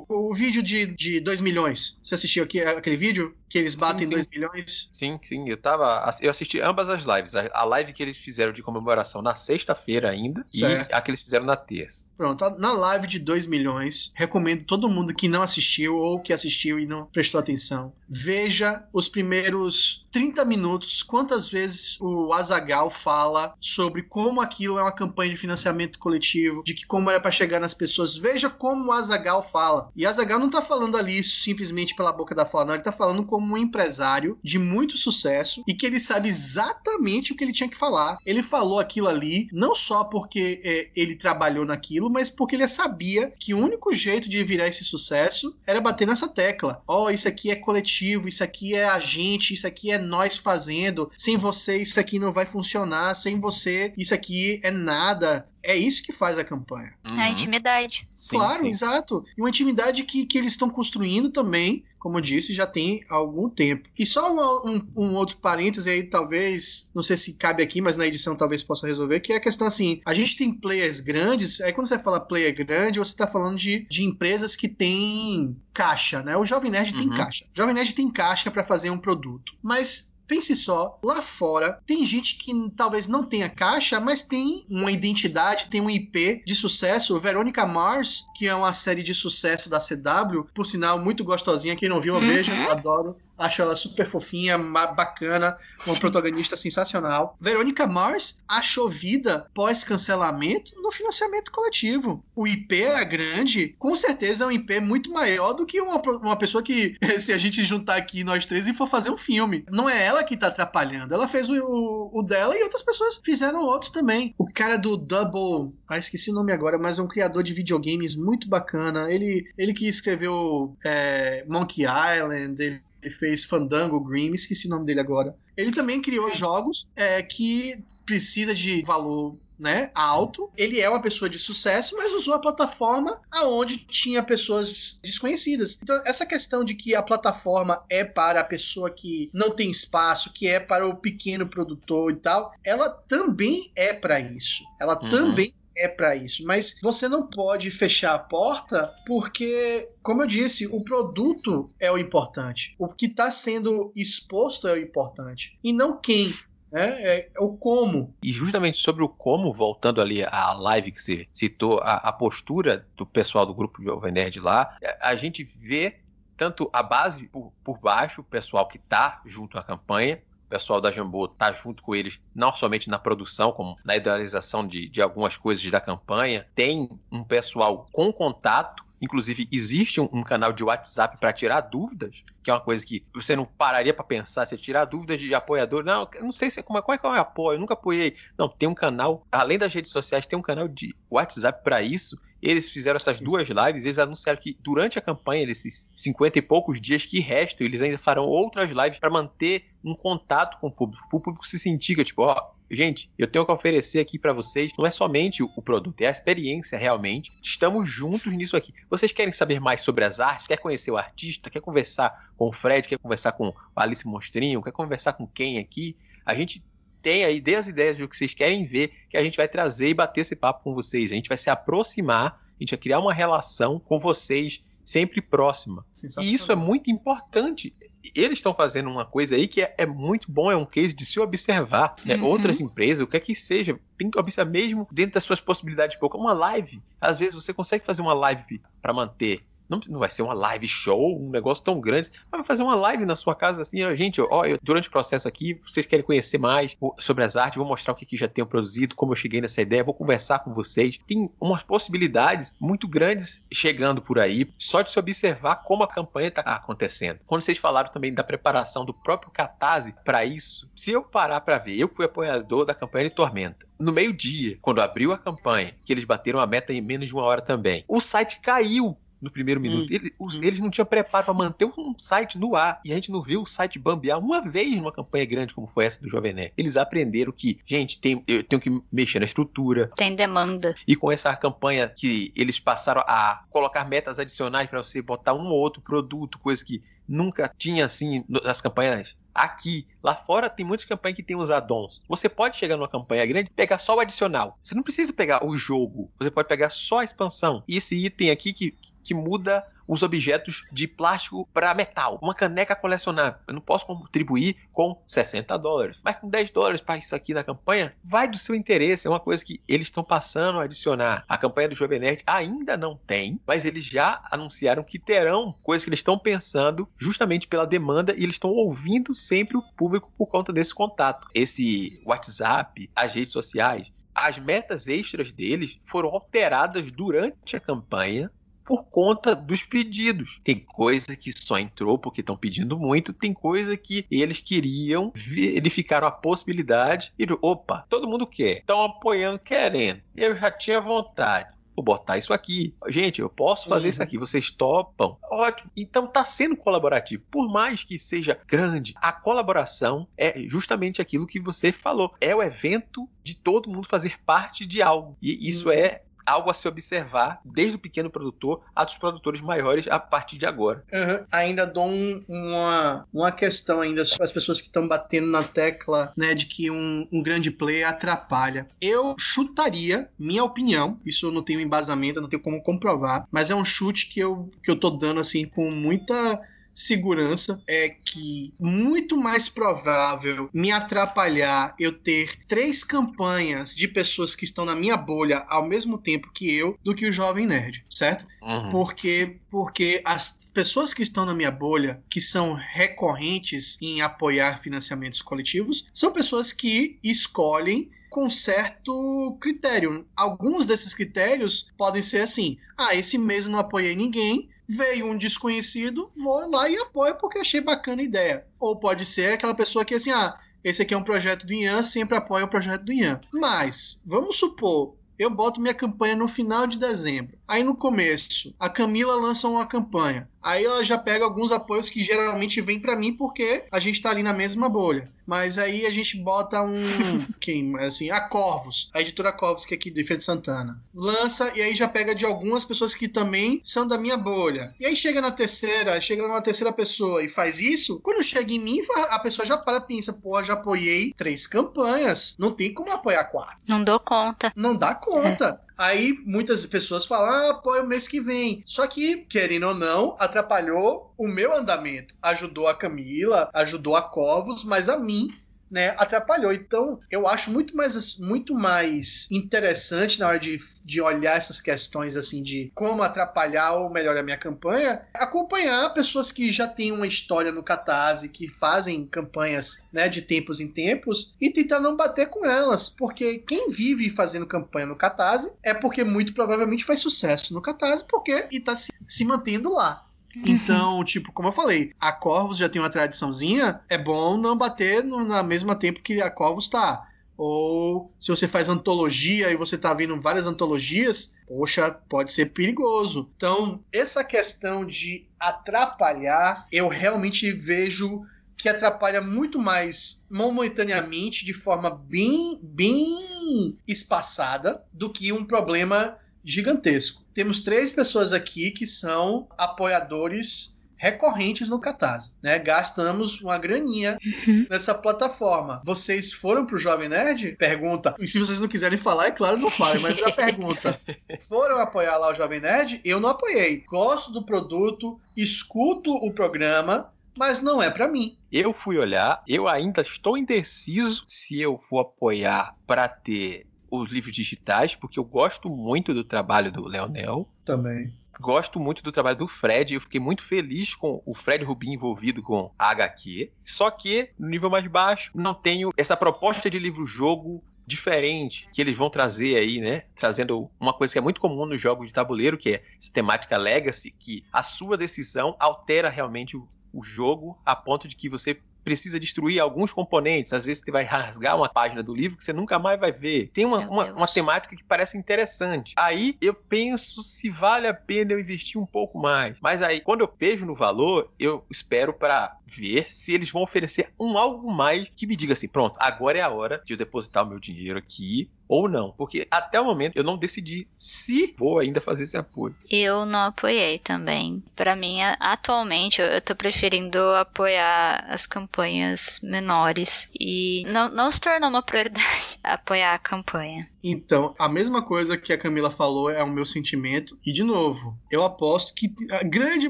[0.07, 4.27] o, vídeo de, de 2 milhões, você assistiu aqui, aquele vídeo que eles batem 2
[4.29, 4.89] milhões?
[4.93, 5.49] Sim, sim.
[5.49, 6.11] Eu tava.
[6.21, 7.35] Eu assisti ambas as lives.
[7.35, 10.91] A, a live que eles fizeram de comemoração na sexta-feira ainda certo.
[10.91, 12.07] e a que eles fizeram na terça.
[12.17, 16.77] Pronto, na live de 2 milhões, recomendo todo mundo que não assistiu ou que assistiu
[16.77, 17.93] e não prestou atenção.
[18.07, 24.91] Veja os primeiros 30 minutos, quantas vezes o Azagal fala sobre como aquilo é uma
[24.91, 28.15] campanha de financiamento coletivo, de que como era para chegar nas pessoas.
[28.15, 29.91] Veja como o Azagal fala.
[29.95, 32.73] E Azagal não tá falando ali simplesmente pela boca da fala, não.
[32.75, 37.35] Ele tá falando como um empresário de muito sucesso e que ele sabe exatamente o
[37.35, 38.19] que ele tinha que falar.
[38.23, 43.33] Ele falou aquilo ali não só porque é, ele trabalhou naquilo, mas porque ele sabia
[43.39, 46.83] que o único jeito de virar esse sucesso era bater nessa tecla.
[46.87, 50.37] Ó, oh, isso aqui é coletivo, isso aqui é a gente, isso aqui é nós
[50.37, 51.09] fazendo.
[51.17, 55.49] Sem você, isso aqui não vai funcionar funcionar sem você, isso aqui é nada.
[55.61, 56.93] É isso que faz a campanha.
[57.05, 57.19] Uhum.
[57.19, 58.07] A intimidade.
[58.13, 58.69] Sim, claro, sim.
[58.69, 59.25] exato.
[59.37, 63.49] E uma intimidade que, que eles estão construindo também, como eu disse, já tem algum
[63.49, 63.89] tempo.
[63.97, 67.97] E só um, um, um, outro parêntese aí, talvez, não sei se cabe aqui, mas
[67.97, 71.59] na edição talvez possa resolver, que é a questão assim: a gente tem players grandes,
[71.59, 76.23] aí quando você fala player grande, você está falando de, de empresas que têm caixa,
[76.23, 76.37] né?
[76.37, 76.99] O Jovem Nerd uhum.
[76.99, 77.45] tem caixa.
[77.53, 79.57] O Jovem Nerd tem caixa para fazer um produto.
[79.61, 84.91] Mas Pense só, lá fora tem gente que talvez não tenha caixa, mas tem uma
[84.91, 87.19] identidade, tem um IP de sucesso.
[87.19, 91.75] Verônica Mars, que é uma série de sucesso da CW, por sinal muito gostosinha.
[91.75, 93.15] Quem não viu, eu vejo, eu adoro.
[93.39, 97.37] Acho ela super fofinha, bacana, uma protagonista sensacional.
[97.39, 102.23] Verônica Mars achou vida pós-cancelamento no financiamento coletivo.
[102.35, 106.37] O IP era grande, com certeza é um IP muito maior do que uma, uma
[106.37, 109.65] pessoa que, se a gente juntar aqui nós três e for fazer um filme.
[109.69, 111.13] Não é ela que tá atrapalhando.
[111.13, 114.33] Ela fez o, o, o dela e outras pessoas fizeram outros também.
[114.37, 115.73] O cara do Double.
[115.87, 119.11] Ah, esqueci o nome agora, mas é um criador de videogames muito bacana.
[119.11, 124.85] Ele, ele que escreveu é, Monkey Island, ele ele fez Fandango Green, esqueci o nome
[124.85, 125.35] dele agora.
[125.55, 130.49] Ele também criou jogos é, que precisa de valor né, alto.
[130.55, 135.77] Ele é uma pessoa de sucesso, mas usou a plataforma aonde tinha pessoas desconhecidas.
[135.83, 140.31] Então, essa questão de que a plataforma é para a pessoa que não tem espaço,
[140.33, 144.63] que é para o pequeno produtor e tal, ela também é para isso.
[144.79, 145.09] Ela uhum.
[145.09, 150.67] também é para isso, mas você não pode fechar a porta porque, como eu disse,
[150.67, 152.75] o produto é o importante.
[152.77, 156.33] O que está sendo exposto é o importante e não quem
[156.71, 158.13] é, é, o como.
[158.21, 162.87] E justamente sobre o como, voltando ali à live que você citou, a, a postura
[162.95, 165.99] do pessoal do grupo Jovem Nerd lá, a, a gente vê
[166.37, 170.91] tanto a base por, por baixo, o pessoal que está junto à campanha, pessoal da
[170.91, 175.37] Jambô está junto com eles, não somente na produção, como na idealização de, de algumas
[175.37, 176.47] coisas da campanha.
[176.55, 182.23] Tem um pessoal com contato Inclusive, existe um, um canal de WhatsApp para tirar dúvidas,
[182.43, 185.83] que é uma coisa que você não pararia para pensar, você tirar dúvidas de apoiador.
[185.83, 188.15] Não, não sei se, como, é, como é que eu apoio, eu nunca apoiei.
[188.37, 192.19] Não, tem um canal, além das redes sociais, tem um canal de WhatsApp para isso.
[192.41, 196.41] Eles fizeram essas sim, duas lives, eles anunciaram que durante a campanha, desses 50 e
[196.41, 200.71] poucos dias que restam, eles ainda farão outras lives para manter um contato com o
[200.71, 204.19] público, para o público se sentir que, tipo, ó, gente, eu tenho que oferecer aqui
[204.19, 207.31] para vocês, não é somente o produto, é a experiência realmente.
[207.41, 208.73] Estamos juntos nisso aqui.
[208.89, 210.47] Vocês querem saber mais sobre as artes?
[210.47, 211.49] Quer conhecer o artista?
[211.49, 212.87] Quer conversar com o Fred?
[212.87, 214.61] Quer conversar com o Alice Monstrinho?
[214.61, 215.95] Quer conversar com quem aqui?
[216.25, 216.61] A gente
[217.01, 219.89] tem aí, dê as ideias do que vocês querem ver, que a gente vai trazer
[219.89, 221.11] e bater esse papo com vocês.
[221.11, 225.85] A gente vai se aproximar, a gente vai criar uma relação com vocês sempre próxima.
[226.19, 227.73] E isso é muito importante
[228.15, 231.05] eles estão fazendo uma coisa aí que é, é, muito bom, é um case de
[231.05, 231.95] se observar.
[232.05, 232.15] Né?
[232.15, 232.25] Uhum.
[232.25, 235.95] Outras empresas, o que é que seja, tem que observar mesmo dentro das suas possibilidades
[235.95, 236.17] de pouco.
[236.17, 236.81] Uma live.
[236.99, 240.67] Às vezes você consegue fazer uma live para manter não, não vai ser uma live
[240.67, 244.19] show, um negócio tão grande, mas vai fazer uma live na sua casa assim, gente,
[244.19, 247.93] ó, eu, durante o processo aqui, vocês querem conhecer mais sobre as artes, vou mostrar
[247.93, 250.99] o que, que já tenho produzido, como eu cheguei nessa ideia, vou conversar com vocês.
[251.07, 256.29] Tem umas possibilidades muito grandes chegando por aí, só de se observar como a campanha
[256.29, 257.19] está acontecendo.
[257.27, 261.59] Quando vocês falaram também da preparação do próprio Catarse para isso, se eu parar para
[261.59, 265.93] ver, eu fui apoiador da campanha de Tormenta no meio-dia, quando abriu a campanha, que
[265.93, 269.59] eles bateram a meta em menos de uma hora também, o site caiu no primeiro
[269.59, 269.91] minuto.
[269.91, 269.95] Hum.
[269.95, 270.29] Eles, hum.
[270.41, 272.79] eles não tinham preparo para manter um site no ar.
[272.83, 275.85] E a gente não viu o site bambear uma vez numa campanha grande como foi
[275.85, 276.53] essa do Jovem Nerd.
[276.57, 279.91] Eles aprenderam que, gente, tem, eu tenho que mexer na estrutura.
[279.95, 280.75] Tem demanda.
[280.87, 285.47] E com essa campanha que eles passaram a colocar metas adicionais para você botar um
[285.47, 289.87] ou outro produto, coisa que nunca tinha assim nas campanhas aqui.
[290.03, 292.01] Lá fora tem muitas campanhas que tem os addons.
[292.07, 294.57] Você pode chegar numa campanha grande e pegar só o adicional.
[294.63, 296.11] Você não precisa pegar o jogo.
[296.19, 297.63] Você pode pegar só a expansão.
[297.67, 302.19] E esse item aqui que, que muda os objetos de plástico para metal.
[302.21, 303.39] Uma caneca colecionável.
[303.47, 307.43] Eu não posso contribuir com 60 dólares, mas com 10 dólares para isso aqui na
[307.43, 309.07] campanha, vai do seu interesse.
[309.07, 311.25] É uma coisa que eles estão passando a adicionar.
[311.27, 315.83] A campanha do Jovem Nerd ainda não tem, mas eles já anunciaram que terão coisas
[315.83, 320.27] que eles estão pensando justamente pela demanda e eles estão ouvindo sempre o público por
[320.27, 321.27] conta desse contato.
[321.33, 328.29] Esse WhatsApp, as redes sociais, as metas extras deles foram alteradas durante a campanha
[328.69, 330.39] por conta dos pedidos.
[330.43, 336.07] Tem coisa que só entrou porque estão pedindo muito, tem coisa que eles queriam, verificaram
[336.07, 340.03] a possibilidade e, opa, todo mundo quer, estão apoiando, querendo.
[340.15, 342.75] Eu já tinha vontade vou botar isso aqui.
[342.89, 343.89] Gente, eu posso fazer uhum.
[343.91, 345.17] isso aqui, vocês topam.
[345.31, 345.71] Ótimo.
[345.77, 347.23] Então tá sendo colaborativo.
[347.31, 352.13] Por mais que seja grande, a colaboração é justamente aquilo que você falou.
[352.19, 355.17] É o evento de todo mundo fazer parte de algo.
[355.21, 355.73] E isso uhum.
[355.73, 360.37] é algo a se observar desde o pequeno produtor até os produtores maiores a partir
[360.37, 360.83] de agora.
[360.91, 361.25] Uhum.
[361.31, 366.13] Ainda dou um, uma, uma questão ainda sobre as pessoas que estão batendo na tecla
[366.15, 368.67] né, de que um, um grande player atrapalha.
[368.81, 373.55] Eu chutaria, minha opinião, isso eu não tenho embasamento, não tenho como comprovar, mas é
[373.55, 376.41] um chute que eu, que eu tô dando assim com muita
[376.79, 384.45] segurança é que muito mais provável me atrapalhar eu ter três campanhas de pessoas que
[384.45, 388.25] estão na minha bolha ao mesmo tempo que eu do que o jovem nerd, certo?
[388.41, 388.69] Uhum.
[388.69, 395.21] Porque porque as pessoas que estão na minha bolha, que são recorrentes em apoiar financiamentos
[395.21, 400.05] coletivos, são pessoas que escolhem com certo critério.
[400.15, 405.17] Alguns desses critérios podem ser assim: ah, esse mês eu não apoiei ninguém, veio um
[405.17, 408.45] desconhecido, vou lá e apoio porque achei bacana a ideia.
[408.59, 411.81] Ou pode ser aquela pessoa que assim, ah, esse aqui é um projeto do Ian,
[411.81, 413.19] sempre apoia o projeto do Ian.
[413.33, 417.37] Mas, vamos supor, eu boto minha campanha no final de dezembro.
[417.47, 420.29] Aí no começo, a Camila lança uma campanha.
[420.41, 424.09] Aí ela já pega alguns apoios que geralmente vêm para mim porque a gente tá
[424.09, 425.11] ali na mesma bolha.
[425.25, 426.73] Mas aí a gente bota um.
[427.39, 427.75] quem?
[427.77, 430.81] Assim, a Corvos, a editora Corvos, que é aqui de Feira de Santana.
[430.93, 434.73] Lança e aí já pega de algumas pessoas que também são da minha bolha.
[434.79, 437.99] E aí chega na terceira, chega numa terceira pessoa e faz isso.
[437.99, 438.79] Quando chega em mim,
[439.11, 442.35] a pessoa já para e pensa: pô, já apoiei três campanhas.
[442.39, 443.57] Não tem como apoiar quatro.
[443.67, 444.51] Não dou conta.
[444.55, 445.61] Não dá conta.
[445.65, 445.68] É.
[445.79, 448.61] Aí muitas pessoas falam, ah, apoio o mês que vem.
[448.65, 452.15] Só que, querendo ou não, atrapalhou o meu andamento.
[452.21, 455.29] Ajudou a Camila, ajudou a Covos, mas a mim
[455.69, 456.51] né, atrapalhou.
[456.51, 462.15] Então, eu acho muito mais, muito mais interessante na hora de, de olhar essas questões
[462.15, 467.07] assim de como atrapalhar ou melhorar a minha campanha, acompanhar pessoas que já têm uma
[467.07, 472.27] história no Catarse, que fazem campanhas né, de tempos em tempos e tentar não bater
[472.27, 477.53] com elas, porque quem vive fazendo campanha no Catarse é porque muito provavelmente faz sucesso
[477.53, 480.05] no Catarse porque está se, se mantendo lá.
[480.45, 485.03] Então, tipo, como eu falei, a Corvus já tem uma tradiçãozinha, é bom não bater
[485.03, 487.07] no, na mesma tempo que a Corvus tá.
[487.35, 493.31] Ou se você faz antologia e você tá vendo várias antologias, poxa, pode ser perigoso.
[493.37, 498.25] Então, essa questão de atrapalhar, eu realmente vejo
[498.57, 507.23] que atrapalha muito mais momentaneamente, de forma bem, bem espaçada, do que um problema gigantesco.
[507.39, 512.59] Temos três pessoas aqui que são apoiadores recorrentes no Catarse, né?
[512.59, 514.67] Gastamos uma graninha uhum.
[514.69, 515.81] nessa plataforma.
[515.85, 517.55] Vocês foram pro Jovem Nerd?
[517.55, 518.13] Pergunta.
[518.19, 520.99] E se vocês não quiserem falar, é claro, não falem, mas a pergunta.
[521.39, 522.99] Foram apoiar lá o Jovem Nerd?
[523.05, 523.85] Eu não apoiei.
[523.87, 528.37] Gosto do produto, escuto o programa, mas não é para mim.
[528.51, 534.33] Eu fui olhar, eu ainda estou indeciso se eu vou apoiar para ter os livros
[534.33, 537.47] digitais, porque eu gosto muito do trabalho do Leonel.
[537.65, 538.13] Também.
[538.39, 542.41] Gosto muito do trabalho do Fred, eu fiquei muito feliz com o Fred Rubin envolvido
[542.41, 543.51] com a HQ.
[543.65, 548.95] Só que, no nível mais baixo, não tenho essa proposta de livro-jogo diferente que eles
[548.95, 550.03] vão trazer aí, né?
[550.15, 553.57] Trazendo uma coisa que é muito comum nos jogos de tabuleiro, que é essa temática
[553.57, 558.61] legacy, que a sua decisão altera realmente o, o jogo a ponto de que você
[558.83, 560.53] precisa destruir alguns componentes.
[560.53, 563.49] Às vezes você vai rasgar uma página do livro que você nunca mais vai ver.
[563.53, 565.93] Tem uma, uma, uma, temática que parece interessante.
[565.97, 569.57] Aí eu penso se vale a pena eu investir um pouco mais.
[569.61, 574.13] Mas aí, quando eu vejo no valor, eu espero para ver se eles vão oferecer
[574.19, 577.45] um algo mais que me diga assim: pronto, agora é a hora de eu depositar
[577.45, 579.11] o meu dinheiro aqui ou não.
[579.17, 582.75] Porque até o momento eu não decidi se vou ainda fazer esse apoio.
[582.89, 584.63] Eu não apoiei também.
[584.75, 590.29] Para mim, atualmente, eu tô preferindo apoiar as campanhas menores.
[590.39, 593.89] E não, não se tornou uma prioridade apoiar a campanha.
[594.03, 597.37] Então, a mesma coisa que a Camila falou é o meu sentimento.
[597.45, 599.89] E, de novo, eu aposto que a grande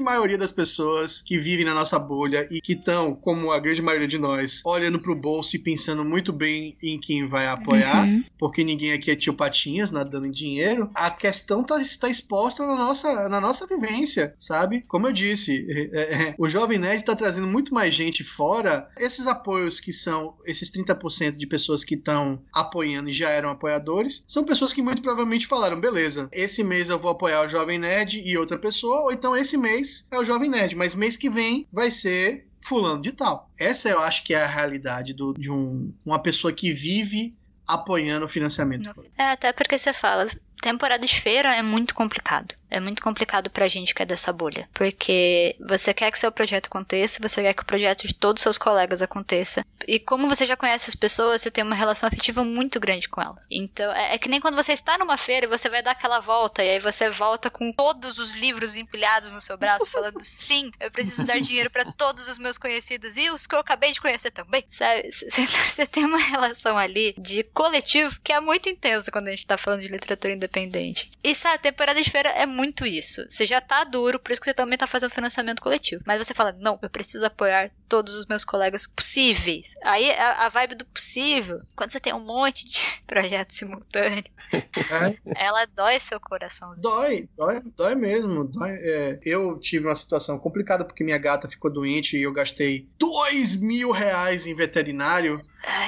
[0.00, 4.08] maioria das pessoas que vivem na nossa bolha e que estão, como a grande maioria
[4.08, 8.24] de nós, olhando pro bolso e pensando muito bem em quem vai apoiar, uhum.
[8.38, 12.76] porque ninguém aqui é tio Patinhas, nadando em dinheiro, a questão tá, está exposta na
[12.76, 14.82] nossa, na nossa vivência, sabe?
[14.88, 18.88] Como eu disse, é, é, o Jovem Nerd está trazendo muito mais gente fora.
[18.98, 24.24] Esses apoios que são, esses 30% de pessoas que estão apoiando e já eram apoiadores,
[24.26, 28.20] são pessoas que muito provavelmente falaram: beleza, esse mês eu vou apoiar o Jovem Nerd
[28.24, 31.66] e outra pessoa, ou então esse mês é o Jovem Nerd, mas mês que vem
[31.72, 33.50] vai ser fulano de tal.
[33.58, 37.34] Essa eu acho que é a realidade do, de um, uma pessoa que vive
[37.74, 38.90] apoiando o financiamento.
[39.16, 40.30] É, até porque você fala,
[40.60, 42.54] temporada de feira é muito complicado.
[42.70, 44.68] É muito complicado pra gente que é dessa bolha.
[44.72, 48.42] Porque você quer que seu projeto aconteça, você quer que o projeto de todos os
[48.42, 49.64] seus colegas aconteça.
[49.86, 53.20] E como você já conhece as pessoas, você tem uma relação afetiva muito grande com
[53.20, 53.46] elas.
[53.50, 56.20] Então, é, é que nem quando você está numa feira e você vai dar aquela
[56.20, 60.70] volta, e aí você volta com todos os livros empilhados no seu braço, falando: sim,
[60.78, 64.00] eu preciso dar dinheiro para todos os meus conhecidos e os que eu acabei de
[64.00, 64.64] conhecer também.
[64.70, 65.10] Sabe?
[65.10, 69.58] Você tem uma relação ali de coletivo que é muito intensa quando a gente tá
[69.58, 71.10] falando de literatura independente.
[71.22, 73.24] E sabe, a temporada de feira é muito muito isso.
[73.26, 76.02] Você já tá duro, por isso que você também tá fazendo financiamento coletivo.
[76.06, 79.74] Mas você fala, não, eu preciso apoiar todos os meus colegas possíveis.
[79.82, 85.16] Aí a, a vibe do possível, quando você tem um monte de projetos simultâneos, é.
[85.36, 86.74] ela dói seu coração.
[86.76, 88.44] Dói, dói, dói mesmo.
[88.44, 92.86] Dói, é, eu tive uma situação complicada porque minha gata ficou doente e eu gastei
[92.98, 95.40] dois mil reais em veterinário.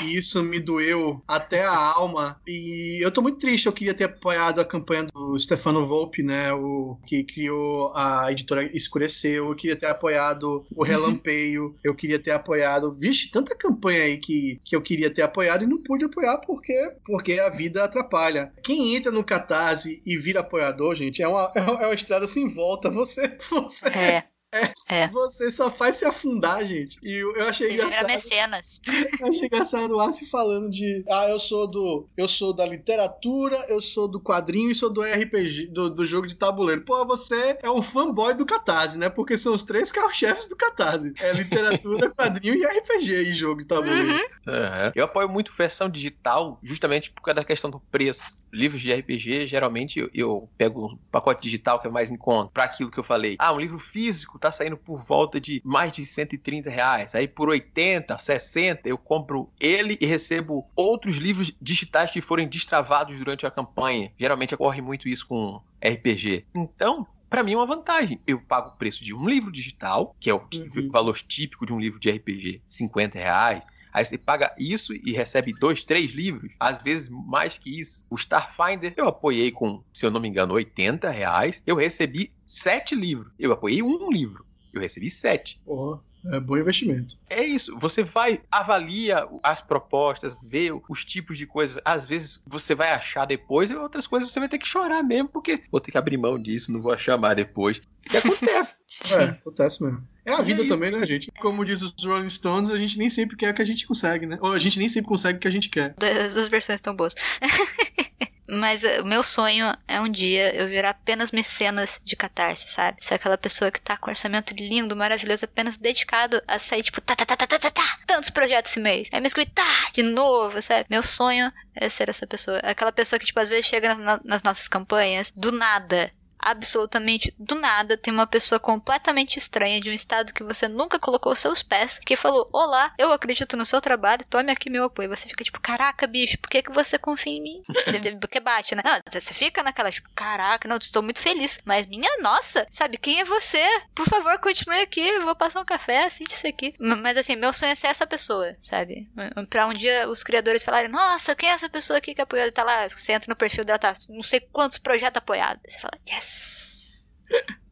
[0.03, 2.41] E isso me doeu até a alma.
[2.47, 3.67] E eu tô muito triste.
[3.67, 6.53] Eu queria ter apoiado a campanha do Stefano Volpe, né?
[6.53, 9.49] O que criou a editora Escureceu.
[9.49, 10.87] Eu queria ter apoiado o uhum.
[10.87, 11.77] Relampeio.
[11.83, 12.95] Eu queria ter apoiado.
[12.95, 16.97] Vixe, tanta campanha aí que, que eu queria ter apoiado e não pude apoiar porque,
[17.05, 18.53] porque a vida atrapalha.
[18.63, 22.91] Quem entra no Catarse e vira apoiador, gente, é uma, é uma estrada sem volta.
[22.91, 23.37] Você.
[23.51, 24.25] você é.
[24.53, 24.73] É.
[24.89, 25.09] É.
[25.09, 26.99] Você só faz se afundar, gente.
[27.03, 28.07] E eu, eu achei Ele engraçado.
[28.07, 28.81] mecenas.
[29.23, 31.05] Eu achei engraçado o Arce falando de.
[31.09, 32.09] Ah, eu sou do.
[32.17, 36.27] Eu sou da literatura, eu sou do quadrinho e sou do RPG, do, do jogo
[36.27, 36.83] de tabuleiro.
[36.85, 39.09] Pô, você é um fanboy do Catarse, né?
[39.09, 41.13] Porque são os três carro-chefes do Catarse.
[41.21, 44.13] É literatura, quadrinho e RPG e jogo de tabuleiro.
[44.13, 44.21] Uhum.
[44.49, 44.93] Aham.
[44.95, 48.43] Eu apoio muito versão digital, justamente por causa da questão do preço.
[48.53, 52.51] Livros de RPG, geralmente eu, eu pego um pacote digital que é mais em conta,
[52.53, 53.37] para aquilo que eu falei.
[53.39, 57.15] Ah, um livro físico tá saindo por volta de mais de 130 reais.
[57.15, 63.17] Aí por 80, 60, eu compro ele e recebo outros livros digitais que forem destravados
[63.19, 64.13] durante a campanha.
[64.19, 66.47] Geralmente ocorre muito isso com RPG.
[66.55, 68.21] Então, Pra mim é uma vantagem.
[68.27, 70.91] Eu pago o preço de um livro digital, que é o Uhum.
[70.91, 73.63] valor típico de um livro de RPG, 50 reais.
[73.91, 78.05] Aí você paga isso e recebe dois, três livros, às vezes mais que isso.
[78.11, 81.63] O Starfinder eu apoiei com, se eu não me engano, 80 reais.
[81.67, 83.33] Eu recebi sete livros.
[83.39, 84.45] Eu apoiei um livro.
[84.73, 85.61] Eu recebi sete.
[85.65, 87.17] Porra, é bom investimento.
[87.29, 87.77] É isso.
[87.79, 91.81] Você vai, avalia as propostas, vê os tipos de coisas.
[91.85, 95.29] Às vezes você vai achar depois e outras coisas você vai ter que chorar mesmo,
[95.29, 97.83] porque vou ter que abrir mão disso, não vou achar mais depois.
[98.13, 98.81] E acontece.
[99.13, 100.07] É, acontece mesmo.
[100.25, 101.31] É a E vida é também, né, gente?
[101.41, 104.25] Como diz os Rolling Stones, a gente nem sempre quer o que a gente consegue,
[104.27, 104.39] né?
[104.41, 105.95] Ou a gente nem sempre consegue o que a gente quer.
[106.25, 107.15] As duas versões estão boas.
[108.49, 112.99] Mas eh, o meu sonho é um dia eu virar apenas mecenas de catarse, sabe?
[113.01, 117.01] Ser aquela pessoa que tá com um orçamento lindo, maravilhoso, apenas dedicado a sair, tipo,
[117.01, 119.09] tá, tá, tá, tá, tá, tá, tá, tantos projetos esse mês.
[119.11, 120.85] Aí me escrevi, tá, de novo, sabe?
[120.91, 122.59] Meu sonho é ser essa pessoa.
[122.59, 126.11] Aquela pessoa que, tipo, às vezes chega na- nas nossas campanhas, do nada.
[126.43, 131.35] Absolutamente do nada, tem uma pessoa completamente estranha de um estado que você nunca colocou
[131.37, 135.09] seus pés, que falou: Olá, eu acredito no seu trabalho, tome aqui meu apoio.
[135.09, 137.63] Você fica tipo: Caraca, bicho, por que, que você confia em mim?
[138.21, 138.83] Porque bate, né?
[138.85, 141.61] Não, você fica naquela, tipo, caraca, não, estou muito feliz.
[141.65, 143.63] Mas minha nossa, sabe, quem é você?
[143.95, 146.75] Por favor, continue aqui, vou passar um café, assiste isso aqui.
[146.79, 149.09] Mas assim, meu sonho é ser essa pessoa, sabe?
[149.49, 152.51] Pra um dia os criadores falarem: Nossa, quem é essa pessoa aqui que apoiou?
[152.51, 155.63] Tá lá, você entra no perfil dela, tá não sei quantos projetos apoiados.
[155.67, 156.32] Você fala: Yes.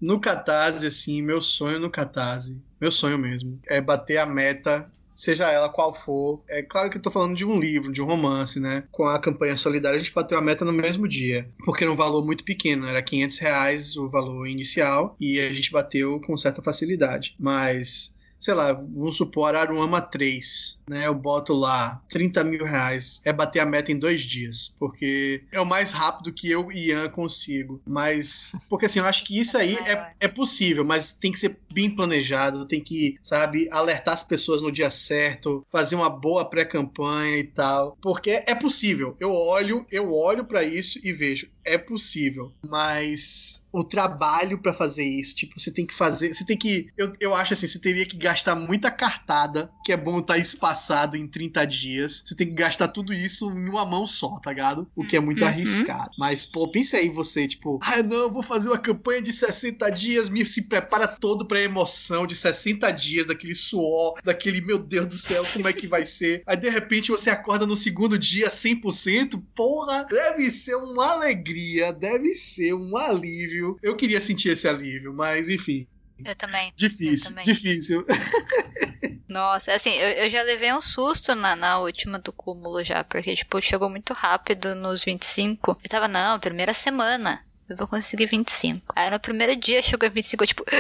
[0.00, 5.50] No Catarse, assim, meu sonho no Catarse, meu sonho mesmo, é bater a meta, seja
[5.50, 6.42] ela qual for.
[6.48, 8.84] É claro que eu tô falando de um livro, de um romance, né?
[8.90, 11.50] Com a campanha solidária, a gente bateu a meta no mesmo dia.
[11.64, 15.70] Porque era um valor muito pequeno, era 500 reais o valor inicial, e a gente
[15.70, 17.36] bateu com certa facilidade.
[17.38, 18.18] Mas.
[18.38, 21.06] Sei lá, vamos supor, Aruama 3, né?
[21.06, 23.22] Eu boto lá 30 mil reais.
[23.24, 24.74] É bater a meta em dois dias.
[24.78, 27.80] Porque é o mais rápido que eu e Ian consigo.
[27.86, 28.52] Mas.
[28.68, 31.88] Porque assim, eu acho que isso aí é, é possível, mas tem que ser bem
[31.88, 37.44] planejado, tem que, sabe, alertar as pessoas no dia certo, fazer uma boa pré-campanha e
[37.44, 37.96] tal.
[38.02, 39.14] Porque é possível.
[39.20, 42.52] Eu olho, eu olho pra isso e vejo, é possível.
[42.66, 47.12] Mas o trabalho pra fazer isso, tipo, você tem que fazer, você tem que, eu,
[47.20, 50.38] eu acho assim, você teria que gastar muita cartada, que é bom estar
[50.80, 52.22] espaçado em 30 dias.
[52.24, 54.90] Você tem que gastar tudo isso em uma mão só, tá ligado?
[54.96, 55.48] O que é muito Uhum.
[55.48, 56.10] arriscado.
[56.18, 59.90] Mas, pô, pense aí você, tipo, ah, não, eu vou fazer uma campanha de 60
[59.90, 65.06] dias, me se prepara todo pra emoção de 60 dias, daquele suor, daquele, meu Deus
[65.06, 66.42] do céu, como é que vai ser?
[66.46, 72.34] Aí, de repente, você acorda no segundo dia 100%, porra, deve ser uma alegria, deve
[72.34, 73.76] ser um alívio.
[73.82, 75.86] Eu queria sentir esse alívio, mas, enfim,
[76.24, 76.68] Eu também.
[76.68, 77.44] Eu difícil, também.
[77.44, 78.04] difícil.
[79.30, 83.34] Nossa, assim, eu, eu já levei um susto na, na última do cúmulo já, porque,
[83.34, 85.78] tipo, chegou muito rápido nos 25.
[85.82, 88.92] Eu tava, não, primeira semana, eu vou conseguir 25.
[88.96, 90.64] Aí no primeiro dia chegou em 25, eu, tipo.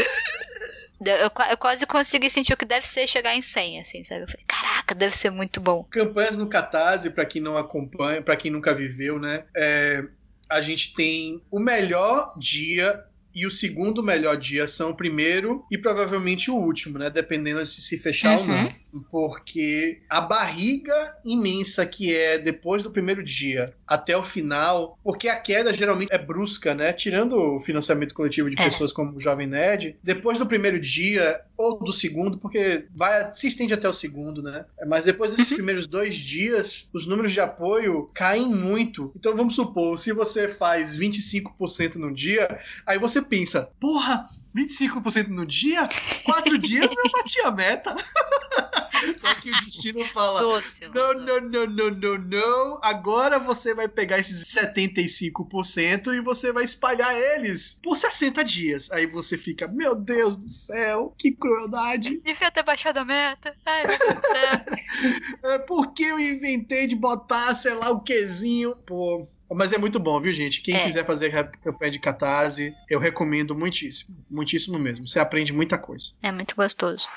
[1.02, 4.20] Eu, eu quase consegui sentir o que deve ser chegar em 100, assim, sabe?
[4.20, 5.82] Eu falei, caraca, deve ser muito bom.
[5.84, 9.44] Campanhas no Catarse, pra quem não acompanha, pra quem nunca viveu, né?
[9.56, 10.04] é,
[10.50, 13.04] a gente tem o melhor dia
[13.34, 17.08] e o segundo melhor dia são o primeiro e provavelmente o último, né?
[17.10, 18.48] Dependendo de se fechar ou Uhum.
[18.48, 18.72] não.
[19.10, 25.38] Porque a barriga imensa que é depois do primeiro dia até o final, porque a
[25.38, 26.92] queda geralmente é brusca, né?
[26.92, 28.64] Tirando o financiamento coletivo de É.
[28.64, 33.46] pessoas como o Jovem Nerd, depois do primeiro dia ou do segundo, porque vai se
[33.48, 34.64] estende até o segundo, né?
[34.86, 39.12] Mas depois desses primeiros dois dias, os números de apoio caem muito.
[39.16, 44.24] Então vamos supor, se você faz 25% no dia, aí você pensa, porra,
[44.56, 45.88] 25% no dia?
[46.24, 47.94] Quatro dias eu bati a meta.
[49.18, 50.40] Só que o destino fala.
[50.40, 50.80] Doce.
[50.94, 52.80] Não, não, não, não, não, não.
[52.82, 58.90] Agora você vai pegar esses 75% e você vai espalhar eles por 60 dias.
[58.92, 62.20] Aí você fica, meu Deus do céu, que crueldade.
[62.24, 63.54] Devia ter baixado a meta.
[63.66, 63.82] Ai.
[65.42, 68.76] É, Por que eu inventei de botar, sei lá, o quezinho?
[68.84, 70.60] Pô, Mas é muito bom, viu, gente?
[70.62, 70.84] Quem É.
[70.84, 71.30] quiser fazer
[71.62, 74.14] campanha de catarse, eu recomendo muitíssimo.
[74.30, 75.08] Muitíssimo mesmo.
[75.08, 76.12] Você aprende muita coisa.
[76.22, 77.08] É muito gostoso.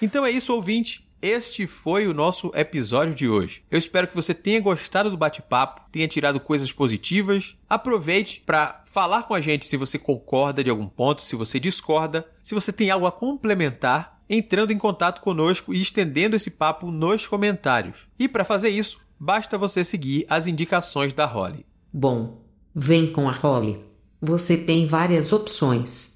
[0.00, 1.06] Então é isso, ouvinte.
[1.22, 3.62] Este foi o nosso episódio de hoje.
[3.70, 7.56] Eu espero que você tenha gostado do bate-papo, tenha tirado coisas positivas.
[7.68, 12.26] Aproveite para falar com a gente se você concorda de algum ponto, se você discorda,
[12.42, 17.26] se você tem algo a complementar, entrando em contato conosco e estendendo esse papo nos
[17.26, 18.06] comentários.
[18.18, 21.64] E para fazer isso, basta você seguir as indicações da Holly.
[21.90, 22.42] Bom,
[22.74, 23.80] vem com a Holly.
[24.20, 26.15] Você tem várias opções.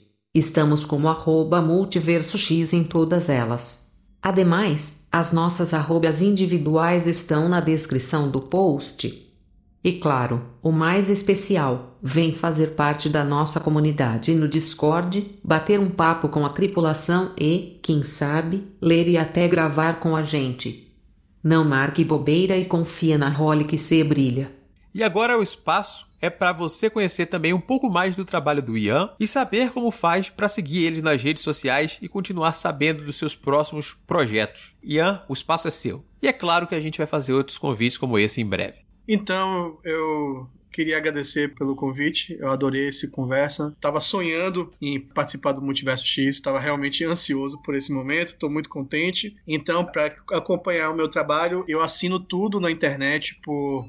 [0.33, 3.97] Estamos como arroba multiversox em todas elas.
[4.21, 9.29] Ademais, as nossas arrobas individuais estão na descrição do post.
[9.83, 15.89] E claro, o mais especial, vem fazer parte da nossa comunidade no Discord, bater um
[15.89, 20.95] papo com a tripulação e, quem sabe, ler e até gravar com a gente.
[21.43, 24.49] Não marque bobeira e confia na Holly que se brilha.
[24.93, 28.77] E agora o espaço é para você conhecer também um pouco mais do trabalho do
[28.77, 33.17] Ian e saber como faz para seguir ele nas redes sociais e continuar sabendo dos
[33.17, 34.75] seus próximos projetos.
[34.83, 36.05] Ian, o espaço é seu.
[36.21, 38.79] E é claro que a gente vai fazer outros convites como esse em breve.
[39.07, 42.37] Então, eu queria agradecer pelo convite.
[42.39, 43.75] Eu adorei esse conversa.
[43.81, 48.29] Tava sonhando em participar do Multiverso X, estava realmente ansioso por esse momento.
[48.29, 49.35] Estou muito contente.
[49.47, 53.87] Então, para acompanhar o meu trabalho, eu assino tudo na internet por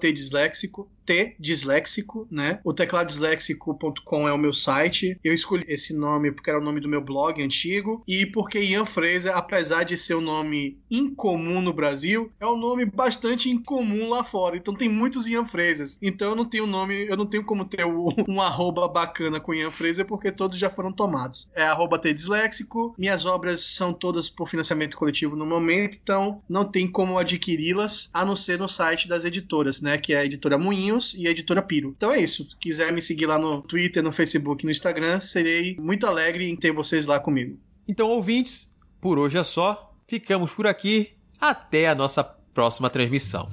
[0.00, 0.88] tdisléxico.
[1.06, 2.60] T disléxico, né?
[2.64, 5.18] O tecladisléxico.com é o meu site.
[5.22, 8.84] Eu escolhi esse nome porque era o nome do meu blog antigo e porque Ian
[8.84, 14.24] Fraser, apesar de ser um nome incomum no Brasil, é um nome bastante incomum lá
[14.24, 14.56] fora.
[14.56, 15.98] Então tem muitos Ian Frasers.
[16.02, 19.54] Então eu não tenho nome, eu não tenho como ter o- um arroba bacana com
[19.54, 21.50] Ian Fraser porque todos já foram tomados.
[21.54, 22.94] É arroba tdisléxico.
[22.98, 28.24] Minhas obras são todas por financiamento coletivo no momento, então não tem como adquiri-las a
[28.24, 29.98] não ser no site das editoras, né?
[29.98, 30.58] Que é a editora
[30.96, 31.94] Moinhos e a editora Piro.
[31.96, 32.48] Então é isso.
[32.50, 36.56] Se quiser me seguir lá no Twitter, no Facebook no Instagram, serei muito alegre em
[36.56, 37.58] ter vocês lá comigo.
[37.86, 39.94] Então, ouvintes, por hoje é só.
[40.08, 41.10] Ficamos por aqui.
[41.40, 43.48] Até a nossa próxima transmissão.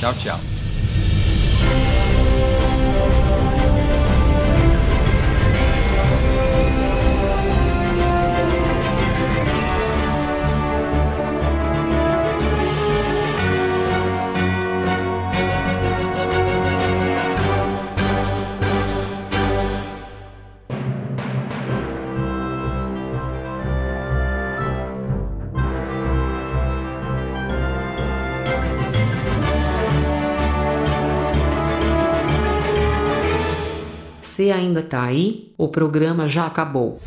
[0.00, 0.57] Tchau, tchau.
[34.50, 36.98] ainda está aí, o programa já acabou.